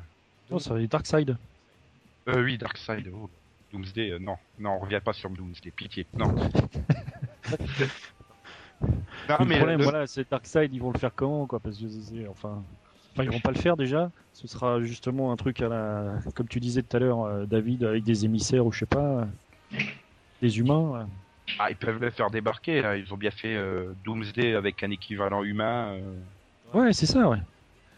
Non, 0.50 0.60
ça 0.60 0.74
va 0.74 0.82
être 0.82 0.92
Darkseid. 0.92 1.38
euh, 2.30 2.44
oui, 2.44 2.58
Darkseid. 2.58 3.10
oh, 3.14 3.30
Doomsday, 3.72 4.12
euh, 4.12 4.20
non, 4.20 4.36
non, 4.58 4.72
on 4.72 4.80
revient 4.80 5.02
pas 5.04 5.14
sur 5.14 5.30
Doomsday, 5.30 5.72
pitié, 5.72 6.08
non. 6.18 6.34
Non, 9.30 9.38
le 9.40 9.46
mais 9.46 9.58
problème, 9.58 9.80
le- 9.80 9.84
voilà, 9.84 10.08
c'est 10.08 10.30
Darkseid, 10.30 10.74
ils 10.74 10.82
vont 10.82 10.92
le 10.92 11.00
faire 11.00 11.14
comment, 11.14 11.46
quoi 11.48 11.60
Parce 11.60 11.78
que 11.80 11.88
c'est, 11.90 12.28
enfin, 12.28 12.64
enfin, 13.14 13.24
ils 13.24 13.32
vont 13.32 13.40
pas 13.40 13.52
le 13.52 13.58
faire 13.60 13.76
déjà. 13.76 14.12
Ce 14.34 14.48
sera 14.48 14.82
justement 14.82 15.32
un 15.32 15.36
truc 15.36 15.62
à 15.62 15.68
la, 15.68 16.20
comme 16.36 16.48
tu 16.48 16.60
disais 16.60 16.82
tout 16.84 16.96
à 16.96 17.00
l'heure, 17.00 17.24
euh, 17.24 17.46
David, 17.46 17.84
avec 17.84 18.04
des 18.04 18.24
émissaires 18.26 18.66
ou 18.66 18.72
je 18.72 18.80
sais 18.80 18.86
pas, 18.86 19.22
euh, 19.74 19.78
des 20.42 20.60
humains. 20.60 21.02
euh. 21.02 21.06
Ah, 21.60 21.72
ils 21.72 21.76
peuvent 21.78 22.00
le 22.00 22.10
faire 22.12 22.30
débarquer. 22.30 22.82
Là. 22.82 22.96
Ils 22.98 23.12
ont 23.14 23.18
bien 23.18 23.32
fait 23.32 23.56
euh, 23.56 23.94
Doomsday 24.04 24.54
avec 24.54 24.84
un 24.84 24.92
équivalent 24.92 25.44
humain, 25.44 25.96
euh, 25.96 26.24
Ouais, 26.74 26.94
c'est 26.94 27.06
ça, 27.06 27.28
ouais. 27.30 27.38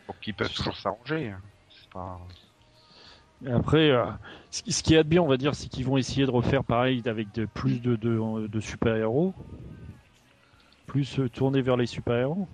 donc 0.08 0.16
ils 0.28 0.34
peuvent 0.34 0.54
toujours 0.54 0.78
s'arranger. 0.78 1.30
hein. 1.30 1.42
Pas... 1.94 2.20
Après, 3.48 3.90
euh, 3.90 4.06
ce 4.52 4.84
qui- 4.84 4.94
est 4.96 5.04
bien, 5.04 5.22
on 5.22 5.28
va 5.28 5.38
dire, 5.38 5.56
c'est 5.56 5.70
qu'ils 5.70 5.86
vont 5.86 5.98
essayer 5.98 6.26
de 6.26 6.32
refaire 6.32 6.64
pareil 6.64 7.02
avec 7.06 7.32
de, 7.34 7.46
plus 7.46 7.82
de, 7.82 7.96
de, 7.96 8.48
de 8.48 8.60
super-héros, 8.60 9.34
plus 10.88 11.20
euh, 11.20 11.30
tourner 11.30 11.62
vers 11.62 11.78
les 11.78 11.86
super-héros. 11.86 12.48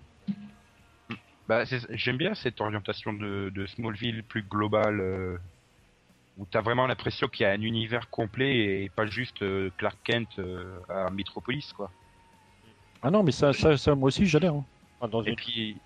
Bah, 1.47 1.63
j'aime 1.91 2.17
bien 2.17 2.33
cette 2.35 2.61
orientation 2.61 3.13
de, 3.13 3.51
de 3.53 3.65
Smallville 3.65 4.23
plus 4.23 4.43
globale, 4.43 4.99
euh, 4.99 5.37
où 6.37 6.45
t'as 6.49 6.61
vraiment 6.61 6.87
l'impression 6.87 7.27
qu'il 7.27 7.43
y 7.43 7.47
a 7.47 7.51
un 7.51 7.61
univers 7.61 8.09
complet 8.09 8.83
et 8.83 8.89
pas 8.89 9.05
juste 9.05 9.41
euh, 9.41 9.69
Clark 9.77 9.97
Kent 10.03 10.39
euh, 10.39 10.79
à 10.89 11.09
Metropolis, 11.09 11.71
quoi. 11.73 11.89
Ah 13.01 13.11
non, 13.11 13.21
mais 13.23 13.31
ça, 13.31 13.53
ça, 13.53 13.75
ça 13.77 13.93
moi 13.95 14.07
aussi, 14.07 14.25
j'adhère. 14.25 14.53
hein. 14.55 14.65
Enfin, 14.99 15.09
dans 15.11 15.23
Et 15.23 15.29
une- 15.31 15.35
puis, 15.35 15.77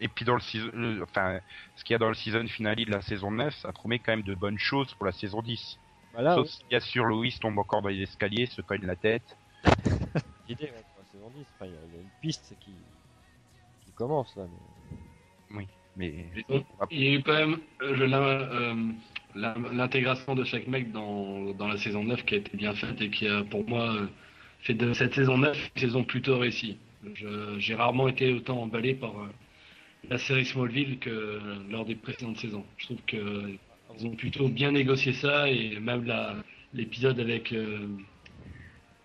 et 0.00 0.08
puis 0.08 0.24
dans 0.24 0.34
le 0.34 0.40
season, 0.40 0.70
le- 0.74 1.02
enfin, 1.02 1.40
ce 1.76 1.84
qu'il 1.84 1.94
y 1.94 1.96
a 1.96 1.98
dans 1.98 2.08
le 2.08 2.14
season 2.14 2.46
finale 2.46 2.76
de 2.76 2.90
la 2.90 3.00
saison 3.02 3.30
9, 3.30 3.54
ça 3.56 3.72
promet 3.72 3.98
quand 3.98 4.12
même 4.12 4.22
de 4.22 4.34
bonnes 4.34 4.58
choses 4.58 4.92
pour 4.94 5.06
la 5.06 5.12
saison 5.12 5.40
10. 5.42 5.78
Bah 6.12 6.22
là, 6.22 6.34
Sauf 6.34 6.48
si 6.48 6.64
bien 6.68 6.80
sûr 6.80 7.04
Loïs 7.04 7.38
tombe 7.40 7.58
encore 7.58 7.82
dans 7.82 7.88
les 7.88 8.02
escaliers, 8.02 8.46
se 8.46 8.60
cogne 8.62 8.84
la 8.84 8.96
tête. 8.96 9.36
oui, 9.64 9.72
l'idée, 10.48 10.64
ouais, 10.64 10.84
pour 10.92 11.02
la 11.02 11.06
saison 11.10 11.30
10, 11.30 11.46
enfin, 11.58 11.66
il 11.66 11.72
y, 11.72 11.76
a- 11.76 11.96
y 11.96 11.98
a 11.98 12.02
une 12.02 12.10
piste 12.20 12.54
qui, 12.60 12.74
qui 13.84 13.92
commence 13.92 14.34
là. 14.36 14.46
mais- 15.50 15.66
Mais 15.98 16.12
Il 16.90 17.02
y 17.02 17.08
a 17.08 17.12
eu 17.18 17.22
quand 17.22 17.32
même 17.32 17.58
euh, 17.80 17.96
euh, 18.02 18.92
l'intégration 19.34 20.34
de 20.34 20.44
chaque 20.44 20.66
mec 20.66 20.92
dans, 20.92 21.52
dans 21.54 21.68
la 21.68 21.78
saison 21.78 22.04
9 22.04 22.22
qui 22.26 22.34
a 22.34 22.38
été 22.38 22.54
bien 22.56 22.74
faite 22.74 23.00
et 23.00 23.08
qui 23.10 23.26
a 23.28 23.42
pour 23.44 23.66
moi 23.66 23.94
euh, 23.94 24.06
fait 24.60 24.74
de 24.74 24.92
cette 24.92 25.14
saison 25.14 25.38
9 25.38 25.56
une 25.74 25.80
saison 25.80 26.04
plutôt 26.04 26.38
réussie. 26.38 26.76
J'ai 27.58 27.74
rarement 27.74 28.08
été 28.08 28.32
autant 28.34 28.60
emballé 28.62 28.94
par 28.94 29.18
euh, 29.20 29.28
la 30.10 30.18
série 30.18 30.44
Smallville 30.44 30.98
que 30.98 31.10
euh, 31.10 31.40
lors 31.70 31.84
des 31.84 31.94
précédentes 31.94 32.38
saisons. 32.38 32.64
Je 32.78 32.86
trouve 32.86 33.02
qu'ils 33.06 34.06
ont 34.06 34.16
plutôt 34.16 34.48
bien 34.48 34.72
négocié 34.72 35.12
ça 35.12 35.48
et 35.48 35.78
même 35.80 36.10
l'épisode 36.72 37.18
avec, 37.20 37.52
euh, 37.52 37.88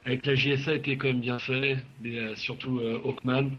avec 0.05 0.25
la 0.25 0.35
JSA 0.35 0.75
était 0.75 0.97
quand 0.97 1.07
même 1.07 1.21
bien 1.21 1.39
fait, 1.39 1.77
euh, 2.05 2.35
surtout 2.35 2.79
euh, 2.79 3.01
Hawkman. 3.03 3.51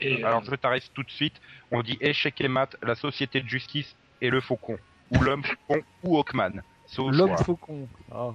Et, 0.00 0.22
alors 0.22 0.42
euh, 0.42 0.50
je 0.50 0.54
t'arrête 0.56 0.90
tout 0.94 1.02
de 1.02 1.10
suite. 1.10 1.40
On 1.70 1.82
dit 1.82 1.98
échec 2.00 2.40
et 2.40 2.48
mat, 2.48 2.76
la 2.82 2.94
société 2.94 3.40
de 3.40 3.48
justice 3.48 3.96
et 4.20 4.30
le 4.30 4.40
faucon. 4.40 4.78
Ou 5.10 5.22
l'homme 5.22 5.44
faucon 5.44 5.82
ou 6.02 6.18
Hawkman. 6.18 6.62
L'homme 6.98 7.36
faucon. 7.38 7.88
Ah. 8.10 8.34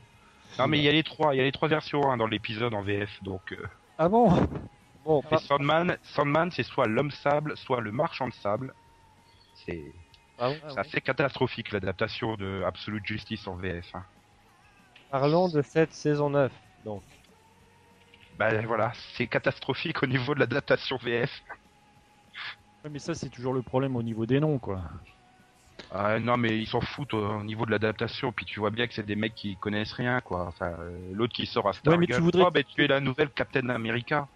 Non 0.60 0.67
mais 0.67 0.78
il 0.78 0.84
y 0.84 0.88
a 0.88 0.91
les 0.91 1.04
trois, 1.04 1.34
il 1.34 1.38
y 1.38 1.41
a 1.41 1.43
les 1.43 1.52
trois 1.52 1.67
versions 1.67 2.12
hein, 2.12 2.17
dans 2.17 2.28
l'épisode 2.28 2.74
en 2.74 2.82
VF. 2.82 3.10
Donc 3.24 3.54
euh, 3.54 3.67
Ah 3.98 4.10
bon? 4.10 4.30
Bon, 5.04 5.22
et 5.22 5.24
pas- 5.30 5.39
Sandman, 5.39 5.98
Sandman 6.04 6.52
c'est 6.52 6.63
soit 6.63 6.88
l'homme 6.88 7.12
sable, 7.12 7.58
soit 7.58 7.82
le 7.82 7.92
marchand 7.92 8.28
de 8.28 8.34
sable. 8.34 8.74
C'est 9.54 9.94
ah 10.38 10.50
ouais, 10.50 10.58
c'est 10.70 10.80
assez 10.80 11.02
catastrophique 11.02 11.72
l'adaptation 11.72 12.36
de 12.36 12.63
Absolute 12.66 13.06
Justice 13.06 13.48
en 13.48 13.56
VF. 13.56 13.94
hein. 13.96 14.04
Parlons 15.10 15.48
de 15.50 15.62
cette 15.62 15.94
saison 15.94 16.30
9. 16.30 16.52
Donc, 16.84 17.04
Bah 18.38 18.62
voilà, 18.66 18.92
c'est 19.16 19.28
catastrophique 19.28 20.02
au 20.02 20.08
niveau 20.08 20.34
de 20.34 20.39
l'adaptation 20.39 20.98
VF. 20.98 21.32
Ouais, 22.84 22.89
Mais 22.89 23.00
ça, 23.00 23.13
c'est 23.13 23.30
toujours 23.30 23.54
le 23.54 23.62
problème 23.62 23.96
au 23.96 24.04
niveau 24.04 24.26
des 24.26 24.39
noms, 24.39 24.60
quoi. 24.60 24.82
Ah, 25.92 26.20
non 26.20 26.38
mais 26.38 26.58
ils 26.58 26.68
s'en 26.68 26.82
foutent 26.82 27.13
euh, 27.13 27.39
au 27.39 27.44
niveau 27.44 27.66
de 27.68 27.72
l'adaptation, 27.72 28.34
puis 28.34 28.46
tu 28.48 28.60
vois 28.60 28.72
bien 28.72 28.88
que 28.88 28.96
c'est 28.96 29.06
des 29.06 29.16
mecs 29.16 29.36
qui 29.36 29.58
connaissent 29.58 29.94
rien 29.94 30.22
quoi. 30.22 30.48
Enfin, 30.48 30.72
euh, 30.80 30.98
l'autre 31.13 31.34
qui 31.34 31.46
sort 31.46 31.68
à 31.70 31.74
Stargirl, 31.74 32.00
mais 32.02 32.08
tu 32.08 32.22
voudrais- 32.22 32.46
oh, 32.48 32.52
ben, 32.52 32.63
tu 32.63 32.84
es 32.84 32.88
la 32.88 33.00
nouvelle 33.00 33.30
Captain 33.30 33.70
America. 33.70 34.28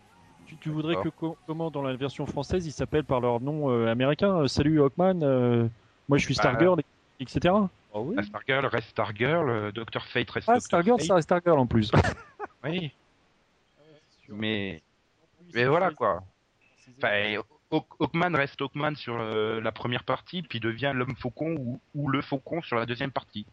Tu, 0.47 0.57
tu 0.57 0.69
voudrais 0.69 0.95
que 0.95 1.09
comment 1.45 1.69
dans 1.69 1.81
la 1.81 1.95
version 1.95 2.25
française 2.25 2.65
ils 2.65 2.71
s'appellent 2.71 3.03
par 3.03 3.19
leur 3.19 3.41
nom 3.41 3.69
euh, 3.69 3.87
américain 3.91 4.33
euh, 4.43 4.47
Salut 4.47 4.81
Hawkman, 4.81 5.21
euh, 5.23 5.67
moi 6.07 6.17
je 6.17 6.23
suis 6.25 6.35
Bah, 6.35 6.41
Stargirl, 6.43 6.79
etc. 7.19 7.53
oh 7.93 8.01
oui, 8.01 8.15
La 8.15 8.23
Stargirl 8.23 8.65
reste 8.65 8.89
Stargirl, 8.89 9.71
Dr 9.73 10.05
Fate 10.05 10.29
reste 10.31 10.49
Ah, 10.49 10.59
Stargirl, 10.59 10.97
Fate. 10.99 11.07
ça 11.07 11.15
reste 11.15 11.25
Stargirl 11.27 11.59
en 11.59 11.67
plus. 11.67 11.91
Oui, 12.63 12.91
mais 14.29 14.81
mais 15.53 15.65
voilà 15.65 15.91
quoi. 15.91 16.23
Enfin, 16.97 17.35
Haw- 17.71 17.85
Hawkman 17.99 18.35
reste 18.35 18.61
Hawkman 18.61 18.95
sur 18.95 19.15
euh, 19.17 19.61
la 19.61 19.71
première 19.71 20.03
partie, 20.03 20.41
puis 20.41 20.59
devient 20.59 20.91
l'homme 20.95 21.15
faucon 21.15 21.55
ou, 21.59 21.79
ou 21.93 22.09
le 22.09 22.21
faucon 22.21 22.61
sur 22.61 22.75
la 22.77 22.85
deuxième 22.85 23.11
partie. 23.11 23.45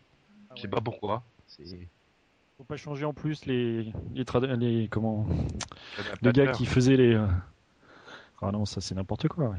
Je 0.57 0.63
sais 0.63 0.69
pas 0.69 0.81
pourquoi. 0.81 1.23
C'est 1.47 1.89
Faut 2.57 2.65
pas 2.65 2.77
changer 2.77 3.05
en 3.05 3.13
plus 3.15 3.47
les 3.47 3.93
les, 4.15 4.25
trad- 4.25 4.47
les 4.59 4.89
comment 4.89 5.27
les 6.23 6.33
gars 6.33 6.53
qui 6.53 6.67
faisaient 6.67 6.97
les. 6.97 7.15
euh, 7.15 7.27
Ah 8.41 8.53
non, 8.53 8.65
ça 8.65 8.81
c'est 8.81 8.95
n'importe 8.95 9.27
quoi. 9.29 9.49
ouais. 9.51 9.59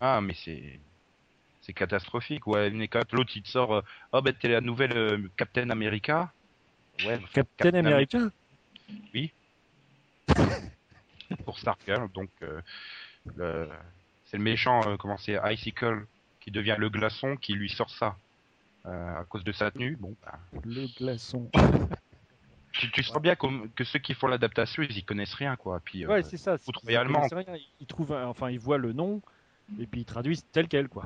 Ah, 0.00 0.20
mais 0.20 0.34
c'est. 0.34 0.80
C'est 1.60 1.74
catastrophique. 1.74 2.46
Ouais. 2.46 2.70
L'autre, 2.70 3.32
il 3.36 3.42
te 3.42 3.48
sort. 3.48 3.74
euh, 3.74 3.82
Oh, 4.12 4.22
ben, 4.22 4.34
t'es 4.34 4.48
la 4.48 4.60
nouvelle 4.60 4.96
euh, 4.96 5.28
Captain 5.36 5.68
America. 5.70 6.32
Ouais, 7.04 7.20
Captain 7.32 7.74
America? 7.74 8.18
Pour 11.44 11.58
Stargirl, 11.58 12.10
donc. 12.12 12.30
euh, 12.42 12.60
le... 13.36 13.68
C'est 14.24 14.38
le 14.38 14.42
méchant, 14.44 14.96
comment 14.96 15.18
c'est 15.18 15.38
Icicle, 15.52 16.06
qui 16.40 16.50
devient 16.50 16.76
le 16.78 16.88
glaçon, 16.88 17.36
qui 17.36 17.52
lui 17.52 17.68
sort 17.68 17.90
ça. 17.90 18.16
À 18.84 19.24
cause 19.28 19.44
de 19.44 19.52
sa 19.52 19.70
tenue. 19.70 19.96
Bon, 20.00 20.16
bah, 20.22 20.38
Le 20.64 20.86
glaçon. 20.98 21.50
tu, 22.86 22.90
tu 22.90 23.02
sens 23.02 23.20
bien 23.22 23.36
que 23.36 23.84
ceux 23.84 23.98
qui 23.98 24.14
font 24.14 24.26
l'adaptation, 24.26 24.82
ils 24.82 24.98
y 24.98 25.02
connaissent 25.04 25.34
rien, 25.34 25.56
quoi. 25.56 25.80
Puis, 25.84 26.04
euh, 26.04 26.08
Ouais, 26.08 26.22
c'est 26.22 26.36
ça. 26.36 26.58
foutre 26.58 26.80
ils- 26.84 26.90
ils 26.92 26.98
connaissent 27.06 27.32
rien, 27.32 27.56
Ils 27.80 27.86
trouvent, 27.86 28.12
un- 28.12 28.26
enfin, 28.26 28.50
ils 28.50 28.58
voient 28.58 28.78
le 28.78 28.92
nom 28.92 29.20
et 29.80 29.86
puis 29.86 30.00
ils 30.00 30.04
traduisent 30.04 30.44
tel 30.52 30.68
quel, 30.68 30.88
quoi. 30.88 31.04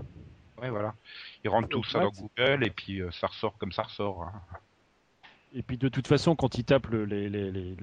ouais, 0.60 0.70
voilà. 0.70 0.94
Ils 1.44 1.50
rentrent 1.50 1.68
tout 1.68 1.84
ça 1.84 2.00
dans. 2.00 2.10
Google 2.10 2.64
et 2.64 2.70
puis 2.70 3.00
euh, 3.00 3.10
ça 3.12 3.26
ressort 3.26 3.56
comme 3.58 3.72
ça 3.72 3.82
ressort. 3.82 4.22
hein. 4.22 4.32
Et 5.54 5.62
puis 5.62 5.76
de 5.78 5.88
toute 5.88 6.06
façon, 6.06 6.34
quand 6.34 6.58
ils 6.58 6.64
tapent 6.64 6.88
le, 6.88 7.04
les, 7.04 7.28
les, 7.28 7.50
les- 7.52 7.76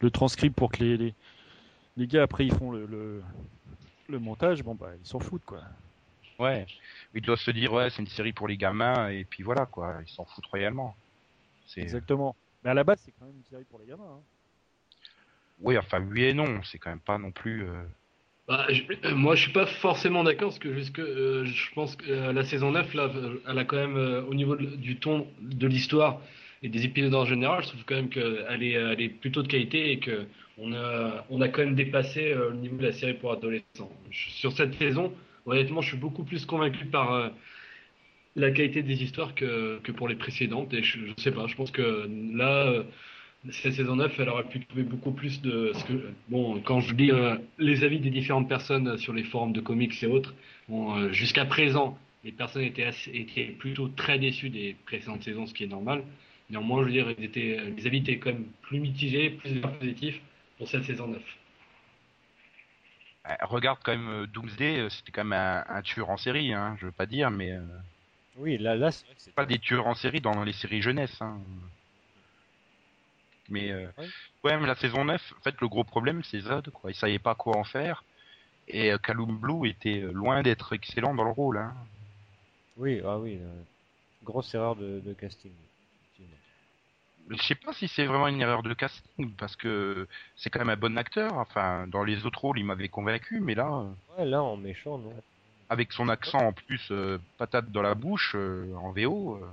le, 0.00 0.10
transcript 0.10 0.56
pour 0.56 0.72
que 0.72 0.82
les, 0.82 1.14
les, 1.96 2.06
gars 2.06 2.22
après 2.24 2.44
ils 2.46 2.54
font 2.54 2.72
le, 2.72 2.84
le, 2.86 3.22
le 4.08 4.18
montage, 4.18 4.62
bon 4.62 4.74
bah 4.74 4.90
ils 5.00 5.06
s'en 5.06 5.20
foutent 5.20 5.44
quoi. 5.44 5.62
Ouais. 6.38 6.66
Ils 7.14 7.22
doivent 7.22 7.38
se 7.38 7.50
dire, 7.52 7.72
ouais, 7.72 7.88
c'est 7.90 8.02
une 8.02 8.08
série 8.08 8.32
pour 8.32 8.48
les 8.48 8.56
gamins, 8.56 9.08
et 9.10 9.24
puis 9.24 9.42
voilà, 9.44 9.66
quoi. 9.66 9.98
Ils 10.04 10.10
s'en 10.10 10.24
foutent 10.24 10.46
royalement. 10.46 10.96
C'est... 11.66 11.82
Exactement. 11.82 12.34
Mais 12.64 12.70
à 12.70 12.74
la 12.74 12.84
base 12.84 13.00
c'est 13.04 13.12
quand 13.18 13.26
même 13.26 13.36
une 13.36 13.44
série 13.44 13.64
pour 13.64 13.78
les 13.80 13.86
gamins. 13.86 14.04
Hein. 14.18 14.22
Oui, 15.60 15.76
enfin, 15.78 16.00
oui 16.10 16.24
et 16.24 16.34
non. 16.34 16.60
C'est 16.64 16.78
quand 16.78 16.90
même 16.90 17.00
pas 17.00 17.18
non 17.18 17.30
plus. 17.30 17.64
euh, 17.64 17.82
Bah, 18.48 18.66
je- 18.70 18.82
euh, 19.04 19.14
moi, 19.14 19.34
je 19.36 19.42
suis 19.42 19.52
pas 19.52 19.66
forcément 19.66 20.24
d'accord 20.24 20.48
parce 20.48 20.58
que 20.58 20.74
jusque, 20.74 20.98
euh, 20.98 21.44
je 21.44 21.72
pense 21.74 21.94
que 21.96 22.10
euh, 22.10 22.32
la 22.32 22.44
saison 22.44 22.72
9, 22.72 22.92
là, 22.94 23.04
euh, 23.14 23.40
elle 23.48 23.58
a 23.58 23.64
quand 23.64 23.76
même, 23.76 23.96
euh, 23.96 24.22
au 24.24 24.34
niveau 24.34 24.56
de- 24.56 24.66
du 24.76 24.96
ton 24.96 25.28
de 25.40 25.66
l'histoire 25.68 26.20
et 26.64 26.68
des 26.68 26.84
épisodes 26.84 27.14
en 27.14 27.24
général, 27.24 27.62
je 27.62 27.68
trouve 27.68 27.84
quand 27.84 27.94
même 27.94 28.08
qu'elle 28.08 28.62
est, 28.62 28.72
elle 28.72 29.00
est 29.00 29.08
plutôt 29.08 29.42
de 29.42 29.48
qualité 29.48 29.92
et 29.92 29.98
que 30.00 30.26
on 30.58 30.72
a, 30.72 31.24
on 31.30 31.40
a 31.40 31.48
quand 31.48 31.62
même 31.64 31.74
dépassé 31.76 32.32
euh, 32.32 32.50
le 32.50 32.56
niveau 32.56 32.76
de 32.76 32.82
la 32.82 32.92
série 32.92 33.14
pour 33.14 33.32
adolescents. 33.32 33.90
Je- 34.10 34.30
Sur 34.30 34.52
cette 34.52 34.74
saison, 34.74 35.12
honnêtement, 35.46 35.80
je 35.80 35.88
suis 35.90 35.96
beaucoup 35.98 36.24
plus 36.24 36.44
convaincu 36.44 36.84
par 36.86 37.12
euh, 37.12 37.28
la 38.36 38.50
qualité 38.50 38.82
des 38.82 39.02
histoires 39.02 39.34
que, 39.34 39.78
que 39.82 39.92
pour 39.92 40.08
les 40.08 40.16
précédentes 40.16 40.72
et 40.74 40.82
je, 40.82 40.98
je 41.06 41.22
sais 41.22 41.32
pas, 41.32 41.46
je 41.46 41.54
pense 41.56 41.70
que 41.70 42.08
là. 42.34 42.66
euh, 42.68 42.84
cette 43.50 43.74
saison 43.74 43.96
9, 43.96 44.18
elle 44.20 44.28
aurait 44.28 44.48
pu 44.48 44.64
trouver 44.64 44.84
beaucoup 44.84 45.12
plus 45.12 45.40
de. 45.42 45.72
Ce 45.74 45.84
que, 45.84 45.92
bon, 46.28 46.60
quand 46.60 46.80
je 46.80 46.94
lis 46.94 47.10
euh, 47.10 47.36
les 47.58 47.84
avis 47.84 47.98
des 48.00 48.10
différentes 48.10 48.48
personnes 48.48 48.96
sur 48.98 49.12
les 49.12 49.24
forums 49.24 49.52
de 49.52 49.60
comics 49.60 50.00
et 50.02 50.06
autres, 50.06 50.34
euh, 50.70 51.12
jusqu'à 51.12 51.44
présent, 51.44 51.98
les 52.24 52.32
personnes 52.32 52.62
étaient, 52.62 52.90
étaient 53.12 53.46
plutôt 53.58 53.88
très 53.88 54.18
déçues 54.18 54.50
des 54.50 54.76
précédentes 54.86 55.22
saisons, 55.24 55.46
ce 55.46 55.54
qui 55.54 55.64
est 55.64 55.68
normal. 55.68 56.04
Néanmoins, 56.50 56.80
je 56.82 56.86
veux 56.86 56.92
dire, 56.92 57.10
ils 57.18 57.24
étaient, 57.24 57.60
les 57.76 57.86
avis 57.86 57.98
étaient 57.98 58.18
quand 58.18 58.32
même 58.32 58.46
plus 58.62 58.78
mitigés, 58.80 59.30
plus 59.30 59.60
positifs 59.60 60.20
pour 60.58 60.68
cette 60.68 60.84
saison 60.84 61.08
9. 61.08 61.20
euh, 63.28 63.34
regarde 63.42 63.78
quand 63.84 63.96
même 63.96 64.26
Doomsday, 64.26 64.88
c'était 64.90 65.12
quand 65.12 65.24
même 65.24 65.64
un, 65.68 65.82
tueur 65.82 66.10
en 66.10 66.16
série, 66.16 66.52
hein. 66.52 66.76
Je 66.80 66.86
veux 66.86 66.92
pas 66.92 67.06
dire, 67.06 67.30
mais 67.30 67.52
Oui, 68.36 68.58
là, 68.58 68.74
là 68.74 68.90
c'est 68.90 69.04
c'est 69.18 69.34
pas 69.34 69.46
des 69.46 69.58
tueurs 69.58 69.86
en 69.86 69.94
série 69.94 70.20
dans 70.20 70.42
les 70.42 70.52
séries 70.52 70.82
jeunesse, 70.82 71.20
hein. 71.20 71.38
Mais 73.48 73.70
euh, 73.70 73.86
Ouais. 73.98 74.06
ouais, 74.44 74.58
mais 74.58 74.66
la 74.66 74.74
saison 74.76 75.04
9, 75.04 75.34
en 75.38 75.40
fait, 75.42 75.60
le 75.60 75.68
gros 75.68 75.84
problème, 75.84 76.22
c'est 76.24 76.40
Zod, 76.40 76.70
quoi. 76.70 76.90
Il 76.90 76.94
savait 76.94 77.18
pas 77.18 77.34
quoi 77.34 77.56
en 77.56 77.64
faire. 77.64 78.04
Et 78.68 78.92
euh, 78.92 78.98
Blue 79.08 79.68
était 79.68 80.00
euh, 80.00 80.12
loin 80.12 80.42
d'être 80.42 80.72
excellent 80.72 81.14
dans 81.14 81.24
le 81.24 81.30
rôle, 81.30 81.58
hein. 81.58 81.74
Oui, 82.76 83.02
ah 83.04 83.18
oui, 83.18 83.38
euh, 83.40 83.62
grosse 84.24 84.54
erreur 84.54 84.76
de, 84.76 85.00
de 85.00 85.12
casting. 85.12 85.52
Je 87.30 87.36
sais 87.42 87.54
pas 87.54 87.72
si 87.72 87.88
c'est 87.88 88.06
vraiment 88.06 88.28
une 88.28 88.40
erreur 88.40 88.62
de 88.62 88.74
casting, 88.74 89.30
parce 89.38 89.56
que 89.56 90.08
c'est 90.36 90.50
quand 90.50 90.58
même 90.58 90.70
un 90.70 90.76
bon 90.76 90.98
acteur. 90.98 91.34
Enfin, 91.34 91.86
dans 91.86 92.04
les 92.04 92.26
autres 92.26 92.40
rôles, 92.40 92.58
il 92.58 92.64
m'avait 92.64 92.88
convaincu, 92.88 93.40
mais 93.40 93.54
là, 93.54 93.68
euh, 93.68 94.18
Ouais, 94.18 94.24
là 94.24 94.42
en 94.42 94.56
méchant, 94.56 94.98
non. 94.98 95.14
Avec 95.72 95.90
son 95.92 96.10
accent 96.10 96.38
en 96.38 96.52
plus, 96.52 96.86
euh, 96.90 97.18
patate 97.38 97.70
dans 97.72 97.80
la 97.80 97.94
bouche, 97.94 98.32
euh, 98.34 98.74
en 98.76 98.92
VO, 98.92 99.36
euh, 99.36 99.46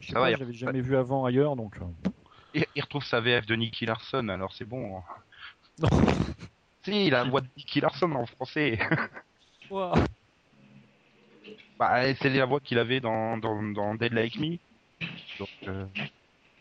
Je 0.00 0.12
Ça 0.12 0.18
va, 0.18 0.26
pas, 0.26 0.32
je 0.32 0.38
l'avais 0.38 0.52
jamais 0.54 0.80
vu 0.80 0.96
avant 0.96 1.26
ailleurs 1.26 1.56
donc. 1.56 1.76
il, 2.54 2.64
il 2.74 2.82
retrouve 2.82 3.04
sa 3.04 3.20
VF 3.20 3.44
de 3.44 3.54
Nicky 3.54 3.84
Larson, 3.84 4.26
alors 4.30 4.54
c'est 4.54 4.64
bon. 4.64 4.96
hein. 4.98 5.02
Non. 5.78 5.88
Si, 6.84 7.06
il 7.06 7.14
a 7.14 7.24
la 7.24 7.30
voix 7.30 7.40
de 7.40 7.48
Nicky 7.56 7.80
Larson 7.80 8.12
en 8.12 8.26
français. 8.26 8.78
Ouah. 9.70 9.94
bah, 11.78 12.14
c'est 12.16 12.28
la 12.28 12.44
voix 12.44 12.60
qu'il 12.60 12.78
avait 12.78 13.00
dans, 13.00 13.38
dans, 13.38 13.62
dans 13.62 13.94
Dead 13.94 14.12
Like 14.12 14.38
Me. 14.38 14.58
Donc, 15.38 15.48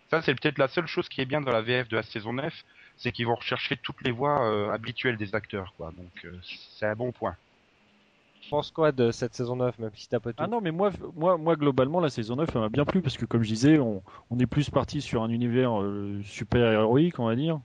ça, 0.10 0.22
c'est 0.22 0.34
peut-être 0.34 0.58
la 0.60 0.70
seule 0.70 0.88
chose 0.88 1.10
qui 1.10 1.20
est 1.20 1.26
bien 1.26 1.42
dans 1.42 1.52
la 1.52 1.62
VF 1.62 1.90
de 1.90 1.98
la 1.98 2.04
saison 2.04 2.32
9, 2.32 2.54
c'est 2.96 3.12
qu'ils 3.12 3.26
vont 3.26 3.36
rechercher 3.36 3.76
toutes 3.76 4.02
les 4.06 4.12
voix 4.12 4.74
habituelles 4.74 5.18
des 5.18 5.36
acteurs, 5.36 5.74
quoi. 5.76 5.92
Donc, 5.92 6.26
c'est 6.78 6.86
un 6.86 6.96
bon 6.96 7.12
point. 7.12 7.36
Tu 8.44 8.50
penses 8.50 8.72
quoi 8.72 8.92
de 8.92 9.12
cette 9.12 9.34
saison 9.34 9.56
9, 9.56 9.80
même 9.80 9.92
si 9.96 10.10
t'as 10.10 10.20
pas 10.20 10.32
tout 10.34 10.44
Ah 10.44 10.48
non, 10.48 10.60
mais 10.62 10.72
moi, 10.72 10.92
moi, 11.16 11.38
moi 11.38 11.56
globalement, 11.56 12.00
la 12.00 12.10
saison 12.10 12.36
9 12.36 12.50
elle 12.54 12.62
m'a 12.62 12.70
bien 12.70 12.86
plu 12.86 13.02
parce 13.02 13.18
que, 13.18 13.26
comme 13.26 13.42
je 13.44 13.50
disais, 13.50 13.80
on, 13.80 14.04
on 14.30 14.40
est 14.40 14.46
plus 14.46 14.70
parti 14.70 15.02
sur 15.02 15.24
un 15.24 15.30
univers 15.30 15.82
euh, 15.82 16.20
super 16.24 16.72
héroïque, 16.72 17.20
on 17.20 17.26
va 17.26 17.36
dire, 17.36 17.60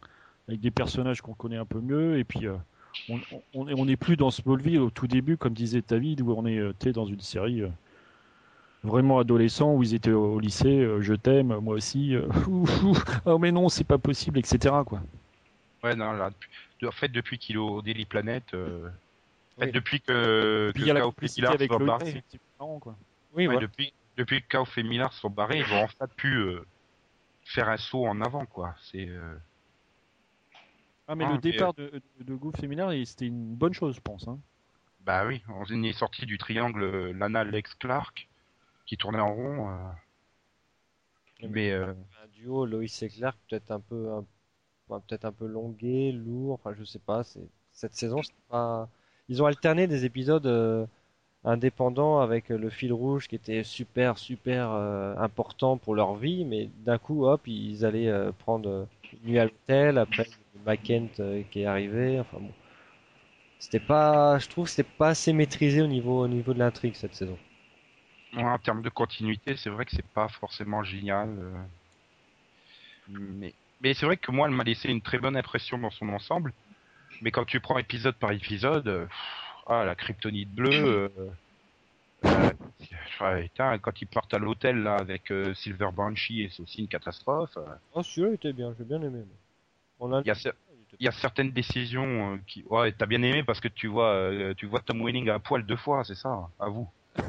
avec 0.46 0.60
des 0.60 0.70
personnages 0.70 1.20
qu'on 1.20 1.34
connaît 1.34 1.56
un 1.56 1.64
peu 1.66 1.80
mieux, 1.80 2.18
et 2.18 2.24
puis 2.24 2.46
euh, 2.46 2.54
on, 3.08 3.18
on, 3.54 3.66
on 3.76 3.88
est 3.88 3.96
plus 3.96 4.16
dans 4.16 4.30
Smallville 4.30 4.78
au 4.80 4.90
tout 4.90 5.06
début, 5.08 5.36
comme 5.36 5.52
disait 5.52 5.82
David, 5.86 6.20
où 6.20 6.32
on 6.32 6.46
est 6.46 6.58
euh, 6.58 6.72
dans 6.92 7.06
une 7.06 7.20
série 7.20 7.62
euh, 7.62 7.68
vraiment 8.84 9.18
adolescent, 9.18 9.74
où 9.74 9.82
ils 9.82 9.94
étaient 9.94 10.12
au 10.12 10.38
lycée, 10.38 10.78
euh, 10.80 11.00
je 11.02 11.14
t'aime, 11.14 11.56
moi 11.58 11.74
aussi, 11.74 12.14
euh, 12.14 12.28
ouf, 12.48 12.82
ouf, 12.84 13.04
oh 13.26 13.38
mais 13.38 13.50
non, 13.52 13.68
c'est 13.68 13.84
pas 13.84 13.98
possible, 13.98 14.38
etc. 14.38 14.74
Quoi. 14.86 15.00
Ouais, 15.82 15.94
non, 15.96 16.12
là, 16.12 16.30
de- 16.80 16.86
en 16.86 16.92
fait, 16.92 17.08
depuis 17.08 17.38
qu'il 17.38 17.56
est 17.56 17.58
au 17.58 17.82
Daily 17.82 18.04
Planet, 18.04 18.44
euh, 18.54 18.88
fait, 19.58 19.66
Oui. 19.66 19.72
depuis 19.72 20.00
que, 20.00 20.70
Puis 20.74 20.84
que 20.84 20.92
Kauf 20.98 21.14
et 21.22 21.28
Millard 21.36 21.52
avec 21.52 21.70
sont 21.70 21.78
Loïs, 21.78 21.88
barrés, 21.88 22.24
quoi. 22.80 22.96
Oui, 23.32 23.46
ouais, 23.46 23.46
voilà. 23.46 23.60
depuis, 23.60 23.92
depuis 24.16 24.42
que 24.42 24.48
Kauf 24.48 24.78
et 24.78 24.82
Millard 24.82 25.12
sont 25.12 25.30
barrés, 25.30 25.58
ils 25.58 25.64
vont 25.66 25.82
enfin 25.82 26.06
pu 26.16 26.34
euh, 26.34 26.64
faire 27.44 27.68
un 27.68 27.76
saut 27.76 28.06
en 28.06 28.20
avant, 28.20 28.46
quoi. 28.46 28.74
C'est, 28.90 29.08
euh, 29.08 29.36
Ah, 31.06 31.14
mais 31.14 31.24
Ah, 31.24 31.30
le 31.30 31.34
ok. 31.36 31.40
départ 31.40 31.74
de, 31.74 32.02
de, 32.18 32.24
de 32.24 32.34
Goof 32.34 32.62
et 32.62 32.66
Millard, 32.66 32.92
il- 32.94 33.06
c'était 33.06 33.26
une 33.26 33.54
bonne 33.54 33.72
chose, 33.74 33.96
je 33.96 34.00
pense. 34.00 34.28
Hein. 34.28 34.38
bah 35.00 35.26
oui, 35.26 35.42
on 35.48 35.64
est 35.82 35.92
sorti 35.92 36.26
du 36.26 36.36
triangle 36.36 36.82
euh, 36.82 37.12
Lana 37.12 37.44
Lex 37.44 37.74
Clark, 37.76 38.28
qui 38.84 38.96
tournait 38.98 39.20
en 39.20 39.34
rond, 39.34 39.70
euh, 39.70 41.48
mais, 41.48 41.70
euh, 41.72 41.94
un 42.22 42.28
duo 42.28 42.66
Lois 42.66 42.84
et 42.84 43.08
Clark 43.08 43.38
peut-être 43.48 43.70
un 43.70 43.80
peu 43.80 44.12
un, 44.12 44.26
enfin, 44.88 45.00
peut-être 45.06 45.24
un 45.24 45.32
peu 45.32 45.46
longué, 45.46 46.12
lourd, 46.12 46.52
enfin 46.54 46.74
je 46.74 46.84
sais 46.84 46.98
pas, 46.98 47.24
c'est 47.24 47.48
cette 47.72 47.94
saison 47.94 48.22
c'est 48.22 48.34
pas 48.48 48.88
ils 49.28 49.42
ont 49.42 49.46
alterné 49.46 49.86
des 49.86 50.04
épisodes 50.04 50.46
euh, 50.46 50.86
indépendants 51.44 52.20
avec 52.20 52.48
le 52.48 52.70
fil 52.70 52.92
rouge 52.92 53.28
qui 53.28 53.36
était 53.36 53.62
super 53.62 54.18
super 54.18 54.70
euh, 54.70 55.14
important 55.16 55.76
pour 55.76 55.94
leur 55.94 56.14
vie 56.16 56.44
mais 56.44 56.68
d'un 56.84 56.98
coup 56.98 57.26
hop, 57.26 57.42
ils 57.46 57.84
allaient 57.84 58.08
euh, 58.08 58.32
prendre 58.32 58.86
une 59.12 59.30
nuit 59.30 59.38
à 59.38 59.44
l'hôtel 59.44 59.98
après 59.98 60.28
McKent 60.66 61.08
euh, 61.20 61.42
qui 61.50 61.60
est 61.60 61.66
arrivé, 61.66 62.20
enfin 62.20 62.38
bon. 62.40 62.52
C'était 63.58 63.80
pas 63.80 64.38
je 64.38 64.48
trouve 64.48 64.68
c'était 64.68 64.88
pas 64.98 65.08
assez 65.08 65.32
maîtrisé 65.32 65.82
au 65.82 65.86
niveau 65.86 66.22
au 66.22 66.28
niveau 66.28 66.54
de 66.54 66.58
l'intrigue 66.58 66.94
cette 66.94 67.14
saison. 67.14 67.38
En 68.36 68.58
termes 68.58 68.82
de 68.82 68.90
continuité, 68.90 69.56
c'est 69.56 69.70
vrai 69.70 69.84
que 69.84 69.92
c'est 69.92 70.06
pas 70.06 70.28
forcément 70.28 70.82
génial. 70.82 71.28
mais 73.08 73.94
c'est 73.94 74.04
vrai 74.04 74.18
que 74.18 74.30
moi, 74.30 74.46
elle 74.48 74.54
m'a 74.54 74.64
laissé 74.64 74.88
une 74.90 75.00
très 75.00 75.18
bonne 75.18 75.36
impression 75.36 75.78
dans 75.78 75.90
son 75.90 76.10
ensemble. 76.10 76.52
Mais 77.22 77.30
quand 77.30 77.44
tu 77.44 77.60
prends 77.60 77.78
épisode 77.78 78.14
par 78.16 78.32
épisode, 78.32 78.86
euh, 78.88 79.06
pff, 79.06 79.16
ah, 79.66 79.84
la 79.84 79.94
kryptonite 79.94 80.50
bleue. 80.54 81.10
euh, 82.24 82.50
euh, 83.20 83.42
putain, 83.42 83.78
quand 83.78 84.00
ils 84.00 84.06
partent 84.06 84.34
à 84.34 84.38
l'hôtel 84.38 84.82
là 84.82 84.96
avec 84.96 85.30
euh, 85.30 85.54
Silver 85.54 85.90
Banshee, 85.94 86.48
c'est 86.54 86.62
aussi 86.62 86.80
une 86.82 86.88
catastrophe. 86.88 87.56
euh. 87.56 87.64
Oh 87.94 88.02
celui-là 88.02 88.34
était 88.34 88.52
bien, 88.52 88.74
j'ai 88.78 88.84
bien 88.84 88.98
aimé. 88.98 89.18
moi. 89.18 89.26
On 90.00 90.12
a 90.12 90.20
Il 90.20 90.26
y 90.28 90.30
a, 90.30 90.34
cer- 90.34 90.52
il 90.98 91.04
y 91.04 91.08
a 91.08 91.12
certaines 91.12 91.50
décisions 91.50 92.38
qui, 92.46 92.64
ouais, 92.70 92.92
t'as 92.92 93.06
bien 93.06 93.22
aimé 93.22 93.42
parce 93.44 93.60
que 93.60 93.68
tu 93.68 93.88
vois, 93.88 94.30
tu 94.56 94.66
vois 94.66 94.80
Tom 94.80 95.02
Welling 95.04 95.28
à 95.28 95.38
poil 95.38 95.64
deux 95.66 95.76
fois, 95.76 96.04
c'est 96.04 96.14
ça, 96.14 96.48
à 96.60 96.68
vous. 96.68 96.88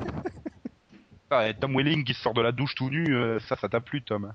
Ah, 1.32 1.48
et 1.48 1.54
Tom 1.54 1.76
Welling 1.78 2.04
qui 2.04 2.16
sort 2.16 2.34
de 2.34 2.42
la 2.42 2.52
douche 2.52 2.74
tout 2.74 2.90
nu, 2.90 3.16
ça, 3.42 3.56
ça 3.56 3.70
t'a 3.70 3.80
plu, 3.80 4.02
Tom. 4.02 4.34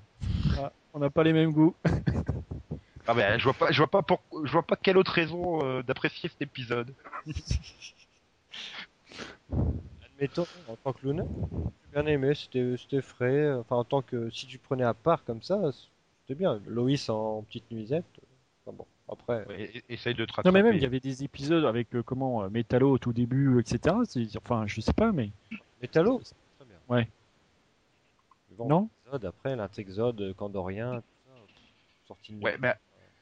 Ah, 0.57 0.71
on 0.93 0.99
n'a 0.99 1.09
pas 1.09 1.23
les 1.25 1.33
mêmes 1.33 1.51
goûts. 1.51 1.75
Ah 3.07 3.13
ben, 3.13 3.37
je 3.37 3.43
vois 3.43 3.53
pas, 3.53 3.71
je 3.71 3.77
vois 3.77 3.87
pas 3.87 4.01
pour, 4.01 4.21
je 4.43 4.51
vois 4.51 4.63
pas 4.63 4.75
quelle 4.75 4.97
autre 4.97 5.11
raison 5.11 5.63
euh, 5.63 5.83
d'apprécier 5.83 6.29
cet 6.29 6.41
épisode. 6.41 6.93
Admettons, 10.05 10.47
en 10.67 10.75
tant 10.77 10.93
que 10.93 11.05
Luna, 11.07 11.23
j'ai 11.23 12.01
bien 12.01 12.05
aimé, 12.07 12.33
c'était 12.35 12.75
c'était 12.77 13.01
frais. 13.01 13.53
Enfin, 13.53 13.75
en 13.75 13.83
tant 13.83 14.01
que 14.01 14.29
si 14.29 14.47
tu 14.47 14.57
prenais 14.57 14.83
à 14.83 14.93
part 14.93 15.23
comme 15.23 15.41
ça, 15.41 15.71
c'était 16.21 16.37
bien. 16.37 16.61
Loïs 16.67 17.09
en 17.09 17.43
petite 17.43 17.69
nuisette. 17.71 18.05
Enfin 18.65 18.75
bon, 18.77 18.85
après, 19.09 19.45
Ouais, 19.47 19.83
essaye 19.89 20.15
de 20.15 20.25
te 20.25 20.31
Non, 20.31 20.35
rattraper. 20.37 20.51
mais 20.51 20.63
même, 20.63 20.75
il 20.75 20.81
y 20.81 20.85
avait 20.85 20.99
des 20.99 21.23
épisodes 21.23 21.65
avec 21.65 21.93
euh, 21.95 22.01
comment 22.01 22.43
euh, 22.43 22.49
Metallo 22.49 22.91
au 22.91 22.97
tout 22.97 23.13
début, 23.13 23.59
etc. 23.59 23.95
Enfin, 24.37 24.65
je 24.65 24.81
sais 24.81 24.93
pas, 24.93 25.11
mais. 25.11 25.29
Métallo, 25.81 26.21
c'est 26.23 26.33
très 26.57 26.65
bien. 26.65 26.77
Ouais. 26.89 27.07
Bon, 28.57 28.67
Non 28.69 28.89
après, 29.11 29.55
euh, 29.59 30.33
Candorien, 30.33 31.01
tout 31.01 31.01
ça, 31.25 31.31
pff, 31.45 31.55
sorti 32.07 32.33
de 32.33 32.43
Ouais, 32.43 32.57
nulle 32.57 32.61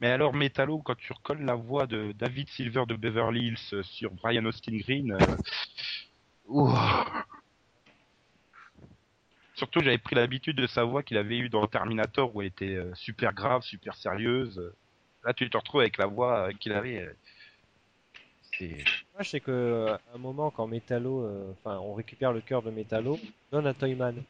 mais, 0.04 0.12
alors 0.12 0.34
Metallo, 0.34 0.80
quand 0.80 0.96
tu 0.96 1.14
recolles 1.14 1.46
la 1.46 1.56
voix 1.56 1.88
de 1.88 2.12
David 2.12 2.50
Silver 2.50 2.84
de 2.86 2.98
Beverly 2.98 3.48
Hills 3.48 3.56
euh, 3.72 3.84
sur 3.84 4.12
Brian 4.12 4.44
Austin 4.44 4.76
Green, 4.76 5.14
euh, 5.14 5.18
surtout 9.56 9.80
j'avais 9.80 9.98
pris 9.98 10.16
l'habitude 10.16 10.58
de 10.58 10.68
sa 10.68 10.84
voix 10.84 11.04
qu'il 11.04 11.16
avait 11.16 11.38
eue 11.38 11.48
dans 11.48 11.66
Terminator 11.68 12.36
où 12.36 12.42
elle 12.42 12.50
était 12.50 12.76
euh, 12.76 12.94
super 12.96 13.32
grave, 13.32 13.62
super 13.62 13.96
sérieuse. 13.96 14.74
Là, 15.24 15.34
tu 15.34 15.50
te 15.50 15.56
retrouves 15.56 15.80
avec 15.80 15.98
la 15.98 16.08
voix 16.08 16.52
qu'il 16.60 16.74
avait. 16.74 17.10
C'est 18.60 18.84
Moi, 19.14 19.22
je 19.22 19.30
sais 19.30 19.40
que 19.40 19.88
à 19.88 20.16
un 20.16 20.18
moment, 20.18 20.52
quand 20.52 20.68
Metallo, 20.68 21.54
enfin, 21.54 21.78
on 21.78 21.94
récupère 21.94 22.34
le 22.34 22.42
cœur 22.42 22.62
de 22.62 22.72
Metallo, 22.72 23.18
on 23.54 23.56
donne 23.56 23.68
à 23.68 23.74
Toyman. 23.74 24.22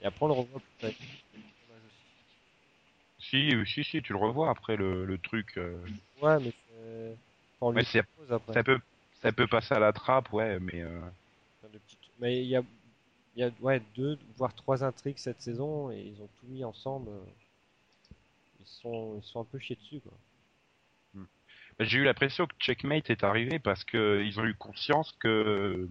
Et 0.00 0.06
après, 0.06 0.24
on 0.24 0.28
le 0.28 0.32
revoit 0.32 0.62
plus. 0.78 0.96
Si, 3.20 3.52
si, 3.66 3.84
si, 3.84 4.02
tu 4.02 4.12
le 4.12 4.18
revois 4.18 4.50
après 4.50 4.76
le, 4.76 5.04
le 5.04 5.18
truc. 5.18 5.56
euh, 5.56 5.76
Ouais, 6.20 6.38
mais 6.40 6.52
Ouais, 7.60 7.84
c'est- 7.84 8.02
après. 8.30 8.54
Ça 8.54 8.64
peut, 8.64 8.78
ça 9.22 9.32
peut 9.32 9.46
passer 9.46 9.74
à 9.74 9.78
la 9.78 9.92
trappe, 9.92 10.32
ouais, 10.32 10.58
mais 10.60 10.80
euh. 10.82 11.00
Mais 12.18 12.42
il 12.42 12.48
y 12.48 12.56
a, 12.56 12.62
il 13.36 13.40
y 13.40 13.44
a 13.44 13.50
ouais, 13.60 13.80
deux, 13.94 14.18
voire 14.36 14.54
trois 14.54 14.82
intrigues 14.84 15.18
cette 15.18 15.40
saison 15.40 15.90
et 15.90 16.00
ils 16.00 16.22
ont 16.22 16.28
tout 16.40 16.46
mis 16.46 16.64
ensemble. 16.64 17.10
Ils 18.60 18.66
sont, 18.66 19.18
ils 19.18 19.24
sont 19.26 19.40
un 19.40 19.44
peu 19.44 19.58
chiés 19.58 19.76
dessus, 19.76 20.00
quoi. 20.00 20.12
j'ai 21.80 21.98
eu 21.98 22.04
l'impression 22.04 22.46
que 22.46 22.54
Checkmate 22.58 23.10
est 23.10 23.24
arrivé 23.24 23.58
parce 23.58 23.84
que 23.84 24.22
ils 24.24 24.38
ont 24.40 24.44
eu 24.44 24.54
conscience 24.54 25.12
que 25.20 25.88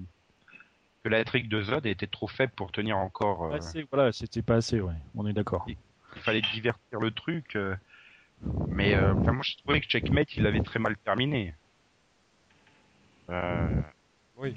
que 1.04 1.10
la 1.10 1.24
trick 1.24 1.48
de 1.50 1.62
Zod 1.62 1.86
était 1.86 2.08
trop 2.08 2.28
faible 2.28 2.52
pour 2.56 2.72
tenir 2.72 2.98
encore. 2.98 3.46
euh, 3.46 3.58
Assez, 3.58 3.88
voilà, 3.92 4.12
c'était 4.12 4.42
pas 4.42 4.56
assez, 4.56 4.82
ouais. 4.82 4.94
On 5.16 5.26
est 5.26 5.34
d'accord. 5.34 5.66
Il 6.16 6.22
fallait 6.22 6.42
divertir 6.54 7.00
le 7.00 7.12
truc. 7.12 7.56
euh, 7.56 7.76
mais 8.70 8.96
euh, 8.96 9.14
enfin, 9.14 9.34
moi, 9.34 9.44
je 9.44 9.58
trouvais 9.58 9.82
que 9.82 9.88
Checkmate, 9.88 10.36
il 10.38 10.48
avait 10.48 10.62
très 10.62 10.80
mal 10.80 10.96
terminé. 10.98 11.54
Euh, 13.30 13.82
Oui. 14.38 14.56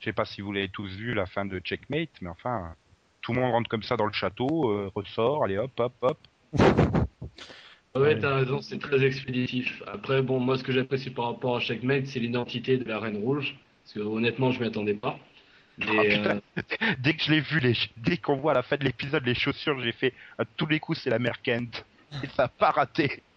Je 0.00 0.04
sais 0.06 0.12
pas 0.12 0.24
si 0.24 0.40
vous 0.40 0.52
l'avez 0.52 0.68
tous 0.68 0.88
vu 0.96 1.14
la 1.14 1.26
fin 1.26 1.44
de 1.44 1.60
Checkmate, 1.60 2.10
mais 2.20 2.28
enfin, 2.28 2.74
tout 3.20 3.32
le 3.32 3.40
monde 3.40 3.52
rentre 3.52 3.70
comme 3.70 3.84
ça 3.84 3.96
dans 3.96 4.06
le 4.06 4.12
château, 4.12 4.70
euh, 4.70 4.90
ressort, 4.94 5.44
allez 5.44 5.58
hop, 5.58 5.70
hop, 5.78 5.94
hop. 6.02 6.18
Ouais, 7.94 8.18
t'as 8.18 8.36
raison, 8.36 8.60
c'est 8.62 8.78
très 8.78 9.04
expéditif. 9.04 9.82
Après, 9.86 10.22
bon, 10.22 10.40
moi, 10.40 10.56
ce 10.58 10.64
que 10.64 10.72
j'apprécie 10.72 11.10
par 11.10 11.26
rapport 11.26 11.56
à 11.56 11.60
Checkmate, 11.60 12.06
c'est 12.06 12.18
l'identité 12.20 12.78
de 12.78 12.84
la 12.84 12.98
Reine 12.98 13.18
Rouge. 13.18 13.54
Parce 13.84 13.94
que 13.94 14.00
honnêtement, 14.00 14.50
je 14.50 14.60
m'y 14.60 14.66
attendais 14.66 14.94
pas. 14.94 15.18
Ah, 15.80 15.84
euh, 15.86 16.40
Dès 16.98 17.14
que 17.14 17.22
je 17.24 17.30
l'ai 17.30 17.40
vu, 17.40 17.60
les... 17.60 17.74
dès 17.96 18.16
qu'on 18.18 18.36
voit 18.36 18.52
à 18.52 18.54
la 18.54 18.62
fin 18.62 18.76
de 18.76 18.84
l'épisode 18.84 19.24
les 19.24 19.34
chaussures, 19.34 19.80
j'ai 19.80 19.92
fait 19.92 20.14
à 20.38 20.44
tous 20.44 20.66
les 20.66 20.80
coups 20.80 21.00
c'est 21.00 21.10
la 21.10 21.18
mère 21.18 21.40
Kent. 21.42 21.84
Et 22.22 22.28
ça 22.36 22.44
a 22.44 22.48
pas 22.48 22.70
raté. 22.70 23.24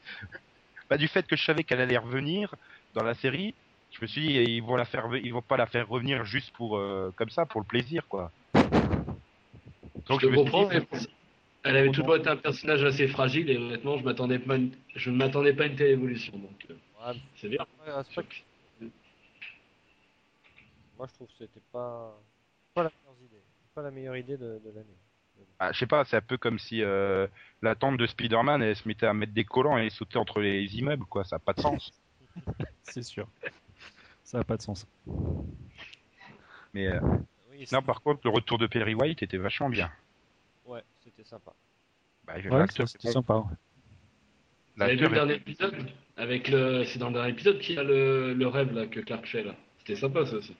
Bah, 0.89 0.98
du 0.98 1.08
fait 1.08 1.26
que 1.26 1.36
je 1.36 1.43
savais 1.43 1.63
qu'elle 1.63 1.82
allait 1.82 1.98
revenir 1.98 2.54
dans 2.93 3.02
la 3.02 3.15
série, 3.15 3.56
je 3.89 3.98
me 4.04 4.08
suis 4.08 4.21
dit 4.21 4.34
ils 4.34 4.62
vont 4.62 4.76
la 4.76 4.86
faire, 4.86 5.08
ils 5.15 5.34
vont 5.34 5.41
pas 5.41 5.58
la 5.58 5.65
faire 5.65 5.88
revenir 5.88 6.26
juste 6.26 6.52
pour 6.52 6.78
euh, 6.78 7.12
comme 7.15 7.30
ça 7.32 7.48
pour 7.48 7.60
le 7.62 7.65
plaisir 7.65 8.08
quoi. 8.08 8.32
Donc 10.08 10.21
je 10.21 10.28
me 10.28 10.32
te 10.32 10.41
suis 10.41 10.52
comprends, 10.52 10.67
dit, 10.69 10.76
mais 10.91 11.00
elle 11.63 11.78
avait 11.78 11.91
toujours 11.91 12.15
été 12.15 12.30
un 12.30 12.38
personnage 12.38 12.84
assez 12.84 13.08
fragile 13.08 13.50
et 13.50 13.58
honnêtement, 13.58 13.98
je 13.98 14.04
m'attendais 14.04 14.38
pas, 14.38 14.58
une- 14.58 14.76
je 14.95 15.10
ne 15.10 15.17
m'attendais 15.17 15.54
pas 15.54 15.63
à 15.63 15.67
une 15.67 15.76
telle 15.76 15.91
évolution. 15.91 16.38
Donc, 16.38 16.67
euh, 16.69 16.76
Ouais, 17.04 17.17
c'est 17.41 17.50
bien. 17.50 17.65
Moi, 20.97 21.08
je 21.08 21.13
trouve 21.13 21.27
que 21.27 21.34
c'était 21.38 21.62
pas, 21.71 22.17
pas 22.73 22.84
la 22.84 22.89
meilleure 22.91 23.21
idée. 23.21 23.41
Pas 23.73 23.81
la 23.81 23.91
meilleure 23.91 24.15
idée 24.17 24.38
de, 24.38 24.60
de 24.63 24.71
l'année. 24.73 24.97
ah, 25.60 25.71
je 25.73 25.79
sais 25.79 25.88
pas, 25.88 26.05
c'est 26.05 26.15
un 26.17 26.21
peu 26.21 26.38
comme 26.38 26.60
si 26.60 26.81
euh, 26.81 27.27
la 27.62 27.75
tante 27.75 27.97
de 27.97 28.05
Spider-Man 28.08 28.62
elle 28.63 28.75
se 28.75 28.88
mettait 28.88 29.05
à 29.05 29.13
mettre 29.13 29.34
des 29.34 29.43
collants 29.43 29.77
et 29.77 29.89
sauter 29.89 30.17
entre 30.17 30.39
les 30.39 30.77
immeubles 30.77 31.05
quoi, 31.05 31.23
ça 31.25 31.36
a 31.36 31.39
pas 31.39 31.53
de 31.53 31.60
sens. 31.62 31.91
C'est 32.84 33.03
sûr. 33.03 33.27
Ça 34.23 34.39
a 34.39 34.43
pas 34.45 34.55
de 34.58 34.62
sens. 34.62 34.88
Mais 36.73 36.88
euh, 36.88 36.99
Oui, 37.51 37.65
non 37.71 37.81
par 37.81 38.01
contre 38.01 38.21
le 38.23 38.29
retour 38.29 38.58
de 38.58 38.67
Perry 38.67 38.95
White 38.95 39.23
était 39.23 39.38
vachement 39.38 39.69
bien. 39.69 39.91
ouais, 40.65 40.84
c'était 41.03 41.23
sympa. 41.23 41.51
Bah, 42.25 42.34
Ouais, 42.36 42.65
c'était 42.67 42.86
bon, 43.03 43.12
sympa. 43.12 43.36
ouais. 43.36 43.43
Vous 44.77 44.81
avez 44.84 44.95
vu 44.95 45.01
l'acteur 45.03 45.10
le 45.10 45.15
est- 45.15 45.15
dernier 45.15 45.34
épisode? 45.36 45.91
Avec 46.17 46.47
le, 46.47 46.86
c'est 46.86 46.99
dans 46.99 47.08
le 47.10 47.13
dernier 47.13 47.31
épisode 47.31 47.60
qu'il 47.60 47.75
y 47.75 47.77
a 47.77 47.84
le, 47.84 48.34
le 48.34 48.47
rêve 48.47 48.73
là 48.73 48.88
que 48.88 49.01
Clark 49.01 49.25
fait 49.27 49.43
là. 49.43 49.53
C'était 49.79 49.95
sympa 49.97 50.25
ça 50.25 50.36
aussi. 50.38 50.55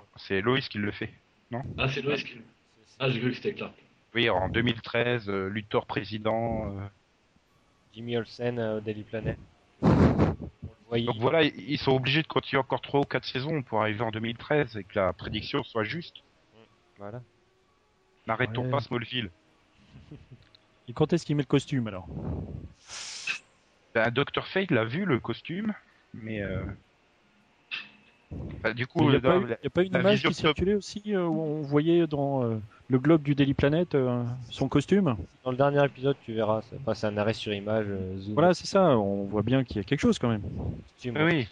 Non, 0.00 0.06
c'est 0.16 0.40
Lois 0.40 0.60
qui 0.60 0.78
le 0.78 0.90
fait. 0.92 1.10
Ah, 1.76 1.88
c'est 1.88 2.02
Lois 2.02 2.16
qui. 2.16 2.34
C'est- 2.34 2.96
Ah, 2.98 3.10
j'ai 3.10 3.20
cru 3.20 3.30
que 3.30 3.36
c'était 3.36 3.54
Clark. 3.54 3.74
Oui, 4.14 4.28
en 4.30 4.48
2013, 4.48 5.28
euh, 5.28 5.48
Luthor 5.48 5.86
président. 5.86 6.72
euh, 6.76 6.86
Jimmy 7.92 8.16
Olsen 8.16 8.58
euh, 8.58 8.78
au 8.78 8.80
Daily 8.80 9.02
Planet. 9.04 9.38
Le. 9.82 11.04
Donc 11.04 11.16
voilà, 11.18 11.42
ils 11.42 11.70
ils 11.72 11.78
sont 11.78 11.92
obligés 11.92 12.22
de 12.22 12.26
continuer 12.26 12.60
encore 12.60 12.80
3 12.80 13.00
ou 13.00 13.04
4 13.04 13.24
saisons 13.26 13.62
pour 13.62 13.82
arriver 13.82 14.00
en 14.02 14.10
2013 14.10 14.76
et 14.76 14.84
que 14.84 14.98
la 14.98 15.12
prédiction 15.12 15.62
soit 15.62 15.84
juste. 15.84 16.16
Voilà. 16.96 17.22
N'arrêtons 18.26 18.64
Ouais. 18.64 18.70
pas 18.70 18.80
Smallville. 18.80 19.30
Et 20.88 20.92
quand 20.94 21.12
est-ce 21.12 21.26
qu'il 21.26 21.36
met 21.36 21.42
le 21.42 21.46
costume 21.46 21.86
alors? 21.88 22.06
Ben, 23.94 24.10
Dr. 24.10 24.46
Fate 24.46 24.70
l'a 24.70 24.84
vu 24.84 25.04
le 25.04 25.20
costume, 25.20 25.74
mais 26.14 26.40
euh... 26.40 26.64
bah, 28.62 28.72
du 28.74 28.86
coup, 28.86 29.02
Il 29.02 29.08
n'y 29.10 29.16
a, 29.16 29.20
pas 29.20 29.80
a 29.80 29.84
une 29.84 29.94
image 29.94 30.22
qui 30.22 30.34
circulait 30.34 30.74
aussi 30.74 31.02
euh, 31.08 31.24
où 31.24 31.40
on 31.40 31.62
voyait 31.62 32.06
dans 32.06 32.44
euh, 32.44 32.58
le 32.88 32.98
globe 32.98 33.22
du 33.22 33.34
Daily 33.34 33.54
Planet 33.54 33.94
euh, 33.94 34.22
son 34.50 34.68
costume 34.68 35.16
Dans 35.44 35.50
le 35.50 35.56
dernier 35.56 35.84
épisode, 35.84 36.16
tu 36.24 36.32
verras. 36.34 36.62
C'est 36.62 36.76
enfin, 36.80 36.94
c'est 36.94 37.06
un 37.06 37.16
arrêt 37.16 37.32
sur 37.34 37.52
image. 37.52 37.86
euh, 37.88 38.18
zoom. 38.18 38.34
Voilà, 38.34 38.54
c'est 38.54 38.66
ça. 38.66 38.98
On 38.98 39.24
voit 39.24 39.42
bien 39.42 39.64
qu'il 39.64 39.76
y 39.76 39.80
a 39.80 39.84
quelque 39.84 40.00
chose 40.00 40.18
quand 40.18 40.28
même. 40.28 40.42
Costume, 40.94 41.16
Oui. 41.24 41.48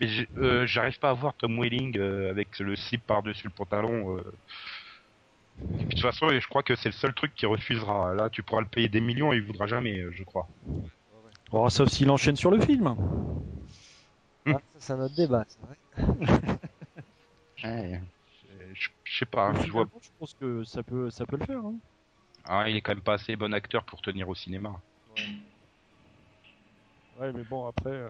Mais 0.00 0.08
euh, 0.38 0.66
j'arrive 0.66 0.98
pas 0.98 1.10
à 1.10 1.14
voir 1.14 1.34
Tom 1.34 1.58
Welling 1.60 1.96
euh, 1.98 2.28
avec 2.30 2.58
le 2.58 2.74
slip 2.74 3.06
par-dessus 3.06 3.46
le 3.46 3.52
pantalon. 3.52 4.16
euh. 4.16 4.22
Et 5.62 5.84
puis, 5.84 5.84
de 5.84 5.90
toute 5.90 6.00
façon, 6.00 6.28
je 6.28 6.46
crois 6.48 6.64
que 6.64 6.74
c'est 6.74 6.88
le 6.88 6.94
seul 6.94 7.14
truc 7.14 7.32
qu'il 7.36 7.46
refusera. 7.48 8.12
Là, 8.12 8.28
tu 8.28 8.42
pourras 8.42 8.60
le 8.60 8.66
payer 8.66 8.88
des 8.88 9.00
millions 9.00 9.32
et 9.32 9.36
il 9.36 9.42
voudra 9.42 9.66
jamais, 9.68 10.04
je 10.10 10.24
crois. 10.24 10.48
Oh, 11.52 11.70
sauf 11.70 11.88
s'il 11.90 12.10
enchaîne 12.10 12.34
sur 12.34 12.50
le 12.50 12.60
film. 12.60 12.96
Ah, 14.46 14.58
ça, 14.72 14.78
c'est 14.80 14.92
un 14.92 15.00
autre 15.00 15.14
débat. 15.14 15.44
c'est 15.48 15.60
vrai. 15.60 15.76
Ouais. 17.62 18.00
Je, 18.74 18.88
je 19.04 19.18
sais 19.18 19.26
pas, 19.26 19.52
je 19.54 19.70
vois. 19.70 19.84
Finalement, 19.84 20.00
je 20.02 20.10
pense 20.18 20.34
que 20.34 20.64
ça 20.64 20.82
peut, 20.82 21.10
ça 21.10 21.26
peut 21.26 21.36
le 21.36 21.46
faire. 21.46 21.64
hein. 21.64 21.76
Ah, 22.44 22.68
il 22.68 22.76
est 22.76 22.80
quand 22.80 22.94
même 22.94 23.02
pas 23.02 23.14
assez 23.14 23.36
bon 23.36 23.52
acteur 23.54 23.84
pour 23.84 24.00
tenir 24.02 24.28
au 24.28 24.34
cinéma. 24.34 24.80
Ouais. 25.16 25.24
Ouais, 27.18 27.32
mais 27.32 27.44
bon, 27.44 27.66
après. 27.66 27.90
euh, 27.90 28.08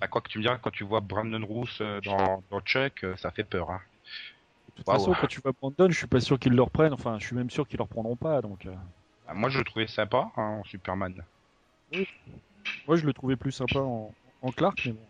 Bah, 0.00 0.08
quoi 0.08 0.20
que 0.20 0.28
tu 0.28 0.38
me 0.38 0.42
diras, 0.42 0.58
quand 0.58 0.70
tu 0.70 0.84
vois 0.84 1.00
Brandon 1.00 1.44
Roos 1.44 1.66
euh, 1.80 2.00
dans, 2.00 2.42
dans 2.50 2.60
Chuck, 2.60 3.04
euh, 3.04 3.16
ça 3.16 3.30
fait 3.30 3.44
peur. 3.44 3.70
Hein. 3.70 3.80
De 4.68 4.72
toute 4.76 4.86
façon, 4.88 5.12
quand 5.14 5.26
tu 5.26 5.40
vas 5.44 5.52
Brandon, 5.60 5.90
je 5.90 5.98
suis 5.98 6.06
pas 6.06 6.20
sûr 6.20 6.38
qu'ils 6.38 6.52
le 6.54 6.62
reprennent. 6.62 6.92
Enfin, 6.92 7.18
je 7.18 7.26
suis 7.26 7.36
même 7.36 7.50
sûr 7.50 7.66
qu'ils 7.68 7.78
le 7.78 7.82
reprendront 7.82 8.16
pas. 8.16 8.40
Donc, 8.40 8.64
euh, 8.66 8.74
Ah, 9.26 9.34
moi, 9.34 9.48
je 9.48 9.58
le 9.58 9.64
trouvais 9.64 9.86
sympa 9.86 10.32
hein, 10.36 10.60
en 10.60 10.64
Superman. 10.64 11.24
moi, 12.86 12.96
je 12.96 13.06
le 13.06 13.12
trouvais 13.12 13.36
plus 13.36 13.52
sympa 13.52 13.78
en, 13.80 14.14
en 14.40 14.52
Clark, 14.52 14.80
mais 14.84 14.92
bon. 14.92 15.06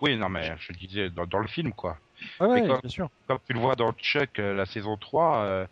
Oui, 0.00 0.16
non, 0.16 0.28
mais 0.28 0.54
je 0.58 0.72
disais 0.72 1.10
dans, 1.10 1.26
dans 1.26 1.38
le 1.40 1.48
film, 1.48 1.72
quoi. 1.72 1.98
Ah 2.38 2.46
ouais, 2.48 2.60
Mais 2.60 2.66
quoi 2.68 2.80
bien 2.80 2.90
sûr. 2.90 3.08
Quand 3.26 3.38
tu 3.46 3.52
le 3.52 3.58
vois 3.60 3.74
dans 3.76 3.92
Chuck, 3.92 4.38
euh, 4.38 4.54
la 4.54 4.64
saison 4.66 4.96
3, 4.96 5.38
euh, 5.44 5.66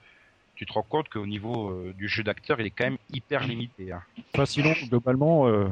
tu 0.56 0.66
te 0.66 0.72
rends 0.72 0.82
compte 0.82 1.08
qu'au 1.08 1.26
niveau 1.26 1.70
euh, 1.70 1.92
du 1.94 2.08
jeu 2.08 2.22
d'acteur, 2.22 2.60
il 2.60 2.66
est 2.66 2.70
quand 2.70 2.84
même 2.84 2.98
hyper 3.12 3.44
limité. 3.46 3.92
Hein. 3.92 4.02
Enfin, 4.34 4.46
sinon, 4.46 4.72
globalement, 4.88 5.46
euh, 5.46 5.68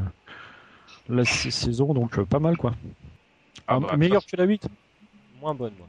la 1.08 1.24
sa- 1.24 1.50
saison, 1.50 1.94
donc 1.94 2.18
euh, 2.18 2.24
pas 2.24 2.38
mal 2.38 2.56
quoi. 2.56 2.74
Ah, 3.66 3.74
Ah, 3.76 3.80
bah, 3.80 3.96
meilleur 3.96 4.22
ça, 4.22 4.28
que 4.30 4.36
la 4.36 4.44
8. 4.44 4.66
Moins 5.40 5.54
bonne, 5.54 5.74
moi. 5.78 5.88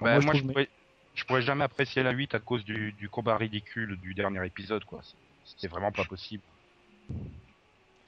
bah, 0.00 0.18
moi, 0.18 0.20
moi, 0.20 0.20
je 0.20 0.26
je, 0.26 0.32
trouve- 0.38 0.52
pourrais, 0.52 0.68
je 1.14 1.24
pourrais 1.24 1.42
jamais 1.42 1.64
apprécier 1.64 2.02
la 2.02 2.10
8 2.10 2.34
à 2.34 2.40
cause 2.40 2.64
du, 2.64 2.92
du 2.92 3.08
combat 3.08 3.36
ridicule 3.36 3.96
du 4.02 4.14
dernier 4.14 4.44
épisode, 4.46 4.84
quoi. 4.84 5.00
C'était 5.44 5.68
vraiment 5.68 5.92
pas 5.92 6.04
possible. 6.04 6.42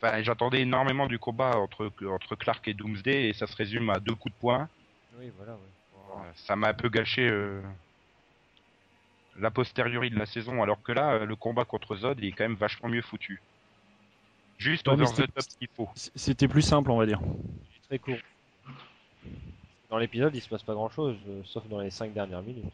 Enfin, 0.05 0.23
j'attendais 0.23 0.61
énormément 0.61 1.07
du 1.07 1.19
combat 1.19 1.57
entre, 1.57 1.91
entre 2.09 2.37
Clark 2.37 2.67
et 2.69 2.75
Doomsday 2.75 3.29
et 3.29 3.33
ça 3.33 3.47
se 3.47 3.57
résume 3.57 3.89
à 3.89 4.01
deux 4.01 4.15
coups 4.15 4.35
de 4.35 4.41
poing. 4.41 4.69
Oui, 5.19 5.31
voilà, 5.37 5.53
ouais. 5.53 5.59
Euh, 6.17 6.31
Ça 6.35 6.57
m'a 6.57 6.69
un 6.69 6.75
peu 6.75 6.91
gâché 6.91 7.27
euh, 7.27 7.63
la 9.39 9.51
postériori 9.51 10.11
de 10.11 10.19
la 10.19 10.27
saison, 10.27 10.63
alors 10.63 10.83
que 10.83 10.93
là, 10.93 11.13
euh, 11.15 11.25
le 11.25 11.37
combat 11.37 11.65
contre 11.65 11.97
Zod 11.97 12.23
est 12.23 12.33
quand 12.33 12.45
même 12.45 12.55
vachement 12.55 12.89
mieux 12.89 13.01
foutu. 13.01 13.41
Juste 14.59 14.87
Ouais, 14.89 14.95
over 14.95 15.07
the 15.07 15.33
top 15.33 15.45
qu'il 15.59 15.69
faut. 15.75 15.89
C'était 15.95 16.49
plus 16.49 16.63
simple, 16.63 16.91
on 16.91 16.99
va 16.99 17.07
dire. 17.07 17.21
Très 17.89 17.99
court. 17.99 18.19
Dans 19.89 19.99
l'épisode, 19.99 20.35
il 20.35 20.41
se 20.43 20.49
passe 20.49 20.63
pas 20.63 20.75
grand 20.75 20.91
chose, 20.91 21.17
sauf 21.45 21.67
dans 21.69 21.81
les 21.81 21.91
5 21.91 22.13
dernières 22.13 22.43
minutes. 22.43 22.73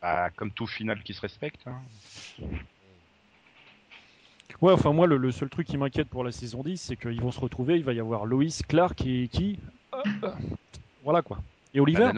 Bah, 0.00 0.30
comme 0.30 0.50
tout 0.50 0.66
final 0.66 1.02
qui 1.02 1.12
se 1.12 1.20
respecte. 1.20 1.66
hein. 1.66 1.82
Ouais, 4.60 4.72
enfin, 4.72 4.92
moi, 4.92 5.06
le, 5.06 5.16
le 5.16 5.30
seul 5.30 5.48
truc 5.48 5.66
qui 5.66 5.76
m'inquiète 5.78 6.08
pour 6.08 6.24
la 6.24 6.32
saison 6.32 6.62
10, 6.62 6.76
c'est 6.78 6.96
qu'ils 6.96 7.20
vont 7.20 7.30
se 7.30 7.40
retrouver. 7.40 7.76
Il 7.76 7.84
va 7.84 7.92
y 7.92 8.00
avoir 8.00 8.26
Lois, 8.26 8.44
Clark 8.68 9.00
et 9.06 9.28
qui? 9.28 9.58
Voilà 11.02 11.22
quoi. 11.22 11.38
Et 11.72 11.80
Oliver? 11.80 12.10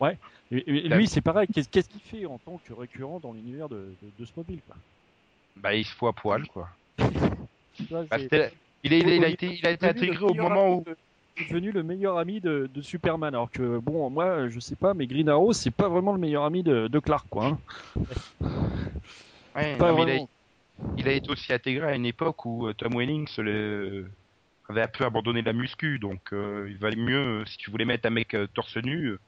Bah, 0.00 0.12
Et, 0.52 0.58
et 0.68 0.88
lui, 0.88 1.08
c'est 1.08 1.20
pareil. 1.20 1.48
Qu'est-ce 1.48 1.88
qu'il 1.88 2.00
fait 2.00 2.24
en 2.26 2.38
tant 2.38 2.58
que 2.58 2.72
récurrent 2.72 3.18
dans 3.18 3.32
l'univers 3.32 3.68
de, 3.68 3.96
de, 4.00 4.10
de 4.16 4.24
Smallville 4.24 4.62
quoi? 4.62 4.76
Bah, 5.56 5.74
il 5.74 5.84
se 5.84 5.92
fout 5.92 6.08
à 6.08 6.12
poil, 6.12 6.46
quoi. 6.46 6.68
Vois, 7.90 8.04
Bah, 8.04 8.18
il, 8.18 8.38
est- 8.38 8.52
il, 8.84 8.92
est- 8.92 9.16
il 9.16 9.24
a 9.24 9.28
été, 9.28 9.46
il 9.58 9.66
a 9.66 9.70
été 9.72 9.86
devenu 9.86 10.06
le 10.06 10.12
intégré 10.12 10.24
au 10.24 10.34
moment 10.34 10.70
où. 10.76 10.84
de- 10.84 10.96
est 11.38 11.48
devenu 11.48 11.70
le 11.72 11.82
meilleur 11.82 12.16
ami 12.16 12.40
de, 12.40 12.70
de 12.72 12.80
Superman. 12.80 13.34
Alors 13.34 13.50
que 13.50 13.78
bon, 13.78 14.08
moi, 14.08 14.48
je 14.48 14.58
sais 14.60 14.76
pas, 14.76 14.94
mais 14.94 15.06
Green 15.06 15.28
Arrow, 15.28 15.52
c'est 15.52 15.70
pas 15.70 15.88
vraiment 15.88 16.12
le 16.12 16.18
meilleur 16.18 16.44
ami 16.44 16.62
de, 16.62 16.88
de 16.88 16.98
Clark, 16.98 17.26
quoi. 17.28 17.46
hein. 17.46 17.58
Ouais, 19.54 19.76
Pas 19.78 19.92
non, 19.92 20.06
il, 20.06 20.10
a. 20.10 20.26
il 20.98 21.08
a 21.08 21.12
été 21.12 21.30
aussi 21.30 21.52
intégré 21.52 21.86
à 21.86 21.94
une 21.94 22.06
époque 22.06 22.44
où 22.46 22.66
euh, 22.68 22.74
Tom 22.74 22.94
Welling 22.96 23.26
se 23.28 23.40
le- 23.40 24.10
avait 24.68 24.82
un 24.82 24.88
peu 24.88 25.04
abandonné 25.04 25.42
la 25.42 25.52
muscu, 25.52 25.98
donc 25.98 26.32
euh, 26.32 26.66
il 26.70 26.78
valait 26.78 26.96
mieux, 26.96 27.40
euh, 27.42 27.46
si 27.46 27.56
tu 27.58 27.70
voulais 27.70 27.84
mettre 27.84 28.06
un 28.06 28.10
mec 28.10 28.34
euh, 28.34 28.46
torse 28.48 28.76
nu, 28.78 29.08
euh, 29.10 29.20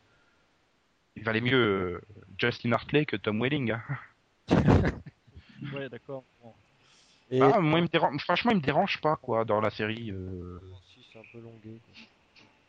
il 1.17 1.23
valait 1.25 1.41
mieux 1.41 1.55
euh, 1.55 2.01
Justin 2.39 2.73
Hartley 2.73 3.05
que 3.07 3.17
Tom 3.17 3.41
Welling. 3.41 3.73
hein. 3.73 3.83
Ouais, 5.75 5.89
d'accord. 5.89 6.25
Bon. 6.43 6.55
Et 7.31 7.41
Ah, 7.43 7.61
moi, 7.61 7.79
il 7.81 7.83
me 7.83 7.89
dérange... 7.89 8.23
franchement, 8.23 8.53
il 8.53 8.59
me 8.59 8.63
dérange 8.63 9.01
pas, 9.01 9.17
quoi, 9.17 9.45
dans 9.45 9.61
la 9.61 9.71
série. 9.71 10.11
euh. 10.13 10.61
si, 10.95 11.01
c'est 11.13 11.19
un 11.19 11.23
peu 11.33 11.39
longué. 11.41 11.79
quoi. 11.85 11.95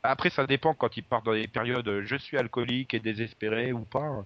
Après, 0.03 0.29
ça 0.29 0.45
dépend 0.47 0.73
quand 0.73 0.97
il 0.97 1.03
part 1.03 1.21
dans 1.21 1.33
des 1.33 1.47
périodes 1.47 2.01
je 2.05 2.15
suis 2.15 2.37
alcoolique 2.37 2.93
et 2.93 2.99
désespéré 2.99 3.71
ou 3.73 3.85
pas. 3.85 4.25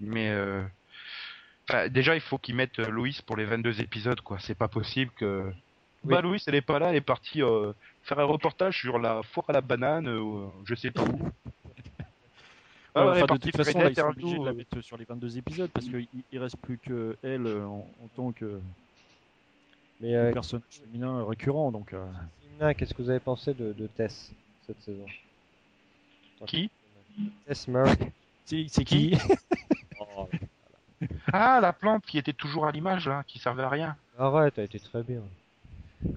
Mais 0.00 0.30
euh, 0.30 0.62
enfin, 1.70 1.88
déjà, 1.88 2.14
il 2.14 2.20
faut 2.20 2.38
qu'ils 2.38 2.54
mettent 2.54 2.78
euh, 2.78 2.90
Louis 2.90 3.18
pour 3.26 3.36
les 3.36 3.44
22 3.44 3.80
épisodes, 3.80 4.20
quoi. 4.20 4.38
C'est 4.40 4.54
pas 4.54 4.68
possible 4.68 5.10
que. 5.16 5.50
Oui. 6.02 6.14
Bah, 6.14 6.20
Louis, 6.22 6.42
elle 6.46 6.54
est 6.54 6.62
pas 6.62 6.78
là, 6.78 6.90
elle 6.90 6.96
est 6.96 7.00
partie 7.02 7.42
euh, 7.42 7.72
faire 8.02 8.18
un 8.18 8.24
reportage 8.24 8.78
sur 8.80 8.98
la 8.98 9.22
foire 9.22 9.44
à 9.50 9.52
la 9.52 9.60
banane, 9.60 10.08
euh, 10.08 10.46
je 10.64 10.74
sais 10.74 10.90
pas 10.90 11.02
où. 11.02 11.30
Ah 12.94 13.06
ouais, 13.12 13.22
Enfin, 13.22 13.34
de 13.34 13.40
toute 13.40 13.56
façon, 13.56 13.78
là, 13.78 13.90
ils 13.90 13.94
sont 13.94 14.00
interview, 14.02 14.22
obligés 14.26 14.38
de 14.38 14.44
la 14.44 14.50
euh. 14.50 14.54
mettre 14.54 14.80
sur 14.80 14.96
les 14.96 15.04
22 15.04 15.36
épisodes 15.36 15.70
parce 15.70 15.86
qu'il 15.86 16.06
il 16.32 16.38
reste 16.38 16.56
plus 16.56 16.78
que 16.78 17.16
elle 17.22 17.46
euh, 17.46 17.66
en, 17.66 17.86
en 18.02 18.08
tant 18.16 18.32
que 18.32 18.60
Mais 20.00 20.14
euh, 20.14 20.32
personnage 20.32 20.64
féminin 20.70 21.24
récurrent. 21.26 21.70
Donc, 21.70 21.92
euh, 21.92 22.74
qu'est-ce 22.74 22.94
que 22.94 23.02
vous 23.02 23.10
avez 23.10 23.20
pensé 23.20 23.52
de, 23.54 23.72
de 23.74 23.86
Tess 23.86 24.32
cette 24.66 24.80
saison? 24.80 25.06
Qui? 26.46 26.70
Tess 27.46 27.68
Murray. 27.68 28.12
c'est 28.46 28.66
c'est 28.68 28.84
qui? 28.84 29.16
Oh, 30.16 30.26
Ah, 31.32 31.60
la 31.60 31.72
plante 31.72 32.04
qui 32.06 32.18
était 32.18 32.32
toujours 32.32 32.66
à 32.66 32.72
l'image, 32.72 33.08
là, 33.08 33.24
qui 33.26 33.38
servait 33.38 33.62
à 33.62 33.68
rien. 33.68 33.96
arrête, 34.18 34.58
elle 34.58 34.64
été 34.64 34.80
très 34.80 35.02
bien. 35.02 35.22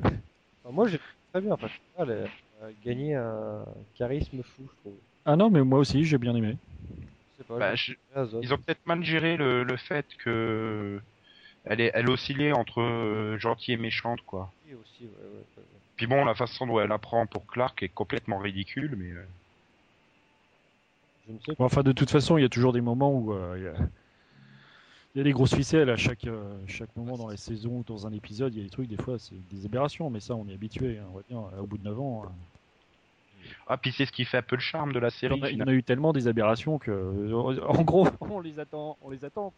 Enfin, 0.04 0.72
moi, 0.72 0.88
j'ai 0.88 1.00
très 1.32 1.42
bien. 1.42 1.54
Enfin, 1.54 1.68
pas, 1.96 2.04
elle 2.04 2.30
a, 2.64 2.68
gagné 2.86 3.16
un 3.16 3.66
charisme 3.96 4.42
fou, 4.44 4.64
je 4.64 4.82
trouve. 4.82 4.98
Ah 5.26 5.36
non, 5.36 5.50
mais 5.50 5.62
moi 5.64 5.80
aussi, 5.80 6.04
j'ai 6.06 6.18
bien 6.18 6.36
aimé. 6.36 6.58
Je 7.34 7.38
sais 7.38 7.44
pas. 7.48 7.60
Bah, 7.60 7.76
je-. 7.76 7.94
Ils 8.42 8.54
ont 8.54 8.58
peut-être 8.58 8.86
mal 8.86 9.04
géré 9.04 9.38
le, 9.38 9.64
le 9.64 9.78
fait 9.78 10.06
que 10.18 11.02
elle, 11.66 11.82
est, 11.82 11.92
elle 11.94 12.10
oscillait 12.10 12.52
entre 12.52 12.82
euh, 12.82 13.38
gentille 13.38 13.74
et 13.74 13.78
méchante, 13.78 14.22
quoi. 14.26 14.52
Oui, 14.66 14.74
aussi, 14.74 15.04
ouais, 15.04 15.10
ouais, 15.10 15.30
ouais, 15.32 15.44
ouais. 15.58 15.64
Puis 15.96 16.08
bon, 16.08 16.26
la 16.26 16.36
façon 16.36 16.68
dont 16.68 16.80
elle 16.80 16.92
apprend 16.92 17.26
pour 17.26 17.46
Clark 17.46 17.82
est 17.84 17.90
complètement 17.90 18.40
ridicule, 18.40 18.96
mais 18.98 19.12
euh, 19.12 19.26
Je 21.28 21.34
ne 21.34 21.40
sais 21.40 21.56
Bon, 21.58 21.66
enfin, 21.66 21.84
de 21.84 21.92
toute 21.92 22.10
façon, 22.10 22.38
il 22.38 22.42
y 22.42 22.46
a 22.46 22.50
toujours 22.50 22.74
des 22.74 22.82
moments 22.82 23.14
où 23.14 23.34
euh, 23.34 23.74
il 25.14 25.20
y, 25.20 25.22
a... 25.22 25.24
des 25.24 25.32
grosses 25.32 25.56
ficelles 25.56 25.90
à 25.90 25.96
chaque, 25.96 26.26
euh, 26.26 26.58
chaque 26.68 26.96
moment 26.96 27.18
dans 27.18 27.28
la 27.28 27.38
saison 27.38 27.80
ou 27.80 27.84
dans 27.84 28.08
un 28.08 28.12
épisode. 28.14 28.54
Il 28.54 28.58
y 28.58 28.62
a 28.62 28.64
des 28.64 28.70
trucs, 28.70 28.88
des 28.88 28.98
fois, 28.98 29.20
c'est 29.20 29.36
des 29.50 29.66
aberrations, 29.66 30.10
mais 30.10 30.20
ça, 30.20 30.36
on 30.36 30.48
est 30.48 30.54
habitué. 30.54 30.98
hein, 31.00 31.06
on 31.12 31.16
va 31.18 31.22
dire, 31.24 31.62
au 31.62 31.68
bout 31.68 31.78
de 31.78 31.84
9 31.84 32.00
ans. 32.00 32.24
hein. 32.26 32.32
ah 33.68 33.78
puis 33.78 33.92
c'est 33.92 34.06
ce 34.06 34.12
qui 34.12 34.26
fait 34.26 34.38
un 34.38 34.42
peu 34.44 34.56
le 34.56 34.62
charme 34.62 34.94
de 34.94 35.00
la 35.00 35.10
série. 35.10 35.40
il 35.52 35.58
y 35.58 35.64
en 35.64 35.68
a 35.68 35.74
eu 35.74 35.84
tellement 35.84 36.14
des 36.14 36.28
aberrations 36.28 36.80
que, 36.80 36.92
euh, 36.92 37.62
en 37.68 37.82
gros, 37.84 38.08
on 38.22 38.40
les 38.40 38.60
attend. 38.60 38.98
On 39.02 39.10
les 39.10 39.24
attend. 39.24 39.54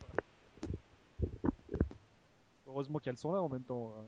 Heureusement 2.67 2.99
qu'elles 2.99 3.17
sont 3.17 3.31
là 3.31 3.41
en 3.41 3.49
même 3.49 3.63
temps. 3.63 3.93
hein. 3.97 4.03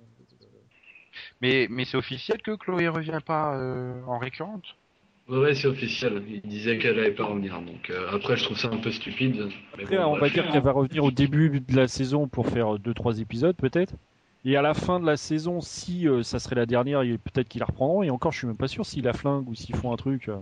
Mais 1.42 1.68
mais 1.70 1.86
c'est 1.86 1.98
officiel 1.98 2.42
que 2.42 2.56
Chloé 2.56 2.88
revient 2.88 3.20
pas 3.26 3.56
euh, 3.58 4.04
en 4.06 4.18
récurrente? 4.18 4.66
Ouais, 5.28 5.38
ouais, 5.38 5.56
c'est 5.56 5.68
officiel. 5.68 6.24
Il 6.28 6.42
disait 6.42 6.78
qu'elle 6.80 7.00
allait 7.00 7.12
pas 7.14 7.26
revenir. 7.26 7.62
Donc 7.62 7.90
euh, 7.90 8.10
après, 8.12 8.38
je 8.38 8.44
trouve 8.46 8.58
ça 8.58 8.70
un 8.70 8.78
peu 8.78 8.92
stupide. 8.92 9.48
Mais 9.78 9.84
Après, 9.84 9.98
bon, 9.98 10.04
on 10.06 10.16
va 10.18 10.30
dire 10.30 10.48
qu'elle 10.48 10.64
va 10.64 10.72
revenir 10.72 11.04
au 11.04 11.12
début 11.12 11.60
de 11.62 11.76
la 11.76 11.88
saison 11.88 12.28
pour 12.28 12.48
faire 12.48 12.80
2-3 12.80 13.20
épisodes 13.20 13.56
peut-être. 13.56 13.96
Et 14.46 14.56
à 14.56 14.62
la 14.62 14.74
fin 14.74 15.00
de 15.00 15.06
la 15.06 15.18
saison, 15.18 15.62
si 15.62 16.08
euh, 16.08 16.24
ça 16.24 16.40
serait 16.40 16.56
la 16.56 16.66
dernière, 16.66 17.04
il- 17.04 17.20
peut-être 17.20 17.48
qu'ils 17.50 17.60
la 17.60 17.66
reprendront. 17.66 18.04
Et 18.04 18.10
encore, 18.10 18.32
je 18.32 18.38
suis 18.40 18.48
même 18.48 18.58
pas 18.58 18.68
sûr 18.68 18.86
s'ils 18.86 19.04
la 19.04 19.14
flinguent 19.14 19.50
ou 19.50 19.56
s'ils 19.56 19.76
font 19.76 19.92
un 19.94 19.98
truc. 19.98 20.30
euh, 20.30 20.38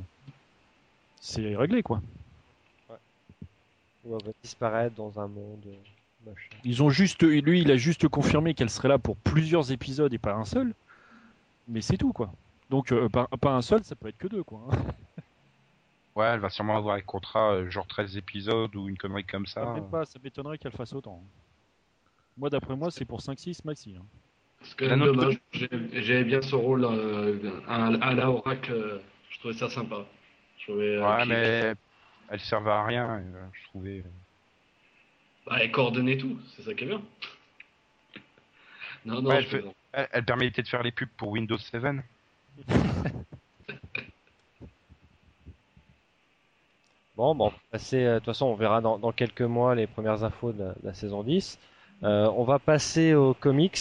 C'est 1.20 1.56
réglé 1.58 1.84
quoi. 1.84 2.02
Ou 4.06 4.16
elle 4.18 4.26
va 4.28 4.32
disparaître 4.42 4.96
dans 4.96 5.20
un 5.20 5.28
monde. 5.28 5.66
euh, 5.68 6.26
machin. 6.26 6.56
Ils 6.64 6.82
ont 6.84 6.90
juste, 6.90 7.24
lui, 7.24 7.62
il 7.62 7.72
a 7.72 7.78
juste 7.78 8.08
confirmé 8.08 8.54
qu'elle 8.54 8.70
serait 8.70 8.88
là 8.88 9.00
pour 9.00 9.18
plusieurs 9.18 9.72
épisodes 9.72 10.14
et 10.14 10.18
pas 10.18 10.34
un 10.36 10.46
seul. 10.46 10.74
Mais 11.68 11.82
c'est 11.82 11.98
tout 11.98 12.14
quoi. 12.14 12.34
Donc 12.70 12.92
euh, 12.92 13.10
pas, 13.10 13.28
pas 13.28 13.54
un 13.54 13.62
seul, 13.62 13.84
ça 13.84 13.96
peut 13.96 14.08
être 14.08 14.18
que 14.18 14.28
deux 14.28 14.44
quoi. 14.44 14.62
hein. 14.72 14.78
Ouais, 16.16 16.28
elle 16.28 16.40
va 16.40 16.50
sûrement 16.50 16.78
avoir 16.78 16.96
un 16.96 17.02
contrat 17.02 17.52
euh, 17.56 17.70
genre 17.70 17.86
13 17.88 18.16
épisodes 18.16 18.74
ou 18.78 18.88
une 18.88 18.98
connerie 18.98 19.26
comme 19.26 19.46
ça. 19.46 19.66
Même 19.74 19.90
pas, 19.90 20.06
ça 20.06 20.18
m'étonnerait 20.24 20.58
qu'elle 20.58 20.72
fasse 20.72 20.94
autant. 20.94 21.22
Moi, 22.38 22.50
d'après 22.50 22.74
moi, 22.78 22.90
c'est 22.90 23.04
pour 23.04 23.20
5-6 23.20 23.60
maxi. 23.66 23.98
hein. 24.00 24.06
C'est 24.62 24.78
quand 24.80 24.86
D'un 24.88 24.96
même 24.96 25.10
autre 25.10 25.20
dommage. 25.20 25.40
J'ai- 25.52 25.70
J'aimais 26.04 26.24
bien 26.24 26.42
son 26.42 26.62
rôle 26.62 26.86
euh, 26.86 27.38
à, 27.68 27.88
à 27.88 28.14
la 28.14 28.32
Oracle. 28.32 28.72
euh, 28.72 29.00
Je 29.30 29.40
trouvais 29.40 29.54
ça 29.56 29.70
sympa. 29.70 30.06
Je 30.58 30.64
trouvais, 30.64 30.96
euh, 30.96 31.06
Ouais, 31.18 31.26
mais 31.26 31.74
elle 32.30 32.40
servait 32.40 32.72
à 32.72 32.86
rien, 32.86 33.10
euh, 33.20 33.46
je 33.52 33.64
trouvais. 33.68 34.04
Bah, 35.46 35.58
elle 35.60 35.72
coordonnait 35.74 36.18
tout. 36.18 36.40
C'est 36.56 36.62
ça 36.64 36.74
qui 36.74 36.86
est 36.86 36.88
bien. 36.88 37.02
Non, 39.04 39.22
non, 39.22 39.30
Ouais, 39.32 39.36
je 39.36 39.40
elle 39.40 39.46
fait- 39.48 39.58
plaisante. 39.58 39.76
Elle, 39.92 40.08
elle 40.14 40.24
permettait 40.26 40.62
de 40.64 40.68
faire 40.70 40.82
les 40.82 40.92
pubs 40.94 41.10
pour 41.18 41.28
Windows 41.32 41.58
7. 41.58 41.84
Bon, 47.18 47.34
bon, 47.34 47.52
euh, 47.74 47.78
de 47.78 48.20
toute 48.20 48.26
façon, 48.26 48.48
on 48.48 48.56
verra 48.56 48.82
dans, 48.82 49.00
dans 49.00 49.14
quelques 49.14 49.42
mois 49.42 49.74
les 49.74 49.88
premières 49.88 50.24
infos 50.26 50.52
de 50.52 50.60
la, 50.64 50.70
de 50.74 50.80
la 50.84 50.94
saison 50.94 51.24
10. 51.24 51.60
Euh, 52.04 52.30
on 52.36 52.44
va 52.44 52.60
passer 52.60 53.14
aux 53.14 53.34
comics, 53.34 53.80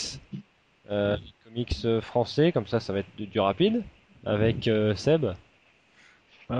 euh, 0.91 1.17
comics 1.45 2.01
français, 2.01 2.53
comme 2.53 2.67
ça, 2.69 2.79
ça 2.81 2.93
va 2.93 3.01
être 3.01 3.17
du, 3.17 3.27
du 3.27 3.41
rapide, 3.41 3.83
avec 4.25 4.71
Seb. 4.97 5.27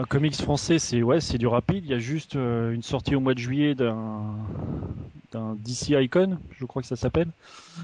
Comics 0.09 0.37
français, 0.37 0.79
c'est 0.79 1.03
ouais, 1.03 1.21
c'est 1.21 1.39
du 1.39 1.47
rapide. 1.47 1.85
Il 1.85 1.91
y 1.91 1.95
a 1.95 1.99
juste 1.99 2.35
une 2.35 2.83
sortie 2.83 3.15
au 3.15 3.21
mois 3.21 3.35
de 3.35 3.39
juillet 3.39 3.75
d'un 3.75 4.35
d'un 5.31 5.55
DC 5.57 5.91
Icon, 5.91 6.39
je 6.59 6.65
crois 6.65 6.81
que 6.83 6.89
ça 6.89 6.97
s'appelle. 6.97 7.29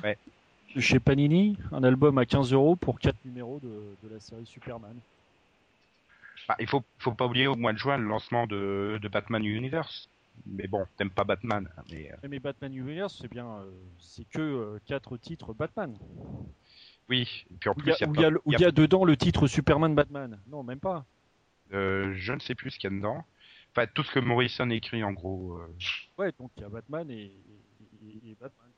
Ouais. 0.02 0.16
De 0.74 0.80
Chez 0.80 1.00
Panini, 1.00 1.56
un 1.72 1.82
album 1.82 2.16
à 2.18 2.26
15 2.26 2.52
euros 2.52 2.76
pour 2.76 3.00
4 3.00 3.16
numéros 3.24 3.58
de, 3.60 3.96
de 4.08 4.14
la 4.14 4.20
série 4.20 4.46
Superman. 4.46 4.94
Bah, 6.48 6.54
il 6.60 6.68
faut, 6.68 6.84
faut 6.98 7.12
pas 7.12 7.26
oublier 7.26 7.48
au 7.48 7.56
mois 7.56 7.72
de 7.72 7.78
juin 7.78 7.98
le 7.98 8.04
lancement 8.04 8.46
de, 8.46 8.98
de 9.02 9.08
Batman 9.08 9.44
Universe. 9.44 10.08
Mais 10.46 10.68
bon, 10.68 10.86
t'aimes 10.96 11.10
pas 11.10 11.24
Batman, 11.24 11.68
hein, 11.76 11.82
mais 11.90 12.12
euh, 12.12 12.28
Mais 12.28 12.38
Batman 12.38 12.72
Universe, 12.74 13.18
c'est 13.20 13.28
bien, 13.30 13.46
euh, 13.46 13.70
c'est 13.98 14.24
que 14.30 14.78
4 14.86 15.16
titres 15.18 15.52
Batman. 15.52 15.94
oui. 17.08 17.44
Et 17.50 17.56
puis 17.58 17.68
en 17.68 17.74
plus, 17.74 17.92
il 18.00 18.20
y 18.20 18.24
a 18.24 18.28
y 18.30 18.64
y 18.64 18.68
y 18.68 18.72
dedans 18.72 19.04
le 19.04 19.16
titre 19.16 19.48
Superman 19.48 19.94
Batman. 19.94 20.38
Non, 20.46 20.62
même 20.62 20.78
pas. 20.80 21.04
euh, 21.74 22.14
je 22.16 22.32
ne 22.32 22.38
sais 22.38 22.54
plus 22.54 22.70
ce 22.70 22.78
qu'il 22.78 22.90
y 22.90 22.94
a 22.94 22.96
dedans. 22.96 23.24
Enfin, 23.74 23.86
tout 23.92 24.02
ce 24.04 24.12
que 24.12 24.20
Morrison 24.20 24.70
écrit 24.70 25.02
en 25.04 25.12
gros. 25.12 25.58
euh, 25.58 25.66
Ouais, 26.16 26.32
donc 26.38 26.52
il 26.56 26.62
y 26.62 26.64
a 26.64 26.68
Batman 26.68 27.10
et- 27.10 27.32
et 28.02 28.36
Batman. 28.40 28.68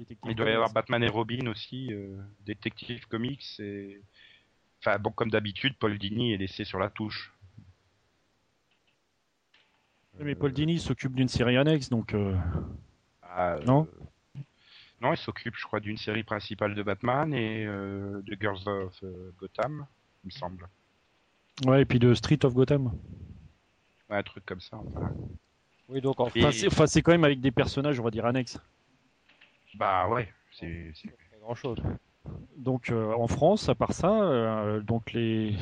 Détective 0.00 0.30
il 0.30 0.34
doit 0.34 0.48
y 0.48 0.52
avoir. 0.52 0.72
Batman 0.72 1.02
et 1.02 1.08
Robin 1.08 1.46
aussi, 1.46 1.92
euh, 1.92 2.16
Detective 2.46 3.06
Comics 3.06 3.44
et. 3.60 4.00
Enfin, 4.80 4.98
bon, 4.98 5.10
comme 5.10 5.30
d'habitude, 5.30 5.74
Paul 5.78 5.98
Dini 5.98 6.32
est 6.32 6.38
laissé 6.38 6.64
sur 6.64 6.78
la 6.78 6.88
touche. 6.88 7.32
Mais 10.18 10.34
Paul 10.34 10.52
Dini 10.52 10.78
s'occupe 10.78 11.14
d'une 11.14 11.28
série 11.28 11.56
annexe, 11.56 11.88
donc 11.88 12.14
euh, 12.14 12.36
Ah, 13.22 13.54
euh, 13.54 13.62
Non? 13.64 13.86
Non, 15.00 15.12
il 15.14 15.16
s'occupe, 15.18 15.54
je 15.56 15.64
crois, 15.64 15.80
d'une 15.80 15.96
série 15.96 16.24
principale 16.24 16.74
de 16.74 16.82
Batman 16.82 17.32
et 17.32 17.64
euh, 17.66 18.20
de 18.22 18.36
Girls 18.38 18.66
of 18.66 18.98
euh, 19.02 19.32
Gotham, 19.38 19.86
il 20.24 20.26
me 20.26 20.30
semble. 20.30 20.68
ouais, 21.64 21.82
et 21.82 21.84
puis 21.86 21.98
de 21.98 22.12
Street 22.14 22.38
of 22.44 22.52
Gotham. 22.54 22.92
Ouais, 24.10 24.16
un 24.18 24.22
truc 24.22 24.44
comme 24.44 24.60
ça. 24.60 24.76
Enfin. 24.76 25.12
Oui, 25.88 26.00
donc 26.02 26.16
Et- 26.34 26.66
enfin, 26.66 26.86
c'est 26.86 27.02
quand 27.02 27.12
même 27.12 27.24
avec 27.24 27.40
des 27.40 27.50
personnages, 27.50 27.98
on 27.98 28.02
va 28.04 28.10
dire 28.10 28.26
annexes. 28.26 28.58
Bah 29.74 30.08
ouais, 30.08 30.28
c'est. 30.52 30.92
pas 31.30 31.36
grand 31.40 31.54
chose. 31.54 31.78
Donc 32.56 32.90
euh, 32.90 33.12
en 33.14 33.26
France, 33.26 33.68
à 33.68 33.74
part 33.74 33.92
ça, 33.92 34.12
euh, 34.12 34.80
donc 34.80 35.12
les 35.12 35.56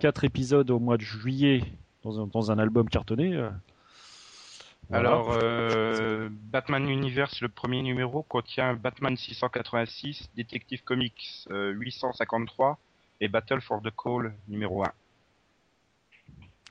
quatre 0.00 0.24
épisodes 0.24 0.70
au 0.70 0.78
mois 0.78 0.96
de 0.96 1.02
juillet 1.02 1.62
dans 2.02 2.20
un, 2.20 2.26
dans 2.26 2.50
un 2.50 2.58
album 2.58 2.88
cartonné. 2.88 3.34
euh, 3.34 3.50
voilà. 4.88 5.10
Alors, 5.10 5.32
euh, 5.42 6.30
Batman 6.32 6.88
Universe, 6.88 7.42
le 7.42 7.48
premier 7.50 7.82
numéro, 7.82 8.22
contient 8.22 8.72
Batman 8.72 9.16
686, 9.16 10.30
Detective 10.34 10.82
Comics 10.82 11.46
euh, 11.50 11.72
853 11.72 12.78
et 13.20 13.28
Battle 13.28 13.60
for 13.60 13.82
the 13.82 13.90
Call 13.94 14.32
numéro 14.48 14.82
1. 14.84 14.92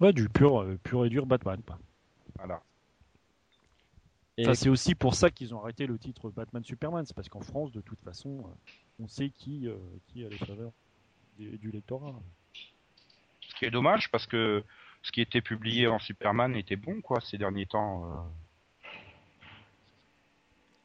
ouais, 0.01 0.13
du 0.13 0.29
pur, 0.29 0.65
pur 0.83 1.05
et 1.05 1.09
dur 1.09 1.27
Batman. 1.27 1.61
Voilà. 2.37 2.61
Et 4.37 4.43
Enfin, 4.45 4.53
c'est 4.53 4.69
aussi 4.69 4.93
pour 4.93 5.15
ça 5.15 5.31
qu'ils 5.31 5.53
ont 5.55 5.61
arrêté 5.61 5.87
le 5.87 5.97
titre 5.97 6.29
Batman 6.29 6.63
Superman, 6.63 7.05
c'est 7.05 7.15
parce 7.15 7.29
qu'en 7.29 7.41
France, 7.41 7.71
de 7.71 7.81
toute 7.81 7.99
façon, 8.01 8.39
euh, 8.39 9.03
on 9.03 9.07
sait 9.07 9.29
qui, 9.29 9.67
euh, 9.67 9.75
qui 10.07 10.23
a 10.25 10.29
les 10.29 10.37
faveurs 10.37 10.71
du, 11.37 11.57
du 11.57 11.71
lectorat. 11.71 12.13
Ce 13.41 13.55
qui 13.55 13.65
est 13.65 13.71
dommage 13.71 14.11
parce 14.11 14.27
que 14.27 14.63
ce 15.01 15.11
qui 15.11 15.21
était 15.21 15.41
publié 15.41 15.87
en 15.87 15.97
Superman 15.99 16.55
était 16.55 16.75
bon, 16.75 17.01
quoi, 17.01 17.19
ces 17.21 17.37
derniers 17.37 17.65
temps. 17.65 18.05
euh. 18.05 18.15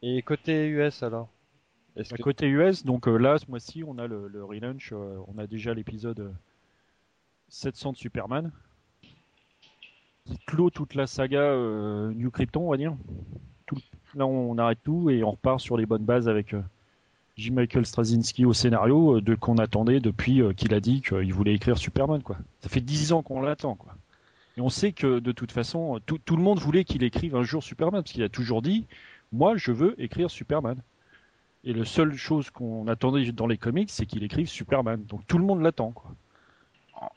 Et 0.03 0.23
côté 0.23 0.69
US 0.69 1.03
alors? 1.03 1.29
Que 1.95 2.23
côté 2.23 2.49
US, 2.49 2.85
donc 2.85 3.07
euh, 3.07 3.19
là, 3.19 3.39
ce 3.39 3.47
mois-ci, 3.49 3.85
on 3.85 3.99
a 3.99 4.07
le, 4.07 4.27
le 4.29 4.43
relaunch, 4.45 4.93
euh, 4.93 5.19
on 5.29 5.37
a 5.37 5.47
déjà 5.47 5.75
l'épisode 5.75 6.21
euh, 6.21 6.33
700 7.51 7.93
de 7.93 7.97
Superman, 7.99 8.51
qui 10.25 10.39
clôt 10.47 10.71
toute 10.71 10.95
la 10.95 11.07
saga 11.07 11.41
euh, 11.41 12.13
New 12.15 12.31
Krypton, 12.31 12.67
on 12.67 12.71
va 12.71 12.77
dire. 12.77 12.95
Là, 14.15 14.27
on 14.27 14.59
arrête 14.59 14.79
tout 14.85 15.09
et 15.09 15.25
on 15.25 15.31
repart 15.31 15.61
sur 15.61 15.77
les 15.77 15.87
bonnes 15.87 16.05
bases 16.05 16.29
avec 16.29 16.53
euh, 16.53 16.63
J. 17.37 17.51
Michael 17.51 17.87
Straczynski 17.87 18.45
au 18.45 18.53
scénario 18.53 19.17
euh, 19.17 19.21
de 19.23 19.35
qu'on 19.35 19.57
attendait 19.57 20.01
depuis 20.01 20.43
euh, 20.43 20.53
qu'il 20.53 20.75
a 20.75 20.81
dit 20.81 21.01
qu'il 21.01 21.33
voulait 21.33 21.55
écrire 21.55 21.79
Superman. 21.79 22.23
Quoi. 22.23 22.37
Ça 22.61 22.69
fait 22.69 22.81
dix 22.81 23.13
ans 23.13 23.23
qu'on 23.23 23.41
l'attend. 23.41 23.75
Quoi. 23.75 23.97
Et 24.59 24.61
on 24.61 24.69
sait 24.69 24.93
que 24.93 25.19
de 25.19 25.33
toute 25.33 25.51
façon, 25.51 25.99
tout, 26.05 26.19
tout 26.19 26.37
le 26.37 26.43
monde 26.43 26.59
voulait 26.59 26.85
qu'il 26.85 27.03
écrive 27.05 27.35
un 27.37 27.43
jour 27.43 27.63
Superman 27.63 28.03
parce 28.03 28.13
qu'il 28.13 28.23
a 28.23 28.29
toujours 28.29 28.61
dit 28.61 28.87
Moi, 29.33 29.57
je 29.57 29.73
veux 29.73 30.01
écrire 30.01 30.31
Superman. 30.31 30.77
Et 31.65 31.73
la 31.73 31.85
seule 31.85 32.15
chose 32.15 32.51
qu'on 32.51 32.87
attendait 32.89 33.31
dans 33.33 33.47
les 33.47 33.57
comics, 33.57 33.89
c'est 33.91 34.05
qu'il 34.05 34.25
écrive 34.25 34.49
Superman. 34.49 35.03
Donc 35.05 35.27
tout 35.27 35.39
le 35.39 35.45
monde 35.45 35.63
l'attend. 35.63 35.93
Quoi. 35.93 36.15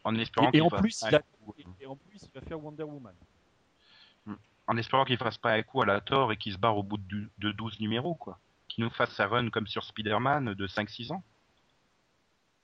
En, 0.03 0.15
espérant 0.15 0.47
Et, 0.47 0.49
et 0.49 0.51
qu'il 0.53 0.61
en 0.63 0.69
fasse 0.69 0.81
plus, 0.81 0.99
pas 1.01 1.09
il 1.11 1.15
un 1.15 1.17
a- 1.17 1.21
coup, 1.21 1.55
et- 1.57 1.83
et 1.83 1.85
en 1.85 1.95
plus, 1.95 2.21
il 2.23 2.31
va 2.33 2.41
faire 2.41 2.63
Wonder 2.63 2.83
Woman. 2.83 3.13
en 4.67 4.77
espérant 4.77 5.05
qu'il 5.05 5.17
fasse 5.17 5.37
pas 5.37 5.51
un 5.53 5.61
coup 5.61 5.83
à 5.83 5.85
la 5.85 6.01
tort 6.01 6.31
et 6.31 6.37
qu'il 6.37 6.51
se 6.51 6.57
barre 6.57 6.75
au 6.75 6.81
bout 6.81 6.97
de, 6.97 7.29
de 7.37 7.51
12 7.51 7.79
numéros, 7.79 8.15
quoi. 8.15 8.39
Qu'il 8.67 8.83
nous 8.83 8.89
fasse 8.89 9.11
sa 9.13 9.27
run 9.27 9.51
comme 9.51 9.67
sur 9.67 9.83
Spider-Man 9.83 10.55
de 10.55 10.65
5-6 10.67 11.11
ans. 11.11 11.23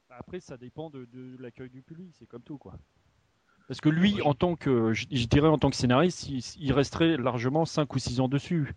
Bah, 0.09 0.15
Après, 0.19 0.39
ça 0.39 0.57
dépend 0.57 0.89
de, 0.89 1.05
de 1.13 1.37
l'accueil 1.39 1.69
du 1.69 1.83
public, 1.83 2.11
c'est 2.17 2.25
comme 2.25 2.41
tout, 2.41 2.57
quoi. 2.57 2.73
Parce 3.67 3.79
que 3.81 3.89
lui, 3.89 4.19
en 4.23 4.33
tant 4.33 4.55
que, 4.55 4.93
je, 4.93 5.05
je 5.11 5.25
dirais 5.27 5.47
en 5.47 5.59
tant 5.59 5.69
que 5.69 5.75
scénariste, 5.75 6.27
il, 6.27 6.39
il 6.57 6.73
resterait 6.73 7.17
largement 7.17 7.65
5 7.65 7.93
ou 7.93 7.99
6 7.99 8.19
ans 8.19 8.27
dessus. 8.27 8.73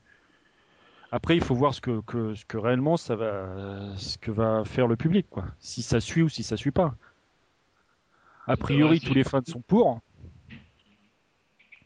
Après, 1.10 1.34
il 1.34 1.42
faut 1.42 1.54
voir 1.54 1.72
ce 1.74 1.80
que, 1.80 2.02
que- 2.02 2.34
ce 2.34 2.44
que 2.44 2.58
réellement 2.58 2.98
ça 2.98 3.16
va, 3.16 3.96
ce 3.96 4.18
que 4.18 4.30
va 4.30 4.64
faire 4.66 4.86
le 4.86 4.96
public, 4.96 5.26
quoi. 5.30 5.46
Si 5.60 5.80
ça 5.82 5.98
suit 5.98 6.20
ou 6.22 6.28
si 6.28 6.42
ça 6.42 6.58
suit 6.58 6.72
pas. 6.72 6.94
A 8.46 8.56
priori, 8.56 9.00
tous 9.00 9.14
les 9.14 9.24
fans 9.24 9.40
sont 9.46 9.62
pour. 9.62 10.00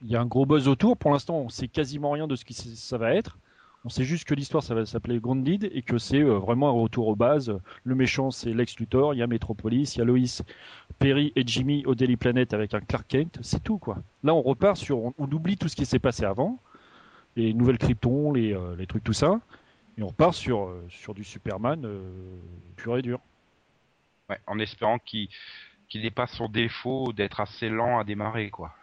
Il 0.02 0.08
y 0.08 0.16
a 0.16 0.20
un 0.20 0.26
gros 0.26 0.46
buzz 0.46 0.68
autour. 0.68 0.96
Pour 0.96 1.10
l'instant, 1.10 1.36
on 1.36 1.48
sait 1.48 1.68
quasiment 1.68 2.12
rien 2.12 2.26
de 2.26 2.36
ce 2.36 2.44
que 2.44 2.54
ça 2.54 2.98
va 2.98 3.14
être. 3.14 3.38
On 3.84 3.88
sait 3.88 4.04
juste 4.04 4.24
que 4.24 4.34
l'histoire, 4.34 4.62
ça 4.62 4.74
va 4.74 4.84
s'appeler 4.84 5.20
Grounded 5.20 5.70
et 5.72 5.82
que 5.82 5.98
c'est 5.98 6.20
euh, 6.20 6.38
vraiment 6.38 6.68
un 6.68 6.72
retour 6.72 7.06
aux 7.08 7.16
bases. 7.16 7.56
Le 7.84 7.94
méchant, 7.94 8.30
c'est 8.30 8.52
Lex 8.52 8.76
Luthor. 8.78 9.14
Il 9.14 9.18
y 9.18 9.22
a 9.22 9.26
Metropolis, 9.26 9.94
il 9.94 9.98
y 9.98 10.02
a 10.02 10.04
Lois, 10.04 10.44
Perry 10.98 11.32
et 11.36 11.44
Jimmy 11.46 11.86
au 11.86 11.94
Daily 11.94 12.16
Planet 12.16 12.52
avec 12.54 12.74
un 12.74 12.80
Clark 12.80 13.06
Kent. 13.06 13.38
C'est 13.40 13.62
tout, 13.62 13.78
quoi. 13.78 13.98
Là, 14.24 14.34
on 14.34 14.42
repart 14.42 14.76
sur, 14.76 14.98
on, 14.98 15.14
on 15.16 15.30
oublie 15.30 15.56
tout 15.56 15.68
ce 15.68 15.76
qui 15.76 15.86
s'est 15.86 16.00
passé 16.00 16.24
avant, 16.24 16.58
les 17.36 17.54
nouvelles 17.54 17.78
Krypton, 17.78 18.32
les, 18.32 18.52
euh, 18.52 18.74
les 18.76 18.86
trucs, 18.86 19.04
tout 19.04 19.12
ça, 19.12 19.40
et 19.96 20.02
on 20.02 20.08
repart 20.08 20.34
sur 20.34 20.66
euh, 20.66 20.84
sur 20.90 21.14
du 21.14 21.24
Superman 21.24 21.84
euh, 21.84 22.10
pur 22.76 22.98
et 22.98 23.02
dur. 23.02 23.20
Ouais, 24.28 24.38
en 24.46 24.58
espérant 24.58 24.98
qu'il 24.98 25.28
qu'il 25.88 26.02
n'ait 26.02 26.10
pas 26.10 26.26
son 26.26 26.48
défaut 26.48 27.12
d'être 27.12 27.40
assez 27.40 27.68
lent 27.68 27.98
à 27.98 28.04
démarrer, 28.04 28.50
quoi. 28.50 28.74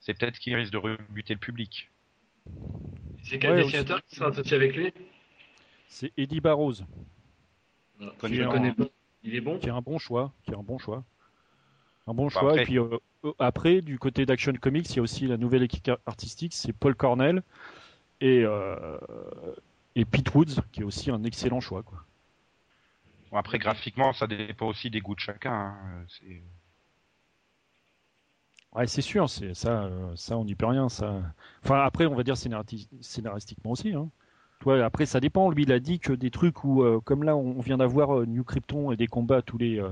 C'est 0.00 0.14
peut-être 0.14 0.38
qu'il 0.38 0.54
risque 0.54 0.72
de 0.72 0.78
rebuter 0.78 1.34
le 1.34 1.40
public. 1.40 1.90
C'est 3.22 3.38
quel 3.38 3.52
Ouais, 3.52 3.62
dessinateur 3.64 4.02
qui 4.04 4.16
sera 4.16 4.30
associé 4.30 4.56
avec 4.56 4.74
lui 4.76 4.92
C'est 5.88 6.12
Eddie 6.16 6.40
Barrows, 6.40 6.74
Voilà. 7.98 8.12
Je 8.22 8.44
connais 8.48 8.72
pas. 8.72 8.84
Il 9.24 9.36
est 9.36 9.40
bon 9.40 9.58
qui 9.58 9.68
est 9.68 9.70
un 9.70 9.80
bon 9.80 9.98
choix, 9.98 10.32
qui 10.42 10.50
est 10.50 10.56
un 10.56 10.62
bon 10.64 10.78
choix, 10.78 11.04
un 12.08 12.14
bon 12.14 12.24
Bah, 12.24 12.30
choix. 12.30 12.50
après- 12.50 12.62
Et 12.62 12.64
puis 12.64 12.78
euh, 12.80 12.98
euh, 13.24 13.32
après, 13.38 13.80
du 13.80 13.98
côté 14.00 14.26
d'Action 14.26 14.52
Comics, 14.54 14.90
il 14.90 14.96
y 14.96 14.98
a 14.98 15.02
aussi 15.02 15.28
la 15.28 15.36
nouvelle 15.36 15.62
équipe 15.62 15.88
artistique, 16.06 16.54
c'est 16.54 16.72
Paul 16.72 16.96
Cornell 16.96 17.42
et 18.20 18.42
euh, 18.44 18.98
et 19.94 20.04
Pete 20.04 20.34
Woods, 20.34 20.60
qui 20.72 20.80
est 20.80 20.84
aussi 20.84 21.10
un 21.12 21.22
excellent 21.22 21.60
choix, 21.60 21.84
quoi. 21.84 22.04
Bon, 23.32 23.38
après, 23.38 23.58
graphiquement, 23.58 24.12
ça 24.12 24.26
dépend 24.28 24.66
aussi 24.68 24.90
des 24.90 25.00
goûts 25.00 25.14
de 25.16 25.20
chacun. 25.20 25.52
hein. 25.52 26.04
C'est- 26.08 26.44
Ouais, 28.74 28.86
c'est 28.86 29.02
sûr, 29.02 29.28
c'est 29.28 29.52
ça, 29.54 29.84
euh, 29.84 30.14
ça 30.16 30.36
on 30.38 30.44
n'y 30.44 30.54
peut 30.54 30.66
rien. 30.66 30.88
Ça. 30.88 31.22
Enfin, 31.64 31.80
après, 31.84 32.06
on 32.06 32.14
va 32.14 32.22
dire 32.22 32.36
scénaristiquement 32.36 33.70
aussi. 33.72 33.92
Hein. 33.94 34.10
Toi, 34.60 34.84
après, 34.84 35.04
ça 35.06 35.20
dépend. 35.20 35.50
Lui, 35.50 35.64
il 35.64 35.72
a 35.72 35.80
dit 35.80 35.98
que 35.98 36.12
des 36.12 36.30
trucs 36.30 36.64
où, 36.64 36.82
euh, 36.82 37.00
comme 37.00 37.22
là, 37.22 37.36
on 37.36 37.60
vient 37.60 37.78
d'avoir 37.78 38.18
euh, 38.20 38.26
New 38.26 38.44
Krypton 38.44 38.90
et 38.92 38.96
des 38.96 39.08
combats 39.08 39.42
tous 39.42 39.58
les 39.58 39.78
euh, 39.80 39.90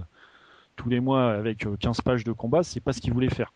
tous 0.76 0.88
les 0.88 1.00
mois 1.00 1.32
avec 1.32 1.66
euh, 1.66 1.76
15 1.76 2.00
pages 2.02 2.24
de 2.24 2.32
combat, 2.32 2.62
c'est 2.62 2.80
pas 2.80 2.92
ce 2.94 3.00
qu'il 3.00 3.12
voulait 3.12 3.30
faire. 3.30 3.52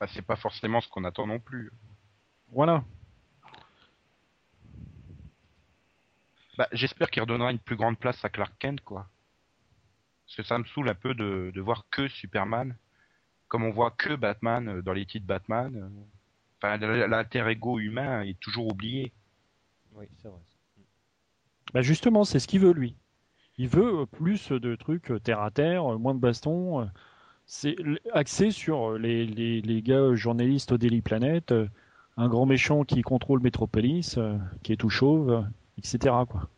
bah, 0.00 0.06
c'est 0.08 0.22
pas 0.22 0.36
forcément 0.36 0.80
ce 0.80 0.88
qu'on 0.88 1.04
attend 1.04 1.26
non 1.26 1.40
plus. 1.40 1.72
Voilà. 2.52 2.84
Bah, 6.58 6.68
J'espère 6.72 7.08
qu'il 7.10 7.22
redonnera 7.22 7.52
une 7.52 7.60
plus 7.60 7.76
grande 7.76 7.96
place 7.98 8.22
à 8.24 8.28
Clark 8.28 8.52
Kent, 8.58 8.80
quoi. 8.80 9.06
Parce 10.26 10.36
que 10.36 10.42
ça 10.42 10.58
me 10.58 10.64
saoule 10.64 10.88
un 10.88 10.94
peu 10.94 11.14
de, 11.14 11.52
voir 11.60 11.86
que 11.88 12.08
Superman, 12.08 12.74
comme 13.46 13.62
on 13.62 13.70
voit 13.70 13.92
que 13.92 14.14
Batman 14.14 14.68
euh, 14.68 14.82
dans 14.82 14.92
les 14.92 15.06
titres 15.06 15.26
Batman. 15.26 15.74
euh, 15.76 15.88
Enfin, 16.60 16.76
l'alter 17.06 17.48
ego 17.48 17.78
humain 17.78 18.22
est 18.22 18.38
toujours 18.40 18.66
oublié. 18.66 19.12
Oui, 19.92 20.06
c'est 20.16 20.26
vrai. 20.26 20.40
Bah 21.72 21.82
justement, 21.82 22.24
c'est 22.24 22.40
ce 22.40 22.48
qu'il 22.48 22.60
veut 22.60 22.72
lui. 22.72 22.96
Il 23.58 23.68
veut 23.68 24.00
euh, 24.00 24.06
plus 24.06 24.50
de 24.50 24.74
trucs 24.74 25.12
terre 25.22 25.40
à 25.40 25.52
terre, 25.52 25.84
moins 26.00 26.16
de 26.16 26.20
bastons. 26.20 26.90
C'est 27.46 27.76
axé 28.12 28.50
sur 28.50 28.98
les, 28.98 29.24
les, 29.24 29.60
les 29.62 29.82
gars 29.82 30.16
journalistes 30.16 30.72
au 30.72 30.78
Daily 30.78 31.00
Planet, 31.00 31.54
un 32.16 32.28
grand 32.28 32.46
méchant 32.46 32.82
qui 32.82 33.02
contrôle 33.02 33.40
Metropolis, 33.40 34.18
qui 34.64 34.72
est 34.72 34.76
tout 34.76 34.90
chauve, 34.90 35.46
etc. 35.78 35.98
Quoi. 36.28 36.48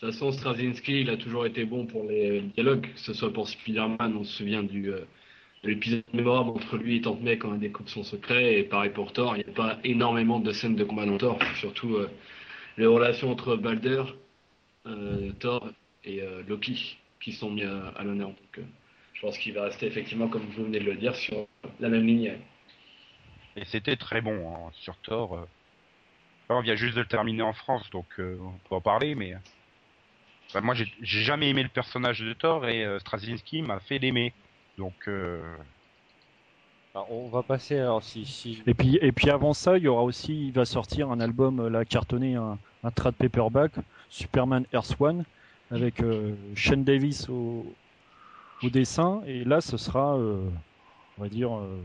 De 0.00 0.06
toute 0.06 0.14
façon, 0.14 0.32
Straczynski, 0.32 1.02
il 1.02 1.10
a 1.10 1.16
toujours 1.16 1.46
été 1.46 1.64
bon 1.64 1.86
pour 1.86 2.04
les 2.04 2.40
dialogues, 2.40 2.88
que 2.92 3.00
ce 3.00 3.12
soit 3.12 3.32
pour 3.32 3.48
Spider-Man, 3.48 4.16
on 4.16 4.24
se 4.24 4.38
souvient 4.38 4.62
du, 4.62 4.90
euh, 4.90 5.00
de 5.62 5.68
l'épisode 5.68 6.02
mémorable 6.12 6.50
entre 6.50 6.76
lui 6.76 6.96
et 6.96 7.00
Tante 7.02 7.20
May 7.20 7.38
quand 7.38 7.54
elle 7.54 7.60
découpe 7.60 7.88
son 7.88 8.02
secret, 8.02 8.58
et 8.58 8.62
pareil 8.64 8.90
pour 8.90 9.12
Thor, 9.12 9.36
il 9.36 9.44
n'y 9.44 9.50
a 9.50 9.54
pas 9.54 9.78
énormément 9.84 10.40
de 10.40 10.52
scènes 10.52 10.76
de 10.76 10.84
combat 10.84 11.06
dans 11.06 11.18
Thor, 11.18 11.38
surtout 11.60 11.94
euh, 11.94 12.10
les 12.78 12.86
relations 12.86 13.30
entre 13.30 13.56
Balder, 13.56 14.02
euh, 14.86 15.30
Thor 15.38 15.68
et 16.04 16.22
euh, 16.22 16.42
Loki 16.48 16.98
qui 17.20 17.32
sont 17.32 17.50
mis 17.50 17.62
à, 17.62 17.88
à 17.88 18.02
l'honneur. 18.02 18.28
Donc, 18.28 18.58
euh, 18.58 18.62
je 19.14 19.20
pense 19.20 19.38
qu'il 19.38 19.54
va 19.54 19.64
rester 19.64 19.86
effectivement, 19.86 20.26
comme 20.26 20.42
vous 20.56 20.64
venez 20.64 20.80
de 20.80 20.84
le 20.84 20.96
dire, 20.96 21.14
sur 21.14 21.46
la 21.78 21.88
même 21.88 22.04
ligne. 22.06 22.32
Et 23.54 23.64
c'était 23.64 23.96
très 23.96 24.20
bon 24.20 24.48
hein, 24.48 24.70
sur 24.72 24.96
Thor. 24.96 25.46
Euh. 26.50 26.54
Enfin, 26.54 26.58
on 26.60 26.62
vient 26.62 26.76
juste 26.76 26.96
de 26.96 27.00
le 27.02 27.08
terminer 27.08 27.42
en 27.42 27.52
France, 27.52 27.88
donc 27.90 28.06
euh, 28.18 28.38
on 28.40 28.58
peut 28.68 28.74
en 28.74 28.80
parler, 28.80 29.14
mais. 29.14 29.34
Enfin, 30.48 30.60
moi, 30.60 30.74
j'ai 30.74 30.86
j'ai 31.00 31.22
jamais 31.22 31.48
aimé 31.50 31.62
le 31.62 31.68
personnage 31.70 32.20
de 32.20 32.32
Thor 32.34 32.66
et 32.68 32.84
euh, 32.84 32.98
Straczynski 32.98 33.62
m'a 33.62 33.80
fait 33.80 33.98
l'aimer. 33.98 34.34
Donc, 34.76 35.08
euh, 35.08 35.56
Alors, 36.94 37.10
on 37.10 37.28
va 37.30 37.42
passer 37.42 37.78
alors 37.78 38.02
si 38.02 38.26
si 38.26 38.62
Et 38.66 38.74
puis, 38.74 38.98
et 39.00 39.12
puis 39.12 39.30
avant 39.30 39.54
ça, 39.54 39.78
il 39.78 39.84
y 39.84 39.88
aura 39.88 40.02
aussi, 40.02 40.48
il 40.48 40.52
va 40.52 40.64
sortir 40.66 41.10
un 41.10 41.20
album 41.20 41.60
euh, 41.60 41.70
là 41.70 41.84
cartonné, 41.84 42.34
un, 42.36 42.58
un 42.82 42.90
trad 42.90 43.14
paperback, 43.14 43.72
Superman 44.10 44.66
Earth 44.74 44.96
One, 45.00 45.24
avec 45.70 46.02
euh, 46.02 46.36
Shane 46.54 46.84
Davis 46.84 47.28
au, 47.30 47.78
au 48.62 48.70
dessin. 48.70 49.22
Et 49.26 49.44
là, 49.44 49.60
ce 49.62 49.76
sera, 49.78 50.18
euh, 50.18 50.50
on 51.18 51.22
va 51.22 51.28
dire, 51.30 51.56
euh, 51.58 51.82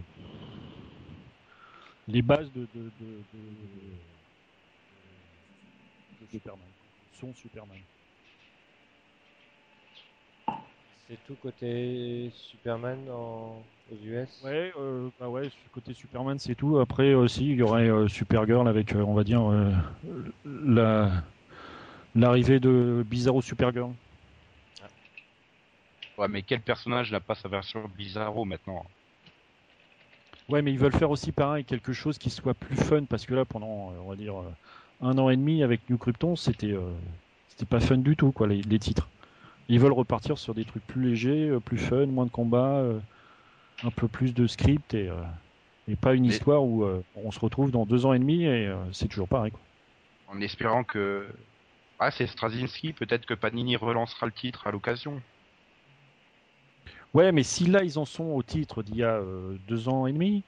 les 2.08 2.22
bases 2.22 2.52
de, 2.52 2.68
de, 2.74 2.92
de, 3.00 3.26
de- 3.34 4.17
de 6.22 6.28
Superman. 6.28 6.70
Son 7.12 7.34
Superman. 7.34 7.80
c'est 11.08 11.24
tout 11.26 11.36
côté 11.36 12.30
Superman 12.34 13.10
en, 13.10 13.64
aux 13.90 13.96
US. 13.96 14.42
Ouais, 14.44 14.74
euh, 14.78 15.10
bah 15.20 15.30
ouais, 15.30 15.50
côté 15.72 15.94
Superman, 15.94 16.38
c'est 16.38 16.56
tout. 16.56 16.80
Après 16.80 17.14
aussi, 17.14 17.46
il 17.52 17.58
y 17.58 17.62
aurait 17.62 17.90
euh, 17.90 18.08
Supergirl 18.08 18.68
avec, 18.68 18.94
euh, 18.94 19.04
on 19.04 19.14
va 19.14 19.24
dire, 19.24 19.50
euh, 19.50 19.72
la 20.46 21.24
l'arrivée 22.14 22.60
de 22.60 23.04
Bizarro 23.08 23.42
Supergirl. 23.42 23.94
ouais, 26.18 26.28
mais 26.28 26.42
quel 26.42 26.62
personnage 26.62 27.12
n'a 27.12 27.22
pas 27.22 27.36
sa 27.36 27.48
version 27.48 27.88
Bizarro 27.96 28.44
maintenant? 28.44 28.84
Ouais, 30.50 30.62
mais 30.62 30.72
ils 30.72 30.80
veulent 30.80 30.94
faire 30.94 31.12
aussi 31.12 31.32
pareil, 31.32 31.66
quelque 31.66 31.94
chose 31.94 32.18
qui 32.18 32.30
soit 32.30 32.54
plus 32.54 32.76
fun, 32.78 33.06
parce 33.06 33.26
que 33.26 33.34
là, 33.34 33.46
pendant, 33.46 33.92
euh, 33.92 33.98
on 34.00 34.10
va 34.10 34.16
dire, 34.16 34.40
euh, 34.42 34.50
un 35.02 35.18
an 35.18 35.30
et 35.30 35.38
demi 35.38 35.64
avec 35.64 35.90
New 35.90 35.98
Krypton, 35.98 36.36
c'était 36.36 36.72
euh, 36.74 36.92
c'était 37.50 37.66
pas 37.66 37.80
fun 37.80 37.98
du 37.98 38.16
tout, 38.16 38.32
quoi, 38.32 38.48
les, 38.48 38.62
les 38.62 38.80
titres. 38.80 39.08
Ils 39.70 39.80
veulent 39.80 39.94
repartir 39.94 40.38
sur 40.38 40.54
des 40.54 40.66
trucs 40.66 40.86
plus 40.88 41.10
légers, 41.10 41.50
euh, 41.50 41.60
plus 41.60 41.78
fun, 41.78 42.06
moins 42.08 42.26
de 42.26 42.32
combats, 42.32 42.78
euh, 42.78 43.00
un 43.84 43.92
peu 43.92 44.08
plus 44.08 44.34
de 44.34 44.48
script 44.48 44.94
et, 44.94 45.10
et 45.88 45.96
pas 45.96 46.14
une 46.14 46.24
Mais- 46.24 46.30
histoire 46.30 46.64
où 46.64 46.84
on 47.16 47.32
se 47.32 47.40
retrouve 47.40 47.70
dans 47.72 47.86
deux 47.86 48.06
ans 48.08 48.14
et 48.14 48.20
demi 48.20 48.46
et 48.46 48.74
c'est 48.92 49.08
toujours 49.08 49.28
pareil. 49.28 49.52
Quoi. 49.52 49.62
En 50.36 50.42
espérant 50.42 50.84
que. 50.84 51.28
Ah, 52.00 52.10
c'est 52.12 52.26
Straczynski, 52.28 52.94
peut-être 52.94 53.26
que 53.28 53.34
Panini 53.36 53.76
relancera 53.76 54.26
le 54.26 54.32
titre 54.32 54.66
à 54.68 54.72
l'occasion. 54.72 55.22
Ouais, 57.14 57.32
mais 57.32 57.44
si 57.44 57.66
là 57.66 57.84
ils 57.84 57.98
en 57.98 58.06
sont 58.06 58.26
au 58.26 58.44
titre 58.44 58.84
d'il 58.84 58.98
y 58.98 59.04
a 59.04 59.16
euh, 59.16 59.58
deux 59.68 59.90
ans 59.90 60.08
et 60.08 60.14
demi, 60.14 60.44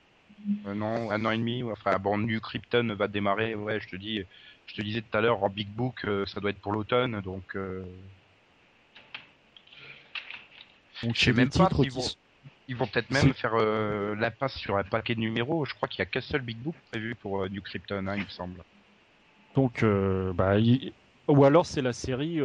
Euh, 0.65 0.73
non, 0.73 1.11
un 1.11 1.25
an 1.25 1.31
et 1.31 1.37
demi. 1.37 1.63
ouais. 1.63 1.71
Enfin, 1.71 1.97
bon, 1.99 2.17
New 2.17 2.39
Krypton 2.39 2.95
va 2.95 3.07
démarrer. 3.07 3.55
Ouais, 3.55 3.79
je 3.79 3.87
te 3.87 3.95
dis, 3.95 4.21
je 4.65 4.75
te 4.75 4.81
disais 4.81 5.01
tout 5.01 5.17
à 5.17 5.21
l'heure 5.21 5.43
en 5.43 5.49
Big 5.49 5.69
Book, 5.69 6.05
euh, 6.05 6.25
ça 6.25 6.39
doit 6.39 6.49
être 6.51 6.61
pour 6.61 6.71
l'automne, 6.71 7.21
donc. 7.21 7.55
euh, 7.55 7.83
donc 11.03 11.15
Je 11.15 11.25
sais 11.25 11.33
même 11.33 11.49
pas 11.49 11.69
qui 11.69 11.89
vont- 11.89 12.01
Ils 12.67 12.75
vont 12.75 12.85
peut-être 12.85 13.09
même 13.09 13.33
faire 13.33 13.55
euh, 13.55 14.15
l'impasse 14.15 14.53
sur 14.55 14.77
un 14.77 14.83
paquet 14.83 15.15
de 15.15 15.19
numéros. 15.21 15.65
Je 15.65 15.73
crois 15.73 15.87
qu'il 15.87 15.99
y 15.99 16.01
a 16.03 16.05
qu'un 16.05 16.21
seul 16.21 16.41
Big 16.41 16.57
Book 16.57 16.75
prévu 16.91 17.15
pour 17.15 17.49
New 17.49 17.61
Krypton, 17.61 18.05
hein, 18.07 18.15
il 18.15 18.23
me 18.23 18.29
semble. 18.29 18.61
Donc, 19.55 19.83
bah, 20.35 20.59
il- 20.59 20.93
ou 21.27 21.45
alors 21.45 21.65
c'est 21.65 21.81
la 21.81 21.93
série, 21.93 22.39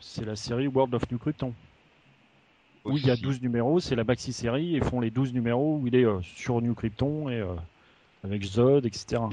c'est 0.00 0.24
la 0.24 0.36
série 0.36 0.68
World 0.68 0.94
of 0.94 1.10
New 1.10 1.18
Krypton. 1.18 1.54
Où 2.92 2.98
il 2.98 3.06
y 3.06 3.10
a 3.10 3.14
Aussi. 3.14 3.22
12 3.22 3.42
numéros, 3.42 3.80
c'est 3.80 3.96
la 3.96 4.04
maxi 4.04 4.32
série 4.32 4.76
et 4.76 4.80
font 4.80 5.00
les 5.00 5.10
12 5.10 5.32
numéros 5.32 5.78
où 5.78 5.86
il 5.86 5.94
est 5.94 6.04
euh, 6.04 6.20
sur 6.22 6.60
New 6.60 6.74
Krypton 6.74 7.28
et 7.28 7.40
euh, 7.40 7.54
avec 8.24 8.42
Zod, 8.44 8.86
etc. 8.86 9.04
Bah, 9.12 9.28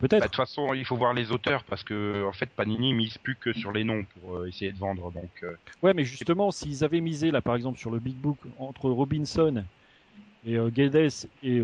Peut-être. 0.00 0.22
De 0.22 0.26
toute 0.26 0.36
façon, 0.36 0.74
il 0.74 0.84
faut 0.84 0.96
voir 0.96 1.14
les 1.14 1.30
auteurs 1.30 1.64
parce 1.64 1.84
que 1.84 2.24
en 2.26 2.32
fait, 2.32 2.50
Panini 2.50 2.92
mise 2.94 3.16
plus 3.18 3.36
que 3.36 3.52
sur 3.52 3.72
les 3.72 3.84
noms 3.84 4.04
pour 4.04 4.36
euh, 4.36 4.46
essayer 4.46 4.72
de 4.72 4.78
vendre. 4.78 5.12
Donc, 5.12 5.44
Ouais, 5.82 5.94
mais 5.94 6.04
justement, 6.04 6.50
s'ils 6.50 6.82
avaient 6.82 7.00
misé 7.00 7.30
là, 7.30 7.40
par 7.40 7.54
exemple, 7.54 7.78
sur 7.78 7.90
le 7.90 8.00
Big 8.00 8.16
Book 8.16 8.38
entre 8.58 8.90
Robinson 8.90 9.64
et 10.46 10.58
Guedes 10.70 11.28
et 11.42 11.62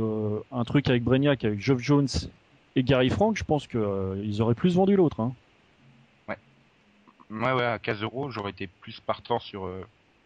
un 0.52 0.64
truc 0.64 0.88
avec 0.88 1.02
Brainiac, 1.02 1.44
avec 1.44 1.60
Geoff 1.60 1.80
Jones 1.80 2.08
et 2.76 2.82
Gary 2.82 3.10
Frank, 3.10 3.36
je 3.36 3.44
pense 3.44 3.66
que 3.66 3.78
euh, 3.78 4.22
ils 4.24 4.42
auraient 4.42 4.54
plus 4.54 4.76
vendu 4.76 4.96
l'autre. 4.96 5.20
Hein. 5.20 5.34
ouais, 7.30 7.52
ouais, 7.52 7.64
à 7.64 7.78
15 7.78 8.02
euros, 8.02 8.30
j'aurais 8.30 8.50
été 8.50 8.66
plus 8.66 9.00
partant 9.00 9.38
sur 9.38 9.68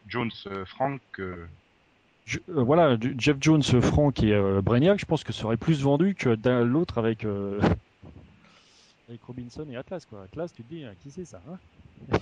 Jones 0.07 0.31
euh, 0.47 0.65
Frank. 0.65 1.01
Je- 1.19 2.39
euh, 2.49 2.63
voilà, 2.63 2.97
Jeff 3.19 3.37
Jones, 3.41 3.63
Frank 3.63 4.23
et 4.23 4.33
euh, 4.33 4.63
Brainiac, 4.63 4.99
je 4.99 5.05
pense 5.05 5.25
que 5.25 5.33
ça 5.33 5.45
aurait 5.45 5.57
plus 5.57 5.83
vendu 5.83 6.15
que 6.15 6.35
d'un- 6.35 6.65
l'autre 6.65 6.99
avec 6.99 7.25
euh, 7.25 7.61
avec 9.09 9.23
Robinson 9.23 9.67
et 9.71 9.77
Atlas. 9.77 10.05
Quoi. 10.07 10.23
Atlas, 10.25 10.53
tu 10.53 10.63
te 10.63 10.69
dis, 10.69 10.85
hein, 10.85 10.95
qui 11.03 11.11
c'est 11.11 11.25
ça 11.25 11.41
hein 11.49 11.59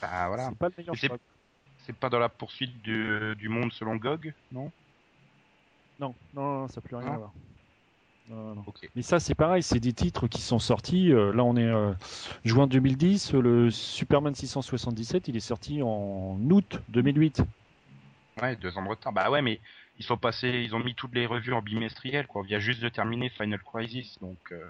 Bah, 0.00 0.28
voilà. 0.28 0.48
C'est 0.50 0.58
pas 0.58 0.68
le 0.68 0.74
meilleur 0.78 0.94
Mais 0.94 1.00
c'est- 1.00 1.06
choix. 1.08 1.18
C'est 1.78 1.96
pas 1.96 2.08
dans 2.10 2.18
la 2.18 2.28
poursuite 2.28 2.82
du, 2.82 3.34
du 3.36 3.48
monde 3.48 3.72
selon 3.72 3.94
Gog, 3.96 4.32
non? 4.50 4.72
Non, 6.00 6.14
non, 6.34 6.60
non, 6.62 6.68
ça 6.68 6.80
n'a 6.80 6.82
plus 6.86 6.96
rien 6.96 7.06
Non 7.06 7.12
à 7.14 7.16
voir. 7.18 7.32
Non, 8.28 8.54
non. 8.56 8.64
Mais 8.96 9.02
ça, 9.02 9.20
c'est 9.20 9.34
pareil, 9.36 9.62
c'est 9.62 9.78
des 9.78 9.92
titres 9.92 10.26
qui 10.26 10.40
sont 10.42 10.58
sortis. 10.58 11.12
euh, 11.12 11.32
là, 11.32 11.44
on 11.44 11.56
est 11.56 11.62
euh, 11.64 11.92
juin 12.44 12.66
2010. 12.66 13.32
Le 13.34 13.70
Superman 13.70 14.34
677, 14.34 15.28
il 15.28 15.36
est 15.36 15.40
sorti 15.40 15.80
en 15.82 16.36
août 16.50 16.80
2008. 16.88 17.42
Ouais, 18.42 18.56
deux 18.56 18.76
ans 18.76 18.82
de 18.82 18.88
retard. 18.88 19.12
Bah 19.12 19.30
ouais, 19.30 19.42
mais 19.42 19.60
ils 19.98 20.04
sont 20.04 20.16
passés, 20.16 20.48
ils 20.64 20.74
ont 20.74 20.80
mis 20.80 20.94
toutes 20.94 21.14
les 21.14 21.24
revues 21.26 21.52
en 21.54 21.62
bimestriel, 21.62 22.26
quoi. 22.26 22.42
On 22.42 22.44
vient 22.44 22.58
juste 22.58 22.80
de 22.82 22.88
terminer 22.88 23.28
Final 23.30 23.60
Crisis, 23.62 24.18
donc. 24.20 24.36
euh, 24.52 24.60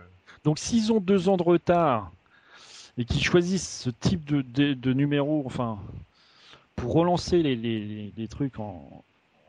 Donc, 0.45 0.59
s'ils 0.59 0.93
ont 0.93 1.01
deux 1.01 1.29
ans 1.31 1.37
de 1.39 1.43
retard 1.43 2.13
et 2.99 3.05
qu'ils 3.05 3.23
choisissent 3.25 3.81
ce 3.85 3.91
type 3.91 4.25
de, 4.27 4.43
de, 4.43 4.75
de 4.75 4.93
numéro, 4.93 5.43
enfin, 5.47 5.79
pour 6.77 6.93
relancer 6.93 7.43
les, 7.43 7.57
les, 7.57 7.81
les- 7.85 8.13
les 8.17 8.29
trucs 8.29 8.59
en, 8.61 9.03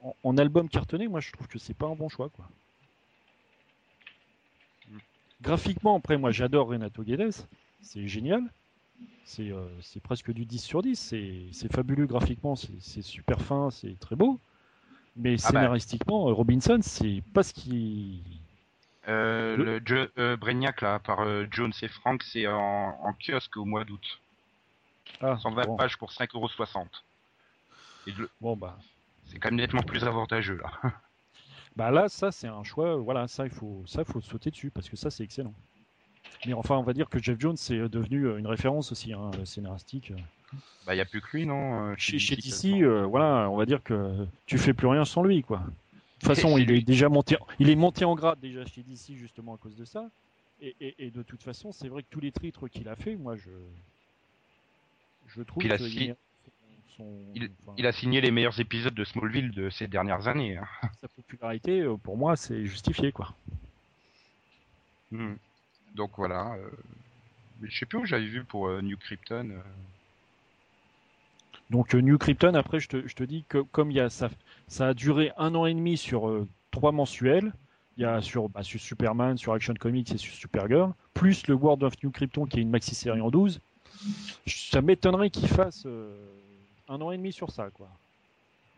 en, 0.03 0.15
en 0.23 0.37
album 0.37 0.69
cartonné, 0.69 1.07
moi, 1.09 1.19
je 1.19 1.31
trouve 1.33 1.47
que 1.47 1.59
c'est 1.59 1.75
pas 1.75 1.87
un 1.87 1.95
bon 1.95 2.09
choix, 2.09 2.29
quoi. 2.29 2.45
Graphiquement, 5.41 5.97
après, 5.97 6.17
moi, 6.17 6.31
j'adore 6.31 6.67
Renato 6.67 7.03
Guedes. 7.03 7.33
C'est 7.81 8.07
génial. 8.07 8.41
C'est 9.23 9.51
euh, 9.51 9.67
presque 10.03 10.31
du 10.31 10.45
10 10.45 10.59
sur 10.59 10.81
10. 10.81 10.95
C'est 11.51 11.71
fabuleux 11.73 12.07
graphiquement. 12.07 12.55
c'est- 12.55 13.01
super 13.01 13.41
fin. 13.41 13.69
C'est 13.71 13.99
très 13.99 14.15
beau. 14.15 14.39
Mais 15.15 15.33
Ah 15.43 15.51
bah. 15.51 15.59
scénaristiquement, 15.61 16.29
euh, 16.29 16.33
Robinson, 16.33 16.79
c'est 16.81 17.23
pas 17.33 17.43
ce 17.43 17.53
qui. 17.53 18.23
Euh, 19.07 19.55
Le- 19.57 19.79
le 19.79 20.11
euh, 20.17 20.35
Brainiac 20.37 20.81
là, 20.81 20.99
par 20.99 21.21
euh, 21.21 21.45
Jones 21.49 21.71
et 21.81 21.87
Frank, 21.87 22.23
c'est 22.23 22.45
en, 22.47 22.97
en 23.03 23.13
kiosque 23.13 23.55
au 23.57 23.65
mois 23.65 23.83
d'août. 23.85 24.19
Ah, 25.21 25.37
120 25.37 25.65
bon, 25.65 25.77
pages 25.77 25.97
pour 25.97 26.11
5,60€. 26.11 26.85
Et 28.07 28.11
le- 28.11 28.29
bon, 28.41 28.55
bah. 28.57 28.77
c'est 29.25 29.39
quand 29.39 29.49
même 29.49 29.55
nettement 29.59 29.81
plus 29.81 30.03
avantageux 30.03 30.57
là. 30.61 30.91
Bah 31.77 31.91
là, 31.91 32.09
ça 32.09 32.31
c'est 32.31 32.47
un 32.47 32.63
choix. 32.63 32.95
Voilà, 32.97 33.27
ça 33.27 33.45
il 33.45 33.51
faut, 33.51 33.83
ça 33.85 34.03
faut 34.03 34.19
sauter 34.21 34.51
dessus 34.51 34.71
parce 34.71 34.89
que 34.89 34.95
ça 34.97 35.09
c'est 35.11 35.23
excellent. 35.23 35.53
Mais 36.45 36.53
enfin, 36.53 36.77
on 36.77 36.83
va 36.83 36.93
dire 36.93 37.09
que 37.09 37.19
Jeff 37.21 37.39
Jones 37.39 37.57
c'est 37.57 37.89
devenu 37.89 38.25
euh, 38.27 38.37
une 38.37 38.47
référence 38.47 38.91
aussi 38.91 39.13
hein, 39.13 39.31
scénaristique. 39.45 40.13
Bah 40.85 40.95
y 40.95 41.01
a 41.01 41.05
plus 41.05 41.21
que 41.21 41.37
lui 41.37 41.45
non. 41.45 41.91
euh, 41.91 41.95
Chez, 41.97 42.17
chez 42.19 42.35
DC, 42.35 42.81
euh, 42.81 43.05
voilà, 43.05 43.49
on 43.49 43.57
va 43.57 43.65
dire 43.65 43.83
que 43.83 44.25
tu 44.45 44.57
fais 44.57 44.73
plus 44.73 44.87
rien 44.87 45.05
sans 45.05 45.23
lui, 45.23 45.41
quoi. 45.43 45.59
De 45.59 45.63
toute 46.19 46.27
façon, 46.35 46.57
il 46.57 46.71
est 46.71 46.81
déjà 46.81 47.09
monté, 47.09 47.37
il 47.59 47.69
est 47.69 47.75
monté 47.75 48.05
en 48.05 48.15
grade 48.15 48.39
déjà 48.39 48.65
chez 48.65 48.83
DC 48.83 49.15
justement 49.15 49.55
à 49.55 49.57
cause 49.57 49.75
de 49.75 49.85
ça. 49.85 50.09
Et, 50.59 50.75
et- 50.79 51.05
et 51.07 51.11
de 51.11 51.21
toute 51.23 51.43
façon, 51.43 51.71
c'est 51.71 51.89
vrai 51.89 52.03
que 52.03 52.07
tous 52.09 52.19
les 52.21 52.31
titres 52.31 52.67
qu'il 52.67 52.87
a 52.89 52.95
fait, 52.95 53.15
moi 53.17 53.35
je, 53.35 53.51
je 55.27 55.41
trouve 55.43 55.61
si- 55.77 56.11
son- 56.97 57.31
Il, 57.35 57.49
enfin, 57.63 57.73
il 57.77 57.85
a 57.85 57.91
signé 57.91 58.19
les 58.21 58.31
meilleurs 58.31 58.59
épisodes 58.59 58.93
de 58.93 59.03
Smallville 59.05 59.51
de 59.51 59.69
ces 59.69 59.87
dernières 59.87 60.27
années. 60.27 60.57
hein. 60.57 60.67
sa 61.01 61.07
popularité, 61.07 61.81
euh, 61.81 61.95
pour 61.97 62.17
moi, 62.17 62.35
c'est 62.35 62.65
justifié, 62.65 63.11
quoi. 63.11 63.33
Hmm. 65.11 65.35
Donc 65.95 66.11
voilà. 66.17 66.53
euh, 66.55 66.69
Je 67.63 67.77
sais 67.77 67.85
plus 67.85 67.99
où 67.99 68.05
j'avais 68.05 68.25
vu 68.27 68.43
pour 68.43 68.67
euh, 68.67 68.81
New 68.81 68.97
Krypton. 68.97 69.49
euh. 69.51 69.61
Donc 71.69 71.93
New 71.93 72.17
Krypton, 72.17 72.53
après, 72.53 72.79
je 72.79 72.87
te, 72.87 73.07
je 73.07 73.15
te 73.15 73.23
dis 73.23 73.43
que 73.47 73.59
comme 73.59 73.91
il 73.91 73.97
y 73.97 73.99
a 73.99 74.09
ça, 74.09 74.29
ça 74.67 74.87
a 74.89 74.93
duré 74.93 75.31
un 75.37 75.53
an 75.55 75.65
et 75.65 75.73
demi 75.73 75.97
sur 75.97 76.45
trois 76.71 76.91
mensuels. 76.91 77.51
Il 77.97 78.03
y 78.03 78.05
a 78.05 78.21
sur, 78.21 78.47
bah, 78.47 78.61
sur 78.63 78.79
Superman, 78.79 79.37
sur 79.37 79.53
Action 79.53 79.73
Comics 79.73 80.11
et 80.11 80.17
sur 80.17 80.33
Supergirl, 80.33 80.93
plus 81.15 81.47
le 81.47 81.55
World 81.55 81.81
of 81.83 81.93
New 82.03 82.11
Krypton 82.11 82.45
qui 82.45 82.59
est 82.59 82.61
une 82.61 82.69
maxi 82.69 82.93
série 82.95 83.19
en 83.21 83.31
12. 83.31 83.59
Ça 84.45 84.81
m'étonnerait 84.83 85.31
qu'il 85.31 85.47
fasse 85.47 85.83
euh, 85.87 86.15
un 86.87 87.01
an 87.01 87.11
et 87.11 87.17
demi 87.17 87.31
sur 87.33 87.51
ça, 87.51 87.69
quoi. 87.71 87.89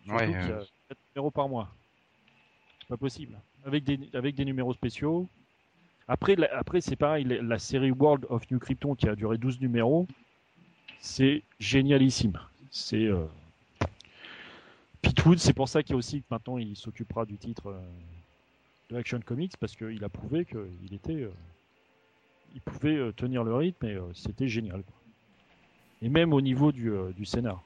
Surtout 0.03 0.17
Ouais, 0.17 0.25
qu'il 0.25 0.33
y 0.33 0.35
a 0.51 0.57
euh. 0.59 0.65
4 0.89 0.97
numéros 1.15 1.31
par 1.31 1.49
mois. 1.49 1.69
C'est 2.81 2.87
pas 2.87 2.97
possible. 2.97 3.39
Avec 3.65 3.83
des, 3.83 3.99
avec 4.13 4.35
des 4.35 4.45
numéros 4.45 4.73
spéciaux. 4.73 5.27
Après, 6.07 6.35
la- 6.35 6.57
après 6.57 6.81
c'est 6.81 6.95
pareil, 6.95 7.23
la, 7.25 7.41
la 7.41 7.59
série 7.59 7.91
World 7.91 8.25
of 8.29 8.49
New 8.49 8.57
Krypton 8.59 8.95
qui 8.95 9.07
a 9.07 9.15
duré 9.15 9.37
12 9.37 9.59
numéros, 9.61 10.07
c'est 10.99 11.43
génialissime. 11.59 12.39
C'est 12.71 13.05
euh... 13.05 13.25
Pete 15.01 15.23
Wood, 15.25 15.37
c'est 15.39 15.53
pour 15.53 15.69
ça 15.69 15.83
qu'il 15.83 15.91
y 15.91 15.93
a 15.93 15.97
aussi 15.97 16.23
maintenant 16.29 16.57
il 16.57 16.75
s'occupera 16.75 17.25
du 17.25 17.37
titre 17.37 17.67
euh, 17.67 17.79
de 18.89 18.97
Action 18.97 19.19
Comics 19.23 19.55
parce 19.57 19.75
qu'il 19.75 20.03
a 20.03 20.09
prouvé 20.09 20.45
qu'il 20.45 20.93
était, 20.93 21.21
euh, 21.23 21.31
il 22.55 22.61
pouvait 22.61 23.13
tenir 23.13 23.43
le 23.43 23.53
rythme 23.55 23.85
et 23.85 23.97
c'était 24.13 24.47
génial. 24.47 24.81
quoi. 24.83 24.95
Et 26.01 26.09
même 26.09 26.33
au 26.33 26.41
niveau 26.41 26.71
du, 26.71 26.91
du 27.15 27.25
scénar. 27.25 27.63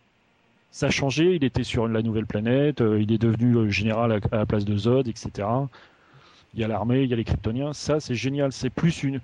Ça 0.74 0.88
a 0.88 0.90
changé, 0.90 1.36
il 1.36 1.44
était 1.44 1.64
sur 1.64 1.88
la 1.88 2.02
nouvelle 2.02 2.26
planète, 2.26 2.82
euh, 2.82 3.00
il 3.00 3.12
est 3.12 3.20
devenu 3.20 3.56
euh, 3.56 3.70
général 3.70 4.12
à, 4.12 4.16
à 4.32 4.38
la 4.40 4.46
place 4.48 4.66
de 4.66 4.76
Zod, 4.76 5.08
etc. 5.08 5.48
Il 6.56 6.60
y 6.60 6.64
a 6.64 6.68
l'armée, 6.68 7.04
il 7.04 7.10
y 7.10 7.14
a 7.14 7.16
les 7.16 7.24
Kryptoniens. 7.24 7.74
Ça, 7.74 8.00
c'est 8.00 8.16
génial. 8.16 8.52
C'est 8.52 8.72
plus 8.72 9.04
une, 9.04 9.22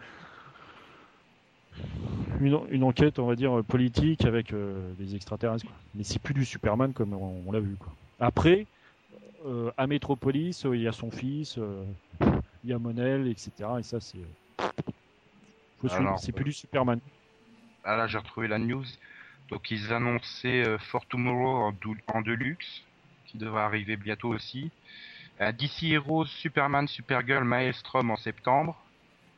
une, 2.39 2.59
une 2.69 2.83
enquête, 2.83 3.17
on 3.17 3.25
va 3.25 3.35
dire, 3.35 3.57
euh, 3.59 3.63
politique 3.63 4.25
avec 4.25 4.53
euh, 4.53 4.93
des 4.99 5.15
extraterrestres. 5.15 5.65
quoi. 5.65 5.75
Mais 5.95 6.03
c'est 6.03 6.19
plus 6.19 6.35
du 6.35 6.45
Superman 6.45 6.93
comme 6.93 7.13
on, 7.13 7.41
on 7.45 7.51
l'a 7.51 7.59
vu. 7.59 7.75
Quoi. 7.79 7.91
Après, 8.19 8.67
euh, 9.47 9.71
à 9.75 9.87
Metropolis, 9.87 10.65
euh, 10.65 10.75
il 10.75 10.83
y 10.83 10.87
a 10.87 10.91
son 10.91 11.09
fils, 11.09 11.59
il 12.63 12.69
y 12.69 12.73
a 12.73 12.77
Monel, 12.79 13.27
etc. 13.27 13.51
Et 13.79 13.83
ça, 13.83 13.99
c'est. 13.99 14.19
c'est 16.19 16.31
plus 16.31 16.43
du 16.45 16.53
Superman. 16.53 16.99
Ah 17.83 17.95
là, 17.95 18.05
j'ai 18.05 18.19
retrouvé 18.19 18.47
la 18.47 18.59
news. 18.59 18.83
Donc 19.49 19.71
ils 19.71 19.91
annonçaient 19.91 20.63
euh, 20.65 20.77
For 20.77 21.05
Tomorrow 21.07 21.67
en, 21.67 21.73
en 22.13 22.21
deluxe, 22.21 22.83
qui 23.27 23.37
devrait 23.37 23.61
arriver 23.61 23.97
bientôt 23.97 24.29
aussi. 24.29 24.71
Euh, 25.41 25.51
DC 25.51 25.83
Heroes, 25.83 26.25
Superman, 26.25 26.87
Supergirl, 26.87 27.43
Maelstrom 27.43 28.11
en 28.11 28.17
septembre. 28.17 28.77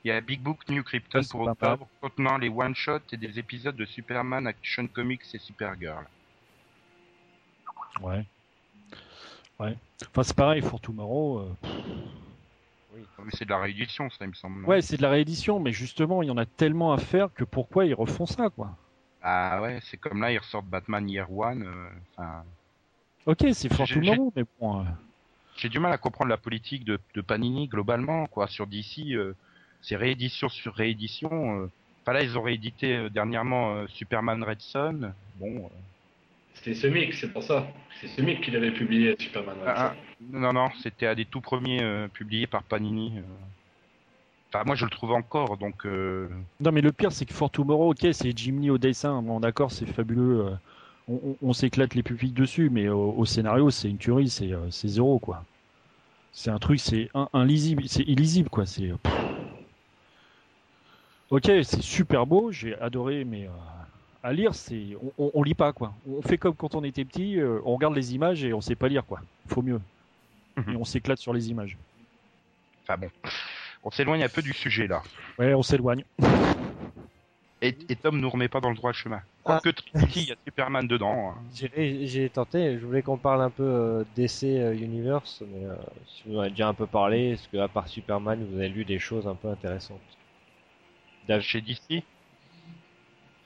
Il 0.03 0.07
y 0.07 0.11
a 0.11 0.19
Big 0.19 0.41
Book 0.41 0.67
New 0.67 0.83
Krypton 0.83 1.21
Ça, 1.21 1.29
pour 1.29 1.41
octobre, 1.41 1.87
contenant 2.01 2.37
les 2.37 2.49
one-shots 2.49 3.01
et 3.11 3.17
des 3.17 3.37
épisodes 3.37 3.75
de 3.75 3.85
Superman, 3.85 4.47
Action 4.47 4.87
Comics 4.87 5.21
et 5.33 5.37
Supergirl. 5.37 6.05
Ouais. 8.01 8.25
Ouais. 9.59 9.77
Enfin, 10.09 10.23
c'est 10.23 10.35
pareil, 10.35 10.61
For 10.61 10.81
Tomorrow. 10.81 11.39
euh, 11.39 11.67
Oh, 12.93 13.21
Mais 13.23 13.31
c'est 13.33 13.45
de 13.45 13.51
la 13.51 13.59
réédition, 13.59 14.09
ça, 14.09 14.25
il 14.25 14.29
me 14.29 14.33
semble. 14.33 14.65
Ouais, 14.65 14.81
c'est 14.81 14.97
de 14.97 15.01
la 15.01 15.09
réédition, 15.09 15.59
mais 15.59 15.71
justement, 15.71 16.23
il 16.23 16.27
y 16.27 16.31
en 16.31 16.37
a 16.37 16.45
tellement 16.45 16.91
à 16.93 16.97
faire 16.97 17.33
que 17.33 17.43
pourquoi 17.43 17.85
ils 17.85 17.93
refont 17.93 18.25
ça, 18.25 18.49
quoi? 18.49 18.75
Ah 19.21 19.61
ouais, 19.61 19.79
c'est 19.83 19.97
comme 19.97 20.21
là, 20.21 20.31
ils 20.31 20.39
ressortent 20.39 20.65
Batman 20.67 21.07
Year 21.09 21.31
One. 21.31 21.63
euh, 22.19 22.23
Ok, 23.25 23.45
c'est 23.53 23.71
For 23.73 23.85
J'ai- 23.85 23.95
Tomorrow, 23.95 24.33
mais 24.35 24.43
bon. 24.59 24.81
euh, 24.81 24.85
J'ai 25.57 25.69
du 25.69 25.79
mal 25.79 25.91
à 25.93 25.97
comprendre 25.97 26.29
la 26.29 26.37
politique 26.37 26.85
de, 26.85 26.99
de 27.13 27.21
Panini 27.21 27.67
globalement, 27.67 28.25
quoi. 28.25 28.47
Sur 28.47 28.65
DC, 28.67 29.13
euh, 29.13 29.35
c'est 29.81 29.95
réédition 29.95 30.49
sur 30.49 30.73
réédition. 30.73 31.61
euh. 31.63 31.71
Enfin 32.01 32.13
là, 32.13 32.23
ils 32.23 32.35
ont 32.37 32.41
réédité 32.41 32.95
euh, 32.95 33.09
dernièrement 33.09 33.75
euh, 33.75 33.87
Superman 33.89 34.43
Red 34.43 34.59
Son. 34.61 35.13
Bon, 35.35 35.65
euh, 35.65 35.69
C'était 36.55 36.73
Semic, 36.73 37.13
c'est 37.13 37.31
pour 37.31 37.43
ça. 37.43 37.67
C'est 37.99 38.07
Semic 38.07 38.41
qui 38.41 38.49
l'avait 38.49 38.71
publié, 38.71 39.15
Superman. 39.19 39.55
Red 39.59 39.67
ah, 39.75 39.93
Son. 40.19 40.39
non, 40.39 40.53
non, 40.53 40.69
c'était 40.81 41.05
un 41.05 41.13
des 41.15 41.25
tout 41.25 41.41
premiers 41.41 41.83
euh, 41.83 42.07
publiés 42.07 42.47
par 42.47 42.63
Panini. 42.63 43.21
Enfin, 44.53 44.63
moi, 44.65 44.75
je 44.75 44.85
le 44.85 44.91
trouve 44.91 45.11
encore, 45.13 45.57
donc. 45.57 45.85
euh, 45.85 46.29
Non, 46.59 46.71
mais 46.71 46.81
le 46.81 46.91
pire, 46.91 47.11
c'est 47.11 47.25
que 47.25 47.33
For 47.33 47.49
Tomorrow, 47.49 47.91
ok, 47.91 48.07
c'est 48.13 48.37
Jim 48.37 48.59
Lee 48.59 48.69
au 48.69 48.77
dessin. 48.77 49.21
Bon, 49.21 49.39
d'accord, 49.39 49.71
c'est 49.71 49.85
fabuleux. 49.85 50.45
euh, 50.47 50.55
On, 51.07 51.15
on- 51.41 51.47
on 51.49 51.53
s'éclate 51.53 51.95
les 51.95 52.03
pupilles 52.03 52.31
dessus, 52.33 52.69
mais 52.69 52.87
au, 52.89 53.11
au 53.17 53.25
scénario, 53.25 53.69
c'est 53.71 53.89
une 53.89 53.97
tuerie, 53.97 54.29
c'est 54.29 54.51
euh, 54.53 54.69
c'est 54.69 54.87
zéro, 54.87 55.19
quoi. 55.19 55.45
C'est 56.31 56.51
un 56.51 56.59
truc, 56.59 56.79
c'est 56.79 57.09
un, 57.15 57.45
lisible, 57.45 57.83
c'est 57.89 58.03
illisible, 58.03 58.49
quoi. 58.49 58.65
C'est. 58.67 58.91
ok, 61.29 61.45
c'est 61.63 61.81
super 61.81 62.25
beau, 62.27 62.51
j'ai 62.51 62.77
adoré, 62.79 63.25
mais 63.25 63.47
euh, 63.47 63.51
à 64.23 64.33
lire, 64.33 64.55
c'est 64.55 64.95
on, 65.01 65.13
on, 65.17 65.31
on 65.33 65.43
lit 65.43 65.55
pas 65.55 65.73
quoi. 65.73 65.97
On 66.05 66.21
fait 66.21 66.37
comme 66.37 66.55
quand 66.55 66.75
on 66.75 66.83
était 66.83 67.05
petit, 67.05 67.39
euh, 67.39 67.61
on 67.65 67.73
regarde 67.75 67.95
les 67.95 68.13
images 68.15 68.43
et 68.43 68.53
on 68.53 68.61
sait 68.61 68.75
pas 68.75 68.87
lire 68.89 69.05
quoi. 69.05 69.21
Faut 69.47 69.61
mieux. 69.61 69.81
Mhm. 70.57 70.71
Et 70.71 70.77
on 70.77 70.85
s'éclate 70.85 71.19
sur 71.19 71.33
les 71.33 71.49
images. 71.51 71.79
Enfin 72.83 72.97
bon, 72.97 73.09
on 73.83 73.91
s'éloigne 73.91 74.23
un 74.23 74.29
peu 74.29 74.41
du 74.41 74.53
sujet 74.53 74.87
là. 74.87 75.01
Ouais, 75.39 75.53
on 75.53 75.63
s'éloigne. 75.63 76.03
Et, 77.63 77.75
et 77.89 77.95
Tom 77.95 78.19
nous 78.19 78.29
remet 78.29 78.47
pas 78.47 78.59
dans 78.59 78.69
le 78.69 78.75
droit 78.75 78.91
chemin. 78.91 79.21
Ah. 79.45 79.59
Quoique 79.61 79.69
Trinity, 79.69 80.21
il 80.23 80.29
y 80.29 80.31
a 80.31 80.35
Superman 80.45 80.87
dedans. 80.87 81.31
hein. 81.31 81.35
J'ai 81.53 82.29
tenté, 82.29 82.79
je 82.79 82.85
voulais 82.85 83.01
qu'on 83.03 83.17
parle 83.17 83.41
un 83.41 83.49
peu 83.51 83.63
euh, 83.63 84.03
DC 84.15 84.43
euh, 84.45 84.73
Universe, 84.73 85.43
mais 85.47 85.65
euh, 85.65 85.75
si 86.07 86.23
vous 86.25 86.37
en 86.37 86.41
avez 86.41 86.49
déjà 86.51 86.67
un 86.67 86.73
peu 86.73 86.87
parlé, 86.87 87.31
est-ce 87.31 87.47
que 87.49 87.57
à 87.57 87.67
part 87.67 87.87
Superman, 87.87 88.43
vous 88.45 88.57
avez 88.57 88.69
lu 88.69 88.83
des 88.85 88.99
choses 88.99 89.27
un 89.27 89.35
peu 89.35 89.47
intéressantes? 89.49 90.01
Chez 91.39 91.61
DC, 91.61 92.03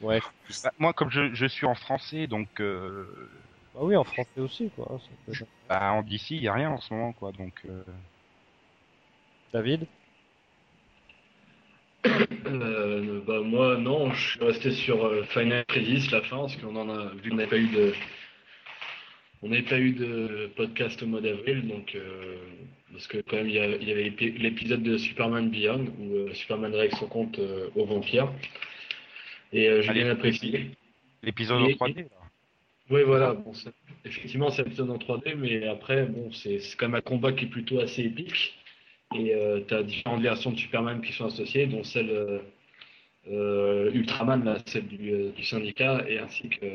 Ouais. 0.02 0.20
bah, 0.64 0.72
moi 0.80 0.94
comme 0.94 1.10
je, 1.12 1.34
je 1.34 1.46
suis 1.46 1.66
en 1.68 1.76
français, 1.76 2.26
donc 2.28 2.48
euh, 2.60 3.30
Bah 3.74 3.82
oui, 3.84 3.96
en 3.96 4.04
français 4.04 4.40
aussi, 4.40 4.70
quoi. 4.76 4.88
hein, 4.92 4.98
ça 5.00 5.10
peut- 5.26 5.46
bah, 5.70 5.92
en 5.94 6.02
DC, 6.02 6.32
il 6.32 6.42
y 6.44 6.48
a 6.48 6.54
rien 6.54 6.72
en 6.72 6.80
ce 6.80 6.94
moment 6.94 7.14
quoi. 7.14 7.32
Donc 7.32 7.54
euh, 7.66 7.84
David? 9.54 9.86
Euh, 12.48 13.20
bah 13.26 13.42
moi 13.42 13.78
non, 13.78 14.12
je 14.14 14.32
suis 14.32 14.40
resté 14.44 14.72
sur 14.72 15.06
euh, 15.06 15.24
Final 15.24 15.66
Crisis 15.66 16.12
la 16.12 16.22
fin 16.22 16.38
parce 16.38 16.56
qu'on 16.58 16.76
en 16.76 16.90
a 16.90 17.12
vu 17.22 17.30
qu'on 17.30 17.36
n'avait 17.38 17.50
pas 17.50 17.58
eu 17.58 17.68
de 17.68 17.94
on 19.42 19.50
pas 19.64 19.80
eu 19.80 19.92
de 19.92 20.50
podcast 20.56 21.02
au 21.04 21.08
mois 21.08 21.22
d'avril 21.22 21.68
donc 21.68 21.94
euh, 21.96 22.36
parce 22.92 23.08
que 23.08 23.18
quand 23.20 23.38
même 23.38 23.50
il 23.50 23.56
y, 23.56 23.60
a- 23.60 23.76
il 23.76 23.88
y 23.88 23.92
avait 23.92 24.04
l'épi- 24.04 24.32
l'épisode 24.38 24.82
de 24.84 24.98
Superman 24.98 25.50
Beyond 25.50 25.86
où 26.00 26.16
euh, 26.16 26.34
Superman 26.34 26.74
règle 26.74 26.96
son 26.96 27.08
compte 27.08 27.38
euh, 27.40 27.70
aux 27.76 27.86
vampires 27.86 28.32
et 29.54 29.82
j'ai 29.82 29.94
bien 29.94 30.10
apprécié. 30.10 30.72
l'épisode 31.24 31.62
en 31.62 31.68
Et- 31.68 31.74
3D. 31.76 31.98
là. 31.98 32.04
Oui 32.92 33.02
voilà, 33.04 33.34
bon, 33.34 33.52
effectivement 34.06 34.50
c'est 34.52 34.62
un 34.62 34.66
épisode 34.66 34.90
en 34.92 34.98
3D 34.98 35.36
mais 35.36 35.68
après 35.68 36.06
bon 36.06 36.32
c'est 36.32 36.60
c'est 36.60 36.76
quand 36.78 36.88
même 36.88 36.96
un 36.96 37.02
combat 37.02 37.32
qui 37.34 37.46
est 37.46 37.50
plutôt 37.50 37.80
assez 37.80 38.04
épique 38.04 38.56
et 39.14 39.34
euh, 39.36 39.62
tu 39.68 39.74
as 39.74 39.84
différentes 39.84 40.22
versions 40.22 40.52
de 40.52 40.58
Superman 40.58 41.02
qui 41.02 41.14
sont 41.14 41.26
associées 41.26 41.68
dont 41.68 41.84
celle 41.84 42.10
euh, 42.10 42.40
euh, 43.32 43.92
Ultraman, 43.94 44.44
là, 44.44 44.58
celle 44.66 44.88
du, 44.88 45.12
euh, 45.12 45.32
du 45.32 45.44
syndicat, 45.44 46.04
et 46.08 46.20
ainsi 46.20 46.50
que. 46.50 46.66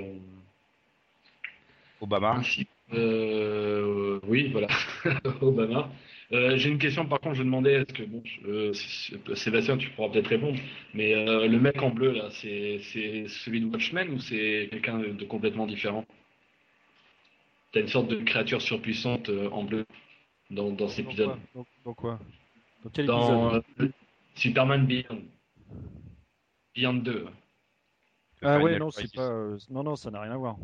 Obama. 2.01 2.37
Ainsi 2.37 2.67
oui, 2.93 4.49
voilà, 4.51 4.67
Obama. 5.41 5.91
J'ai 6.33 6.69
une 6.69 6.79
question, 6.79 7.07
par 7.07 7.21
contre, 7.21 7.37
je 7.37 7.43
demandais, 7.43 7.75
est-ce 7.75 7.93
que, 7.93 8.03
bon, 8.03 8.23
euh, 8.47 8.73
Sébastien, 9.35 9.77
tu 9.77 9.91
pourras 9.91 10.09
peut-être 10.09 10.29
répondre, 10.29 10.59
mais 10.95 11.15
le 11.15 11.59
mec 11.59 11.81
en 11.83 11.91
bleu, 11.91 12.13
là, 12.13 12.31
c'est 12.31 12.81
celui 12.83 13.61
de 13.61 13.67
Watchmen 13.67 14.11
ou 14.11 14.19
c'est 14.19 14.69
quelqu'un 14.71 14.99
de, 14.99 15.09
de 15.09 15.25
complètement 15.25 15.67
différent? 15.67 16.05
T'as 17.73 17.81
une 17.81 17.89
sorte 17.89 18.09
de 18.09 18.17
créature 18.17 18.61
surpuissante 18.61 19.31
en 19.53 19.63
bleu? 19.63 19.85
Dans, 20.51 20.71
dans 20.73 20.89
cet 20.89 21.01
épisode. 21.01 21.27
quoi? 21.29 21.39
Dans, 21.55 21.67
dans 21.85 21.95
quoi? 21.95 22.19
Dans 22.85 22.91
quel 22.91 23.07
Dans 23.07 23.55
épisode? 23.55 23.65
euh, 23.81 23.89
Superman 24.37 24.87
Beyond. 24.87 25.23
Beyond 26.75 26.95
2. 26.95 27.27
Ah 28.43 28.59
ouais, 28.59 28.79
non, 28.79 28.91
c'est 28.91 29.13
pas. 29.15 29.29
euh, 29.29 29.59
non, 29.71 29.83
non, 29.83 29.97
ça 29.97 30.11
n'a 30.11 30.21
rien 30.23 30.33
à 30.33 30.37
voir. 30.37 30.57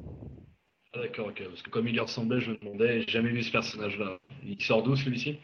Ah 0.94 1.00
d'accord, 1.00 1.28
ok. 1.28 1.42
Parce 1.48 1.62
que 1.62 1.70
comme 1.70 1.88
il 1.88 1.94
y 1.94 2.00
ressemblait, 2.00 2.40
je 2.40 2.52
me 2.52 2.56
demandais, 2.56 3.02
j'ai 3.02 3.08
jamais 3.08 3.30
vu 3.30 3.42
ce 3.42 3.52
personnage-là. 3.52 4.18
Il 4.46 4.60
sort 4.62 4.82
d'où 4.82 4.96
celui-ci? 4.96 5.38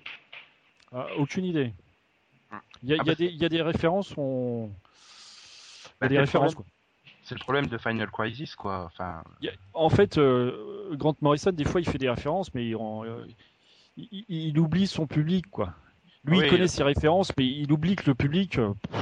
Ah, 0.93 1.07
aucune 1.19 1.45
idée. 1.45 1.73
Il 2.83 2.89
y 2.89 2.93
a, 2.95 2.97
Ah 2.97 2.99
y 2.99 3.01
a 3.01 3.05
bah, 3.05 3.15
des, 3.15 3.27
il 3.27 3.37
y 3.37 3.45
a 3.45 3.49
des 3.49 3.63
références, 3.63 4.15
on. 4.17 4.71
Il 6.01 6.05
y 6.05 6.07
a 6.07 6.09
Bah, 6.09 6.09
des 6.09 6.15
c'est 6.15 6.15
le 6.15 6.21
références, 6.21 6.55
problème. 6.55 6.55
quoi. 6.55 6.65
C'est 7.25 7.35
le 7.35 7.41
problème 7.41 7.67
de 7.67 7.79
Final 7.79 8.11
Crisis 8.11 8.57
quoi. 8.57 8.85
Enfin, 8.87 9.23
En 9.75 9.89
fait, 9.89 10.19
euh, 10.19 10.95
Grant 10.97 11.15
Morrison, 11.21 11.53
des 11.53 11.65
fois, 11.65 11.81
il 11.81 11.89
fait 11.89 11.99
des 11.99 12.11
références, 12.11 12.53
mais 12.55 12.67
il, 12.67 12.75
rend- 12.75 13.05
euh, 13.05 13.25
il- 13.97 14.59
oublie 14.59 14.87
son 14.87 15.07
public, 15.07 15.47
quoi. 15.51 15.75
Lui, 16.25 16.39
Oui, 16.39 16.45
il 16.47 16.51
connaît 16.51 16.69
ses 16.69 16.83
références, 16.83 17.33
mais 17.37 17.47
il 17.47 17.71
oublie 17.73 17.97
que 17.97 18.09
le 18.09 18.15
public, 18.15 18.59
euh, 18.59 18.75
pff, 18.91 19.01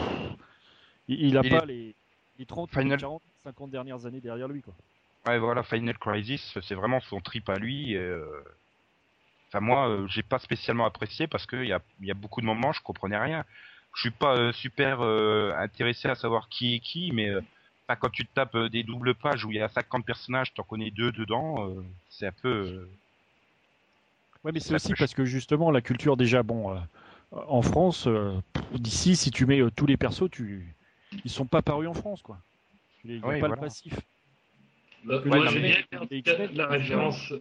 il, 1.09 1.27
il 1.29 1.39
a 1.39 1.43
Il 1.45 1.51
pas 1.51 1.57
est- 1.59 1.67
les, 1.67 1.95
les 2.39 2.47
30, 2.47 2.71
Final- 2.71 2.99
40, 2.99 3.23
50 3.45 3.71
dernières 3.71 4.07
années 4.07 4.21
derrière 4.21 4.49
lui, 4.49 4.63
quoi. 4.63 4.75
Ouais, 5.27 5.39
voilà, 5.39 5.63
Final 5.63 5.99
Crisis, 5.99 6.59
c'est 6.63 6.75
vraiment 6.75 7.01
son 7.01 7.21
trip 7.21 7.49
à 7.51 7.57
lui. 7.59 7.95
euh. 7.95 8.25
Enfin, 9.49 9.61
moi, 9.61 9.89
euh, 9.89 10.07
j'ai 10.09 10.23
pas 10.23 10.39
spécialement 10.39 10.87
apprécié 10.87 11.27
parce 11.27 11.47
qu'il 11.47 11.67
y 11.67 11.73
a, 11.73 11.81
il 12.01 12.07
y 12.07 12.11
a 12.11 12.15
beaucoup 12.15 12.41
de 12.41 12.47
moments, 12.47 12.73
je 12.73 12.81
comprenais 12.81 13.19
rien. 13.19 13.45
Je 13.95 14.03
suis 14.03 14.11
pas 14.13 14.37
euh, 14.37 14.53
super 14.53 15.03
intéressé 15.03 16.09
à 16.09 16.15
savoir 16.15 16.49
qui 16.49 16.77
est 16.77 16.81
qui, 16.81 17.11
mais 17.13 17.29
quand 18.01 18.09
tu 18.11 18.25
te 18.25 18.33
tapes 18.33 18.57
des 18.57 18.85
doubles 18.85 19.17
pages 19.17 19.45
où 19.45 19.51
il 19.51 19.57
y 19.57 19.61
a 19.61 19.69
50 19.69 20.07
personnages, 20.07 20.55
t'en 20.55 20.63
connais 20.63 20.93
deux 20.93 21.11
dedans, 21.11 21.75
c'est 22.09 22.29
un 22.29 22.33
peu. 22.33 22.89
Ouais, 24.45 24.53
mais 24.53 24.61
c'est 24.61 24.75
aussi 24.75 24.95
parce 24.95 25.15
que 25.15 25.25
justement, 25.25 25.71
la 25.71 25.81
culture, 25.83 26.17
déjà, 26.17 26.43
bon, 26.43 26.75
euh, 26.75 26.79
en 27.33 27.63
France, 27.63 28.07
euh, 28.07 28.33
d'ici, 28.73 29.17
si 29.17 29.31
tu 29.31 29.47
mets 29.47 29.61
euh, 29.61 29.71
tous 29.71 29.87
les 29.87 29.97
persos, 29.97 30.31
tu... 30.31 30.75
ils 31.25 31.31
sont 31.31 31.47
pas 31.47 31.63
parus 31.63 31.89
en 31.89 31.95
France, 31.95 32.23
quoi. 32.23 32.39
Il 33.05 33.17
n'y 33.17 33.19
a 33.19 33.27
Ouais, 33.27 33.41
pas 33.41 33.49
voilà. 33.49 33.57
le 33.57 33.61
passif. 33.61 33.95
Bah, 35.05 35.23
Moi, 35.25 35.47
j'ai 35.47 35.61
bien 35.61 35.77
la, 36.55 36.67
référence. 36.69 37.33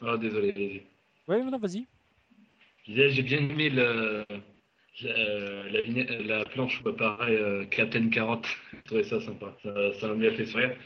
Ah, 0.00 0.16
désolé. 0.16 0.86
Ouais, 1.28 1.42
non, 1.42 1.58
vas-y. 1.58 1.86
J'ai 2.86 3.22
bien 3.22 3.38
aimé 3.38 3.70
le, 3.70 4.24
la, 5.02 5.68
la, 5.70 5.80
vignette- 5.82 6.10
la 6.26 6.44
planche 6.44 6.82
où 6.84 6.88
apparaît 6.88 7.36
euh, 7.36 7.64
Captain 7.66 8.08
Carotte. 8.10 8.46
J'ai 8.72 8.82
trouvé 8.82 9.04
ça 9.04 9.20
sympa. 9.20 9.56
Ça 9.62 9.92
ça 10.00 10.08
m'a 10.08 10.14
bien 10.14 10.32
fait 10.32 10.46
sourire. 10.46 10.76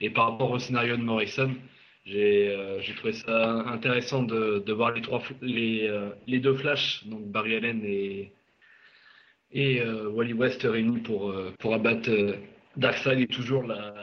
Et 0.00 0.10
par 0.10 0.32
rapport 0.32 0.50
au 0.50 0.58
scénario 0.58 0.96
de 0.96 1.02
Morrison, 1.02 1.54
j'ai 2.04 2.48
euh, 2.54 2.80
trouvé 2.96 3.12
ça 3.12 3.52
intéressant 3.66 4.22
de, 4.22 4.62
de 4.64 4.72
voir 4.72 4.92
les, 4.92 5.00
trois, 5.02 5.22
les, 5.40 5.86
euh, 5.88 6.10
les 6.26 6.38
deux 6.38 6.54
Flash, 6.54 7.06
donc 7.06 7.26
Barry 7.30 7.56
Allen 7.56 7.82
et, 7.84 8.32
et 9.52 9.80
euh, 9.80 10.08
Wally 10.10 10.32
West 10.34 10.62
réunis 10.62 11.00
pour, 11.00 11.30
euh, 11.30 11.52
pour 11.58 11.74
abattre 11.74 12.10
Darkseid 12.76 13.20
et 13.20 13.26
toujours 13.26 13.62
la, 13.62 13.94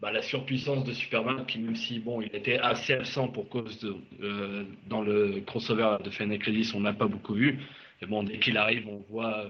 bah, 0.00 0.12
la 0.12 0.22
surpuissance 0.22 0.84
de 0.84 0.92
Superman 0.92 1.44
qui 1.46 1.58
même 1.58 1.76
si 1.76 1.98
bon 1.98 2.20
il 2.20 2.34
était 2.34 2.58
assez 2.58 2.92
absent 2.92 3.28
pour 3.28 3.48
cause 3.48 3.78
de 3.80 4.66
dans 4.86 5.00
le 5.02 5.40
crossover 5.46 5.96
de 6.04 6.10
Final 6.10 6.38
Crisis 6.38 6.74
on 6.74 6.80
n'a 6.80 6.92
pas 6.92 7.06
beaucoup 7.06 7.34
vu 7.34 7.58
mais 8.00 8.06
bon 8.06 8.22
dès 8.22 8.38
qu'il 8.38 8.56
arrive 8.56 8.86
on 8.88 8.98
voit 9.08 9.46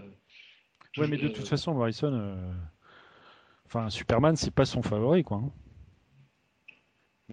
Ouais, 0.99 1.09
mais 1.09 1.17
de 1.17 1.29
toute 1.29 1.49
façon, 1.49 1.73
Morrison, 1.73 2.37
enfin, 3.65 3.89
Superman, 3.89 4.37
c'est 4.37 4.55
pas 4.55 4.67
son 4.67 4.83
favori, 4.83 5.25
quoi. 5.25 5.39
hein. 5.39 5.51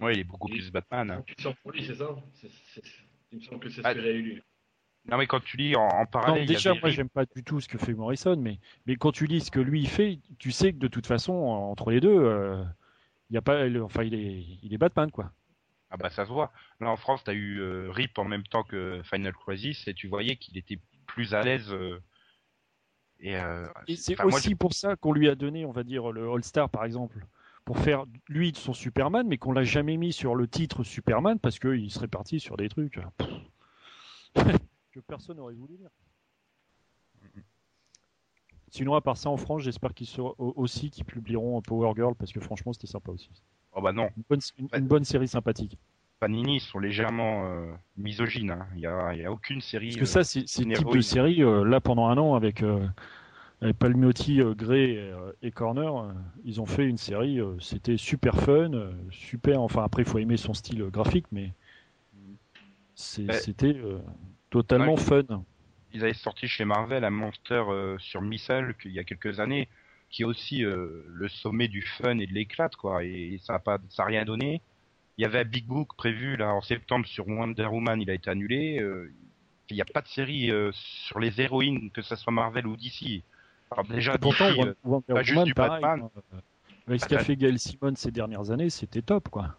Ouais, 0.00 0.14
il 0.14 0.20
est 0.20 0.24
beaucoup 0.24 0.48
plus 0.48 0.70
Batman. 0.70 1.10
hein. 1.10 1.22
puissant 1.26 1.54
pour 1.62 1.72
lui 1.72 1.84
c'est 1.84 1.94
ça 1.94 2.14
il 3.32 3.38
me 3.38 3.42
semble 3.42 3.60
que 3.60 3.68
c'est 3.68 3.82
ce 3.82 3.86
Ah, 3.86 3.94
que 3.94 4.00
j'avais 4.00 4.14
lu 4.14 4.42
Non, 5.10 5.16
mais 5.18 5.26
quand 5.26 5.40
tu 5.40 5.56
lis 5.56 5.76
en, 5.76 5.82
en 5.86 6.00
Non, 6.00 6.06
parallèle, 6.06 6.42
il 6.42 6.50
y 6.50 6.54
déjà, 6.54 6.70
avait 6.72 6.80
moi, 6.80 6.90
j'aime 6.90 7.08
pas 7.08 7.24
du 7.26 7.44
tout 7.44 7.60
ce 7.60 7.68
que 7.68 7.78
fait 7.78 7.94
Morrison, 7.94 8.36
mais, 8.36 8.58
mais 8.86 8.96
quand 8.96 9.12
tu 9.12 9.26
lis 9.26 9.40
ce 9.42 9.50
que 9.50 9.60
lui 9.60 9.80
il 9.82 9.88
fait, 9.88 10.18
tu 10.38 10.50
sais 10.52 10.72
que 10.72 10.78
de 10.78 10.88
toute 10.88 11.06
façon, 11.06 11.32
entre 11.32 11.90
les 11.90 12.00
deux, 12.00 12.08
euh, 12.18 12.62
il 13.30 13.34
y 13.34 13.36
a 13.36 13.42
pas, 13.42 13.66
le- 13.66 13.84
enfin, 13.84 14.02
il 14.02 14.14
est, 14.14 14.44
il 14.62 14.74
est 14.74 14.78
Batman, 14.78 15.10
quoi. 15.10 15.30
Ah 15.90 15.96
bah 15.96 16.10
ça 16.10 16.24
se 16.24 16.30
voit. 16.30 16.52
Là 16.80 16.88
en 16.90 16.96
France, 16.96 17.24
t'as 17.24 17.32
eu 17.34 17.58
euh, 17.60 17.90
Rip 17.90 18.16
en 18.18 18.24
même 18.24 18.44
temps 18.44 18.62
que 18.62 19.00
Final 19.04 19.32
Crisis 19.32 19.86
et 19.88 19.94
tu 19.94 20.06
voyais 20.08 20.36
qu'il 20.36 20.56
était 20.56 20.78
plus 21.06 21.34
à 21.34 21.42
l'aise. 21.42 21.72
euh, 21.72 22.00
et 23.18 23.36
euh, 23.36 23.66
Et 23.88 23.96
c'est 23.96 24.16
moi, 24.18 24.26
aussi 24.28 24.54
pour 24.54 24.72
ça 24.72 24.96
qu'on 24.96 25.12
lui 25.12 25.28
a 25.28 25.34
donné, 25.34 25.66
on 25.66 25.72
va 25.72 25.82
dire, 25.82 26.10
le 26.12 26.30
All-Star, 26.30 26.70
par 26.70 26.84
exemple, 26.84 27.24
pour 27.70 27.78
faire 27.78 28.04
lui 28.28 28.50
de 28.50 28.56
son 28.56 28.72
Superman, 28.72 29.28
mais 29.28 29.38
qu'on 29.38 29.52
l'a 29.52 29.62
jamais 29.62 29.96
mis 29.96 30.12
sur 30.12 30.34
le 30.34 30.48
titre 30.48 30.82
Superman 30.82 31.38
parce 31.38 31.60
qu'il 31.60 31.88
serait 31.92 32.08
parti 32.08 32.40
sur 32.40 32.56
des 32.56 32.68
trucs 32.68 32.98
euh, 32.98 33.04
que 34.90 34.98
personne 34.98 35.36
n'aurait 35.36 35.54
voulu 35.54 35.76
lire. 35.76 35.90
Sinon, 38.72 38.94
à 38.94 39.00
part 39.00 39.16
ça, 39.16 39.30
en 39.30 39.36
France, 39.36 39.62
j'espère 39.62 39.94
qu'ils 39.94 40.08
seront 40.08 40.34
au- 40.38 40.52
aussi 40.56 40.90
qu'ils 40.90 41.04
publieront 41.04 41.62
Power 41.62 41.92
Girl 41.94 42.16
parce 42.16 42.32
que 42.32 42.40
franchement, 42.40 42.72
c'était 42.72 42.88
sympa 42.88 43.12
aussi. 43.12 43.30
Oh 43.70 43.80
bah 43.80 43.92
non, 43.92 44.08
Une 44.16 44.24
bonne, 44.28 44.40
une- 44.58 44.68
une 44.76 44.88
bonne 44.88 45.04
série 45.04 45.28
sympathique. 45.28 45.78
Panini 46.18 46.56
ils 46.56 46.60
sont 46.60 46.80
légèrement 46.80 47.46
euh, 47.46 47.72
misogynes. 47.96 48.50
hein. 48.50 48.66
Il 48.74 48.80
y 48.80 48.86
a, 48.88 49.14
il 49.14 49.20
y 49.20 49.24
a 49.24 49.30
aucune 49.30 49.60
série. 49.60 49.90
Parce 49.90 49.96
que 49.96 50.02
euh, 50.18 50.24
ça, 50.24 50.24
c'est 50.24 50.40
le 50.64 50.74
type 50.74 50.90
de 50.90 51.00
série, 51.00 51.44
euh, 51.44 51.62
là, 51.64 51.80
pendant 51.80 52.08
un 52.08 52.18
an, 52.18 52.34
avec, 52.34 52.64
euh, 52.64 52.84
Palmiotti, 53.78 54.40
euh, 54.40 54.54
Gray 54.54 54.92
et, 54.92 54.98
euh, 55.10 55.32
et 55.42 55.50
Corner, 55.50 55.94
euh, 55.96 56.12
ils 56.44 56.60
ont 56.60 56.66
fait 56.66 56.86
une 56.86 56.96
série, 56.98 57.38
c'était 57.60 57.96
super 57.96 58.36
fun, 58.36 58.70
super, 59.10 59.60
enfin 59.60 59.84
après, 59.84 60.02
il 60.02 60.08
faut 60.08 60.18
aimer 60.18 60.36
son 60.38 60.54
style 60.54 60.82
graphique, 60.84 61.26
mais 61.32 61.52
c'était 62.94 63.74
euh, 63.76 63.98
totalement 64.50 64.94
Ouais. 64.94 65.00
fun. 65.00 65.44
ils 65.92 66.02
avaient 66.04 66.14
sorti 66.14 66.46
chez 66.48 66.64
Marvel 66.64 67.04
un 67.04 67.10
monster 67.10 67.64
euh, 67.68 67.98
sur 67.98 68.22
Missile 68.22 68.74
qu'il 68.80 68.92
y 68.92 68.98
a 68.98 69.04
quelques 69.04 69.40
années, 69.40 69.68
qui 70.10 70.22
est 70.22 70.24
aussi 70.24 70.64
euh, 70.64 71.04
le 71.08 71.28
sommet 71.28 71.68
du 71.68 71.82
fun 71.82 72.18
et 72.18 72.26
de 72.26 72.32
l'éclate, 72.32 72.76
quoi. 72.76 73.04
Et 73.04 73.38
ça 73.42 73.54
a 73.54 73.58
pas, 73.58 73.78
ça 73.90 74.02
a 74.04 74.06
rien 74.06 74.24
donné. 74.24 74.62
Il 75.18 75.22
y 75.22 75.24
avait 75.24 75.40
un 75.40 75.44
Big 75.44 75.66
Book 75.66 75.96
prévu 75.96 76.36
là 76.36 76.54
en 76.54 76.60
septembre 76.62 77.06
sur 77.06 77.28
Wonder 77.28 77.66
Woman, 77.66 78.00
il 78.00 78.10
a 78.10 78.14
été 78.14 78.30
annulé. 78.30 78.80
Il 79.70 79.74
n'y 79.74 79.82
a 79.82 79.84
pas 79.86 80.02
de 80.02 80.08
série 80.08 80.50
sur 80.72 81.20
les 81.20 81.40
héroïnes, 81.40 81.90
que 81.92 82.02
ce 82.02 82.16
soit 82.16 82.32
Marvel 82.32 82.66
ou 82.66 82.76
DC. 82.76 83.22
Alors 83.70 83.84
déjà, 83.86 84.18
Pourtant, 84.18 84.46
euh, 84.50 84.74
Wonder 84.84 85.04
pas 85.14 85.22
juste 85.22 85.44
du 85.44 85.54
pareil, 85.54 85.82
Batman. 85.82 86.08
Avec 86.86 87.00
ce 87.02 87.06
qu'a 87.06 87.18
fait 87.20 87.36
Gail 87.36 87.58
Simone 87.58 87.96
ces 87.96 88.10
dernières 88.10 88.50
années, 88.50 88.68
c'était 88.70 89.02
top, 89.02 89.28
quoi. 89.28 89.54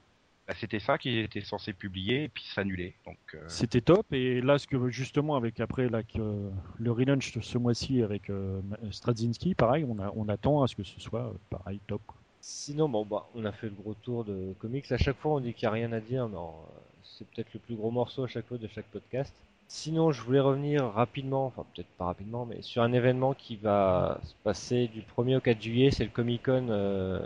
bah, 0.47 0.53
c'était 0.59 0.80
ça 0.80 0.97
qui 0.97 1.18
était 1.20 1.39
censé 1.41 1.72
publier 1.72 2.26
et 2.26 2.30
puis 2.30 2.43
s'annuler. 2.43 2.95
Donc 3.05 3.18
euh, 3.36 3.43
C'était 3.47 3.80
top. 3.80 4.12
Et 4.12 4.41
là, 4.41 4.57
ce 4.57 4.68
que 4.68 4.89
justement, 4.89 5.36
avec 5.38 5.59
après 5.62 5.88
là, 5.88 6.03
que, 6.03 6.20
euh, 6.20 6.49
le 6.78 6.91
relaunch 6.91 7.39
ce 7.39 7.57
mois-ci 7.57 8.01
avec 8.03 8.30
euh, 8.30 8.59
Straczynski, 8.91 9.55
pareil, 9.55 9.86
on, 9.88 9.97
a, 9.99 10.12
on 10.16 10.28
attend 10.28 10.62
à 10.64 10.68
ce 10.68 10.76
que 10.76 10.84
ce 10.84 10.99
soit 10.99 11.28
euh, 11.28 11.34
pareil, 11.49 11.80
top. 11.88 12.01
quoi. 12.05 12.18
Sinon, 12.41 12.89
bon, 12.89 13.05
bah, 13.05 13.30
on 13.36 13.45
a 13.45 13.51
fait 13.53 13.68
le 13.68 13.76
gros 13.76 13.93
tour 13.93 14.26
de 14.26 14.53
comics. 14.59 14.91
À 14.91 14.97
chaque 14.97 15.18
fois, 15.20 15.36
on 15.36 15.39
dit 15.39 15.53
qu'il 15.53 15.68
n'y 15.68 15.70
a 15.70 15.74
rien 15.74 15.91
à 15.93 15.99
dire. 16.01 16.28
Non, 16.28 16.49
euh, 16.49 16.80
c'est 17.03 17.26
peut-être 17.30 17.53
le 17.53 17.59
plus 17.62 17.76
gros 17.76 17.91
morceau 17.91 18.24
à 18.26 18.28
chaque 18.28 18.47
fois 18.47 18.57
de 18.57 18.68
chaque 18.68 18.88
podcast. 18.88 19.34
Sinon, 19.74 20.11
je 20.11 20.22
voulais 20.22 20.41
revenir 20.41 20.84
rapidement, 20.91 21.45
enfin 21.45 21.65
peut-être 21.74 21.88
pas 21.97 22.03
rapidement, 22.03 22.45
mais 22.45 22.61
sur 22.61 22.84
un 22.84 22.91
événement 22.91 23.34
qui 23.34 23.55
va 23.55 24.19
se 24.22 24.34
passer 24.43 24.89
du 24.89 25.01
1er 25.01 25.38
au 25.38 25.39
4 25.39 25.61
juillet. 25.61 25.91
C'est 25.91 26.03
le 26.03 26.09
Comic 26.09 26.43
Con 26.43 26.67
euh, 26.69 27.22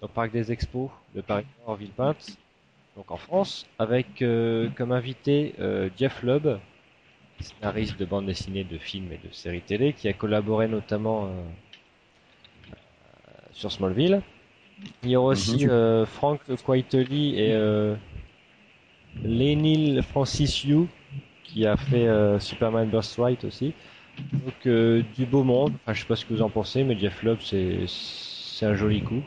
au 0.00 0.08
Parc 0.08 0.32
des 0.32 0.50
Expos 0.50 0.88
de 1.14 1.20
Paris 1.20 1.44
Nord 1.66 1.76
Villepinte, 1.76 2.38
donc 2.96 3.10
en 3.10 3.18
France, 3.18 3.66
avec 3.78 4.22
euh, 4.22 4.70
comme 4.76 4.92
invité 4.92 5.54
euh, 5.60 5.90
Jeff 5.98 6.22
Lubb, 6.22 6.58
scénariste 7.38 7.98
de 7.98 8.06
bande 8.06 8.24
dessinée, 8.24 8.64
de 8.64 8.78
films 8.78 9.12
et 9.12 9.20
de 9.22 9.30
séries 9.30 9.60
télé, 9.60 9.92
qui 9.92 10.08
a 10.08 10.14
collaboré 10.14 10.68
notamment 10.68 11.26
euh, 11.26 11.28
euh, 11.28 12.74
sur 13.52 13.70
Smallville. 13.70 14.22
Il 15.02 15.10
y 15.10 15.16
aura 15.16 15.32
aussi 15.32 15.68
euh, 15.68 16.06
Frank 16.06 16.40
Quitely 16.64 17.38
et 17.38 17.52
euh, 17.52 17.94
Lenil 19.22 20.02
Francis 20.02 20.64
Yu 20.64 20.88
qui 21.52 21.66
a 21.66 21.76
fait 21.76 22.06
euh, 22.06 22.38
Superman 22.38 22.88
Birthright 22.88 23.44
aussi. 23.44 23.74
Donc 24.32 24.66
euh, 24.66 25.02
du 25.16 25.26
beau 25.26 25.44
monde. 25.44 25.72
Enfin, 25.82 25.94
je 25.94 26.00
sais 26.00 26.06
pas 26.06 26.16
ce 26.16 26.24
que 26.24 26.34
vous 26.34 26.42
en 26.42 26.50
pensez, 26.50 26.84
mais 26.84 26.98
Jeff 26.98 27.22
Lubb 27.22 27.38
c'est 27.40 27.86
c'est 27.86 28.66
un 28.66 28.74
joli 28.74 29.02
coup. 29.02 29.22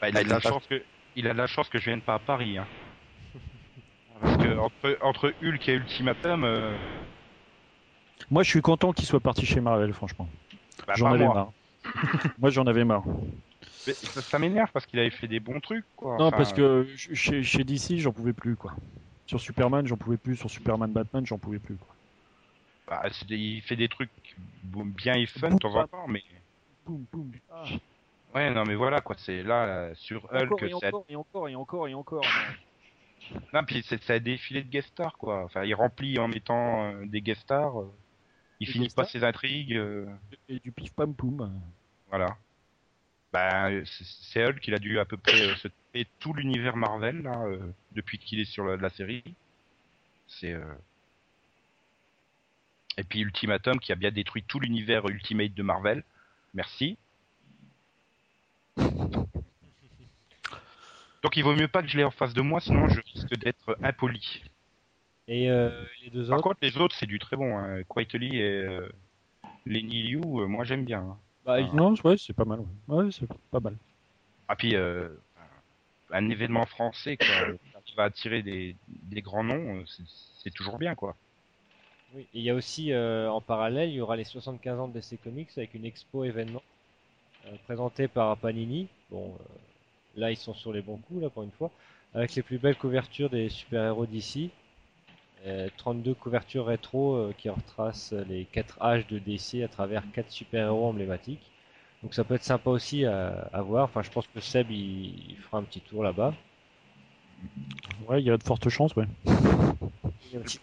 bah, 0.00 0.08
il 0.08 0.16
a 0.16 0.24
de 0.24 0.28
la 0.28 0.40
chance 0.40 0.66
que 0.66 0.82
il 1.16 1.26
a 1.26 1.32
de 1.32 1.38
la 1.38 1.46
chance 1.46 1.68
que 1.68 1.78
je 1.78 1.84
vienne 1.86 2.00
pas 2.00 2.14
à 2.14 2.18
Paris. 2.18 2.58
Hein. 2.58 2.66
Parce 4.20 4.36
que 4.36 4.58
entre, 4.58 4.98
entre 5.02 5.32
Hulk 5.42 5.68
et 5.68 5.74
Ultimatum, 5.74 6.44
euh, 6.44 6.76
Moi, 8.30 8.42
je 8.42 8.50
suis 8.50 8.60
content 8.62 8.92
qu'il 8.92 9.06
soit 9.06 9.20
parti 9.20 9.46
chez 9.46 9.60
Marvel, 9.60 9.92
franchement. 9.92 10.28
bah, 10.86 10.94
j'en 10.96 11.06
avais 11.12 11.24
moi. 11.24 11.34
marre. 11.34 11.52
moi, 12.38 12.50
j'en 12.50 12.66
avais 12.66 12.84
marre. 12.84 13.04
Mais 13.86 13.94
ça, 14.14 14.22
ça 14.22 14.38
m'énerve 14.38 14.70
parce 14.72 14.86
qu'il 14.86 14.98
avait 14.98 15.10
fait 15.10 15.28
des 15.28 15.40
bons 15.40 15.60
trucs. 15.60 15.86
Quoi. 15.96 16.16
Non, 16.18 16.26
Enfin, 16.26 16.36
parce 16.36 16.52
que 16.52 16.84
ch- 16.96 17.14
chez, 17.14 17.42
chez 17.42 17.64
DC, 17.64 17.98
j'en 17.98 18.12
pouvais 18.12 18.32
plus, 18.32 18.56
quoi. 18.56 18.74
Sur 19.28 19.40
Superman, 19.40 19.86
j'en 19.86 19.96
pouvais 19.96 20.16
plus. 20.16 20.34
Sur 20.36 20.50
Superman 20.50 20.90
Batman, 20.90 21.24
j'en 21.24 21.38
pouvais 21.38 21.58
plus, 21.60 21.76
quoi. 21.76 21.94
bah, 22.88 23.02
des- 23.26 23.36
il 23.36 23.60
fait 23.62 23.76
des 23.76 23.88
trucs 23.88 24.10
bien 24.64 25.14
et 25.14 25.26
fun 25.26 25.50
de 25.50 25.58
temps 25.58 25.74
en 25.76 25.86
temps, 25.86 26.08
mais 26.08 26.22
Boum, 26.86 27.04
boum. 27.12 27.30
Ah. 27.52 27.64
ouais, 28.34 28.50
non, 28.50 28.64
mais 28.66 28.74
voilà 28.74 29.02
quoi. 29.02 29.14
C'est 29.18 29.42
là 29.42 29.94
sur 29.94 30.24
Hulk, 30.32 30.62
et 30.62 30.72
encore 30.74 31.04
et 31.10 31.14
encore 31.16 31.48
et 31.50 31.54
encore 31.54 31.88
et 31.88 31.94
encore. 31.94 32.24
non, 33.52 33.62
puis 33.64 33.84
c'est 33.86 34.08
a 34.14 34.18
défilé 34.18 34.62
de 34.62 34.68
guest 34.70 34.88
stars 34.88 35.18
quoi. 35.18 35.44
Enfin, 35.44 35.64
il 35.64 35.74
remplit 35.74 36.18
en 36.18 36.28
mettant 36.28 36.84
euh, 36.84 37.04
des 37.04 37.20
guest 37.20 37.42
stars. 37.42 37.78
euh, 37.82 37.92
il 38.60 38.66
Des 38.66 38.72
finit 38.72 38.86
pas 38.86 39.04
stars 39.04 39.10
ses 39.10 39.24
intrigues. 39.24 39.74
euh, 39.76 40.06
Et 40.48 40.58
du 40.60 40.72
pif 40.72 40.94
pam 40.94 41.14
poum. 41.14 41.52
Voilà. 42.08 42.38
Bah, 43.32 43.68
c'est- 43.84 44.42
Hulk 44.46 44.60
qu'il 44.60 44.74
a 44.74 44.78
dû 44.78 44.98
à 44.98 45.04
peu 45.04 45.16
près 45.18 45.40
euh, 45.40 45.54
se 45.56 45.68
taper 45.68 46.06
tout 46.18 46.32
l'univers 46.32 46.76
Marvel 46.76 47.22
là, 47.22 47.42
euh, 47.44 47.58
depuis 47.92 48.18
qu'il 48.18 48.40
est 48.40 48.44
sur 48.46 48.64
la, 48.64 48.76
la 48.76 48.88
série. 48.88 49.22
C'est 50.28 50.52
euh, 50.52 50.64
et 52.96 53.04
puis 53.04 53.20
Ultimatum 53.20 53.78
qui 53.80 53.92
a 53.92 53.96
bien 53.96 54.10
détruit 54.10 54.42
tout 54.42 54.60
l'univers 54.60 55.06
Ultimate 55.08 55.52
de 55.54 55.62
Marvel. 55.62 56.02
Merci. 56.54 56.96
Donc 61.22 61.36
il 61.36 61.42
vaut 61.44 61.54
mieux 61.54 61.68
pas 61.68 61.82
que 61.82 61.88
je 61.88 61.96
l'ai 61.96 62.04
en 62.04 62.10
face 62.10 62.32
de 62.32 62.40
moi, 62.40 62.60
sinon 62.60 62.88
je 62.88 63.00
risque 63.12 63.36
d'être 63.38 63.76
impoli. 63.82 64.42
Et 65.26 65.50
euh, 65.50 65.84
les 66.02 66.10
deux 66.10 66.28
Par 66.28 66.38
autres, 66.38 66.48
contre, 66.48 66.58
les 66.62 66.78
autres 66.78 66.96
c'est 66.98 67.06
du 67.06 67.18
très 67.18 67.36
bon. 67.36 67.58
Hein. 67.58 67.82
Quietly 67.88 68.36
et 68.38 68.64
euh, 68.64 68.88
Lenny 69.66 70.02
Liu, 70.04 70.20
euh, 70.40 70.46
moi 70.46 70.64
j'aime 70.64 70.84
bien. 70.84 71.00
hein. 71.00 71.18
Bah, 71.48 71.60
Non, 71.74 71.94
ouais, 72.04 72.16
c'est 72.18 72.32
pas 72.34 72.44
mal. 72.44 72.60
Ouais, 72.60 73.04
Ouais, 73.04 73.10
c'est 73.12 73.26
pas 73.50 73.60
mal. 73.60 73.76
Ah 74.48 74.56
puis 74.56 74.74
euh, 74.76 75.08
un 76.10 76.28
événement 76.30 76.66
français 76.66 77.16
quoi, 77.16 77.26
qui 77.84 77.94
va 77.94 78.04
attirer 78.04 78.42
des, 78.42 78.76
des 78.88 79.22
grands 79.22 79.44
noms, 79.44 79.80
euh, 79.80 79.84
c'est- 79.86 80.50
toujours 80.54 80.78
bien 80.78 80.94
quoi. 80.94 81.16
oui. 82.14 82.22
Et 82.34 82.38
il 82.40 82.42
y 82.42 82.50
a 82.50 82.54
aussi 82.54 82.92
euh, 82.92 83.30
en 83.30 83.40
parallèle, 83.40 83.90
il 83.90 83.96
y 83.96 84.00
aura 84.00 84.16
les 84.16 84.24
75 84.24 84.78
ans 84.78 84.88
de 84.88 84.94
DC 84.94 85.18
Comics 85.22 85.50
avec 85.56 85.74
une 85.74 85.84
expo 85.84 86.24
événement 86.24 86.62
euh, 87.46 87.56
présentée 87.66 88.08
par 88.08 88.36
Panini. 88.38 88.88
Bon, 89.10 89.34
euh, 89.40 89.44
là 90.20 90.30
ils 90.32 90.36
sont 90.38 90.54
sur 90.54 90.72
les 90.72 90.82
bons 90.82 90.98
coups 90.98 91.22
là 91.22 91.30
pour 91.30 91.44
une 91.44 91.52
fois, 91.52 91.70
avec 92.14 92.34
les 92.36 92.42
plus 92.42 92.58
belles 92.58 92.76
couvertures 92.78 93.30
des 93.30 93.48
super-héros 93.50 94.06
d'ici. 94.06 94.50
32 95.76 96.14
couvertures 96.14 96.66
rétro 96.66 97.14
euh, 97.16 97.32
qui 97.36 97.48
retracent 97.48 98.12
les 98.28 98.44
4 98.46 98.82
âges 98.82 99.06
de 99.06 99.18
DC 99.18 99.62
à 99.62 99.68
travers 99.68 100.02
4 100.12 100.30
super-héros 100.30 100.86
emblématiques. 100.86 101.50
Donc 102.02 102.14
ça 102.14 102.24
peut 102.24 102.34
être 102.34 102.44
sympa 102.44 102.70
aussi 102.70 103.04
à, 103.04 103.48
à 103.52 103.62
voir. 103.62 103.84
Enfin, 103.84 104.02
je 104.02 104.10
pense 104.10 104.26
que 104.28 104.40
Seb 104.40 104.70
il, 104.70 105.30
il 105.30 105.36
fera 105.36 105.58
un 105.58 105.62
petit 105.62 105.80
tour 105.80 106.02
là-bas. 106.02 106.34
Ouais, 108.06 108.20
il 108.22 108.26
y 108.26 108.30
a 108.30 108.36
de 108.36 108.42
fortes 108.42 108.68
chances, 108.68 108.94
ouais. 108.96 109.06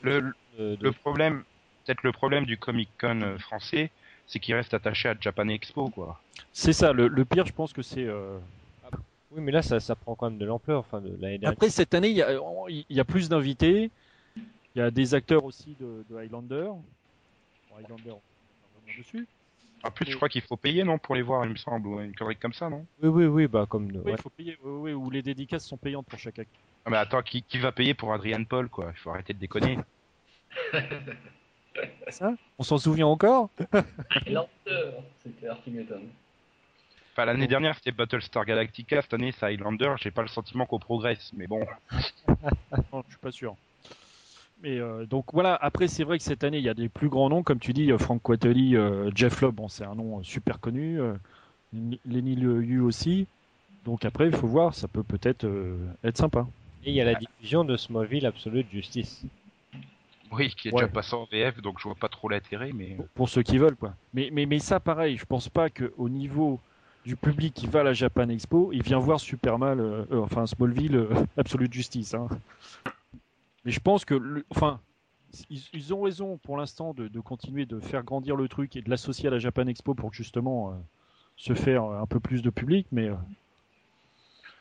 Le, 0.02 0.20
le- 0.20 0.34
de- 0.58 0.76
de- 0.76 0.84
le 0.84 0.92
problème, 0.92 1.44
peut-être 1.86 2.04
le 2.04 2.12
problème 2.12 2.46
du 2.46 2.58
Comic 2.58 2.90
Con 3.00 3.22
euh, 3.22 3.38
français, 3.38 3.92
c'est 4.28 4.40
qu'il 4.40 4.56
reste 4.56 4.74
attaché 4.74 5.10
à 5.10 5.16
Japan 5.20 5.48
Expo 5.50 5.90
quoi. 5.90 6.22
C'est 6.54 6.74
ça, 6.74 6.94
le, 6.94 7.08
le 7.08 7.26
pire, 7.26 7.46
je 7.46 7.54
pense 7.54 7.74
que 7.74 7.82
c'est. 7.82 8.06
euh, 8.06 8.38
Oui, 9.32 9.42
mais 9.42 9.52
là 9.52 9.62
ça, 9.62 9.80
ça 9.80 9.96
prend 9.96 10.16
quand 10.16 10.30
même 10.30 10.40
de 10.40 10.46
l'ampleur. 10.46 10.80
Enfin, 10.80 11.02
de 11.02 11.10
l'année 11.20 11.38
dernière. 11.38 11.52
Après, 11.52 11.70
cette 11.70 11.94
année, 11.94 12.10
il 12.10 12.16
y 12.16 12.22
a, 12.22 12.32
il 12.70 12.86
y 12.90 13.00
a 13.00 13.06
plus 13.06 13.30
d'invités. 13.30 13.92
Il 14.76 14.80
y 14.80 14.82
a 14.82 14.92
des 14.92 15.14
acteurs 15.14 15.46
aussi 15.46 15.76
de, 15.80 16.06
de 16.10 16.18
Highlander. 16.18 16.68
Bon, 16.68 17.78
Highlander, 17.78 18.12
on 18.12 18.14
va 18.14 18.20
revenir 18.76 18.98
dessus. 19.00 19.26
En 19.84 19.92
plus, 19.92 20.06
Et- 20.08 20.12
je 20.12 20.16
crois 20.18 20.28
qu'il 20.30 20.42
faut 20.42 20.58
payer 20.58 20.84
non 20.84 20.98
pour 20.98 21.16
les 21.16 21.22
voir, 21.22 21.46
il 21.46 21.52
me 21.52 21.56
semble, 21.56 21.88
ou 21.88 22.00
une 22.02 22.14
connerie 22.16 22.36
comme 22.36 22.54
ça, 22.54 22.70
non? 22.70 22.86
Oui, 23.02 23.10
oui, 23.10 23.26
oui, 23.26 23.48
bah 23.48 23.66
comme. 23.70 23.86
Oui, 23.88 23.98
ouais. 24.00 24.12
il 24.12 24.22
faut 24.22 24.30
payer. 24.30 24.58
Oui, 24.64 24.92
oui, 24.92 24.94
ou 24.94 25.10
les 25.10 25.22
dédicaces 25.22 25.66
sont 25.66 25.78
payantes 25.78 26.08
pour 26.08 26.20
chaque 26.20 26.40
acteur. 26.40 26.62
Ah, 26.86 26.90
mais 26.90 26.98
attends, 26.98 27.22
qui, 27.22 27.44
qui 27.44 27.58
va 27.58 27.72
payer 27.72 27.94
pour 27.94 28.14
Adrian 28.14 28.44
Paul 28.44 28.70
quoi? 28.70 28.92
Il 28.94 29.00
faut 29.00 29.12
arrêter 29.12 29.34
de 29.34 29.40
déconner. 29.40 29.80
Ça? 32.10 32.34
On 32.58 32.64
s'en 32.64 32.78
souvient 32.78 33.08
encore? 33.08 33.50
Highlander, 34.12 34.50
c'est 35.24 35.38
clair 35.40 35.58
qui 35.64 35.72
m'étonne. 35.72 36.08
Enfin, 37.12 37.26
l'année 37.26 37.48
dernière 37.48 37.76
c'était 37.76 37.92
Battlestar 37.92 38.46
Galactica, 38.46 39.02
cette 39.02 39.14
année 39.14 39.32
c'est 39.32 39.46
Highlander. 39.46 39.94
J'ai 40.02 40.12
pas 40.12 40.22
le 40.22 40.28
sentiment 40.28 40.66
qu'on 40.66 40.80
progresse, 40.80 41.32
mais 41.34 41.48
bon. 41.48 41.66
Non, 42.92 43.04
je 43.08 43.12
suis 43.14 43.20
pas 43.22 43.32
sûr. 43.32 43.56
Euh, 44.64 45.06
donc 45.06 45.26
voilà, 45.34 45.56
après 45.56 45.88
c'est 45.88 46.04
vrai 46.04 46.18
que 46.18 46.24
cette 46.24 46.44
année 46.44 46.58
il 46.58 46.64
y 46.64 46.70
a 46.70 46.74
des 46.74 46.90
plus 46.90 47.10
grands 47.10 47.30
noms, 47.30 47.44
comme 47.44 47.60
tu 47.60 47.74
dis, 47.74 47.92
euh, 47.92 47.98
Frank 47.98 48.22
Quately, 48.24 48.76
euh, 48.76 49.12
Jeff 49.14 49.42
Lubb, 49.42 49.54
bon, 49.56 49.68
c'est 49.68 49.84
un 49.86 49.96
nom 49.96 50.20
euh, 50.20 50.24
super 50.24 50.60
connu, 50.60 51.00
euh, 51.00 51.14
Lenny 51.74 52.00
Lenny 52.06 52.36
Liu 52.36 52.80
aussi. 52.80 53.28
Donc 53.84 54.06
après 54.06 54.28
il 54.28 54.36
faut 54.36 54.48
voir, 54.48 54.74
ça 54.74 54.88
peut 54.88 55.04
peut-être 55.04 55.44
euh, 55.46 55.78
être 56.04 56.18
sympa. 56.18 56.48
Et 56.84 56.92
il 56.92 56.96
y 56.96 57.02
a 57.02 57.06
la 57.06 57.16
diffusion 57.16 57.64
de 57.64 57.78
Smallville 57.78 58.26
Absolute 58.26 58.68
Justice. 58.72 59.24
Oui, 60.32 60.50
qui 60.50 60.70
est 60.70 60.72
Ouais. 60.72 60.82
déjà 60.82 60.92
passé 60.92 61.16
en 61.16 61.26
VF, 61.32 61.62
donc 61.62 61.78
je 61.80 61.84
vois 61.84 61.96
pas 61.96 62.10
trop 62.10 62.30
l'intérêt, 62.30 62.72
mais. 62.74 62.96
Pour, 62.96 63.08
pour 63.10 63.30
ceux 63.30 63.44
qui 63.44 63.58
veulent 63.58 63.76
quoi. 63.76 63.94
Mais, 64.14 64.30
mais, 64.32 64.46
mais 64.48 64.60
ça 64.60 64.80
pareil, 64.80 65.18
je 65.18 65.26
pense 65.26 65.50
pas 65.50 65.70
qu'au 65.70 66.10
niveau 66.10 66.60
du 67.06 67.16
public 67.16 67.54
qui 67.54 67.68
va 67.68 67.82
à 67.82 67.84
la 67.84 67.94
Japan 67.94 68.30
Expo, 68.30 68.72
il 68.74 68.82
vient 68.82 68.98
voir 68.98 69.20
Superman, 69.20 69.80
euh, 69.80 70.06
euh, 70.12 70.22
enfin 70.24 70.48
Smallville 70.48 70.96
euh, 70.96 71.10
Absolute 71.38 71.72
Justice. 71.72 72.16
hein. 72.16 72.28
Mais 73.66 73.72
je 73.72 73.80
pense 73.80 74.06
que, 74.06 74.14
le- 74.14 74.46
enfin, 74.52 74.80
ils, 75.50 75.64
ils 75.74 75.94
ont 75.94 76.02
raison 76.02 76.38
pour 76.38 76.56
l'instant 76.58 76.94
de, 76.94 77.08
de 77.08 77.20
continuer 77.20 77.66
de 77.66 77.80
faire 77.80 78.04
grandir 78.04 78.36
le 78.36 78.48
truc 78.48 78.76
et 78.76 78.82
de 78.82 78.90
l'associer 78.90 79.28
à 79.28 79.32
la 79.32 79.40
Japan 79.40 79.68
Expo 79.68 79.94
pour 79.96 80.14
justement 80.14 80.72
euh, 80.72 80.76
se 81.36 81.54
faire 81.54 81.84
euh, 81.84 82.02
un 82.02 82.06
peu 82.06 82.20
plus 82.20 82.42
de 82.42 82.50
public, 82.50 82.88
mais. 82.92 83.10
euh, 83.10 83.16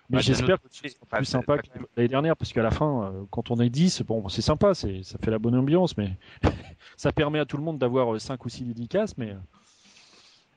mais 0.08 0.16
Bah, 0.18 0.20
j'espère 0.20 0.60
que 0.60 0.68
ce 0.70 0.80
côté, 0.82 0.88
sera 0.88 1.00
enfin, 1.04 1.16
plus 1.18 1.24
c'est- 1.26 1.32
sympa 1.32 1.56
c'est 1.62 1.78
que 1.78 1.84
l'année 1.96 2.08
dernière, 2.08 2.36
parce 2.36 2.52
qu'à 2.52 2.62
la 2.62 2.70
fin, 2.70 3.04
euh, 3.12 3.24
quand 3.30 3.50
on 3.50 3.56
est 3.60 3.70
10, 3.70 4.02
bon, 4.02 4.28
c'est 4.28 4.42
sympa, 4.42 4.74
c'est, 4.74 5.02
ça 5.02 5.18
fait 5.18 5.30
la 5.30 5.38
bonne 5.38 5.54
ambiance, 5.54 5.96
mais 5.96 6.16
ça 6.96 7.12
permet 7.12 7.38
à 7.38 7.44
tout 7.46 7.56
le 7.56 7.62
monde 7.62 7.78
d'avoir 7.78 8.18
5 8.20 8.44
ou 8.44 8.48
6 8.48 8.64
dédicaces, 8.64 9.16
mais 9.18 9.36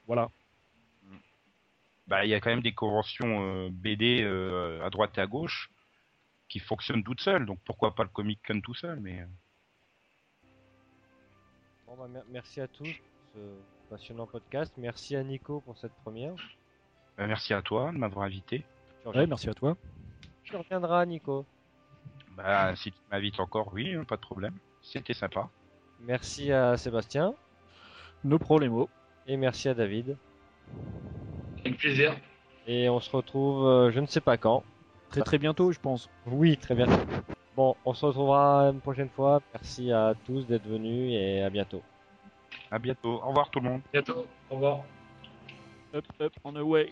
voilà. 0.05 0.29
Bah, 2.07 2.23
il 2.25 2.29
y 2.29 2.33
a 2.33 2.39
quand 2.39 2.49
même 2.49 2.61
des 2.61 2.71
conventions 2.73 3.67
BD 3.69 4.23
à 4.81 4.89
droite 4.89 5.17
et 5.17 5.21
à 5.21 5.27
gauche 5.27 5.69
qui 6.49 6.59
fonctionnent 6.59 7.03
toutes 7.03 7.21
seules, 7.21 7.45
donc 7.45 7.59
pourquoi 7.65 7.93
pas 7.95 8.03
le 8.03 8.09
Comic 8.09 8.39
Con 8.47 8.61
tout 8.61 8.73
seul, 8.73 8.99
mais. 8.99 9.21
euh, 9.21 9.25
Bon, 11.87 11.95
bah, 11.97 12.07
mer- 12.07 12.23
merci 12.29 12.61
à 12.61 12.67
tous 12.67 12.83
pour 12.83 13.41
ce 13.41 13.89
passionnant 13.89 14.25
podcast. 14.27 14.73
Merci 14.77 15.15
à 15.15 15.23
Nico 15.23 15.61
pour 15.61 15.77
cette 15.77 15.93
première. 16.03 16.33
bah, 17.17 17.27
merci 17.27 17.53
à 17.53 17.61
toi 17.61 17.91
de 17.91 17.97
m'avoir 17.97 18.25
invité. 18.25 18.63
Ouais, 19.05 19.25
merci 19.25 19.49
à 19.49 19.53
toi. 19.53 19.77
tu 20.43 20.55
reviendras, 20.55 21.05
Nico. 21.05 21.45
Bah, 22.35 22.75
si 22.75 22.91
tu 22.91 22.97
m'invites 23.11 23.39
encore, 23.39 23.71
oui, 23.73 23.93
hein, 23.95 24.03
pas 24.03 24.15
de 24.17 24.21
problème. 24.21 24.53
C'était 24.81 25.13
sympa. 25.13 25.49
Merci 26.01 26.51
à 26.51 26.77
Sébastien 26.77 27.33
No 28.23 28.37
problemo. 28.37 28.89
et 29.25 29.35
merci 29.37 29.67
à 29.69 29.73
David. 29.73 30.17
Avec 31.59 31.77
plaisir. 31.77 32.15
Et 32.67 32.89
on 32.89 32.99
se 32.99 33.09
retrouve, 33.15 33.65
euh, 33.65 33.91
je 33.91 33.99
ne 33.99 34.05
sais 34.05 34.21
pas 34.21 34.37
quand. 34.37 34.63
Très 35.09 35.21
très 35.21 35.37
bientôt, 35.37 35.71
je 35.71 35.79
pense. 35.79 36.09
Oui, 36.25 36.57
très 36.57 36.75
bien. 36.75 36.87
Bon, 37.55 37.75
on 37.85 37.93
se 37.93 38.05
retrouvera 38.05 38.69
une 38.69 38.81
prochaine 38.81 39.09
fois. 39.09 39.41
Merci 39.53 39.91
à 39.91 40.13
tous 40.25 40.45
d'être 40.45 40.67
venus 40.67 41.13
et 41.13 41.41
à 41.41 41.49
bientôt. 41.49 41.81
À 42.69 42.77
bientôt. 42.77 43.21
Au 43.23 43.29
revoir 43.29 43.49
tout 43.49 43.59
le 43.59 43.69
monde. 43.69 43.81
Bientôt. 43.91 44.27
Au 44.49 44.55
revoir. 44.55 44.83
Up, 45.95 46.05
up, 46.21 46.33
on 46.43 46.53
the 46.53 46.61
way. 46.61 46.91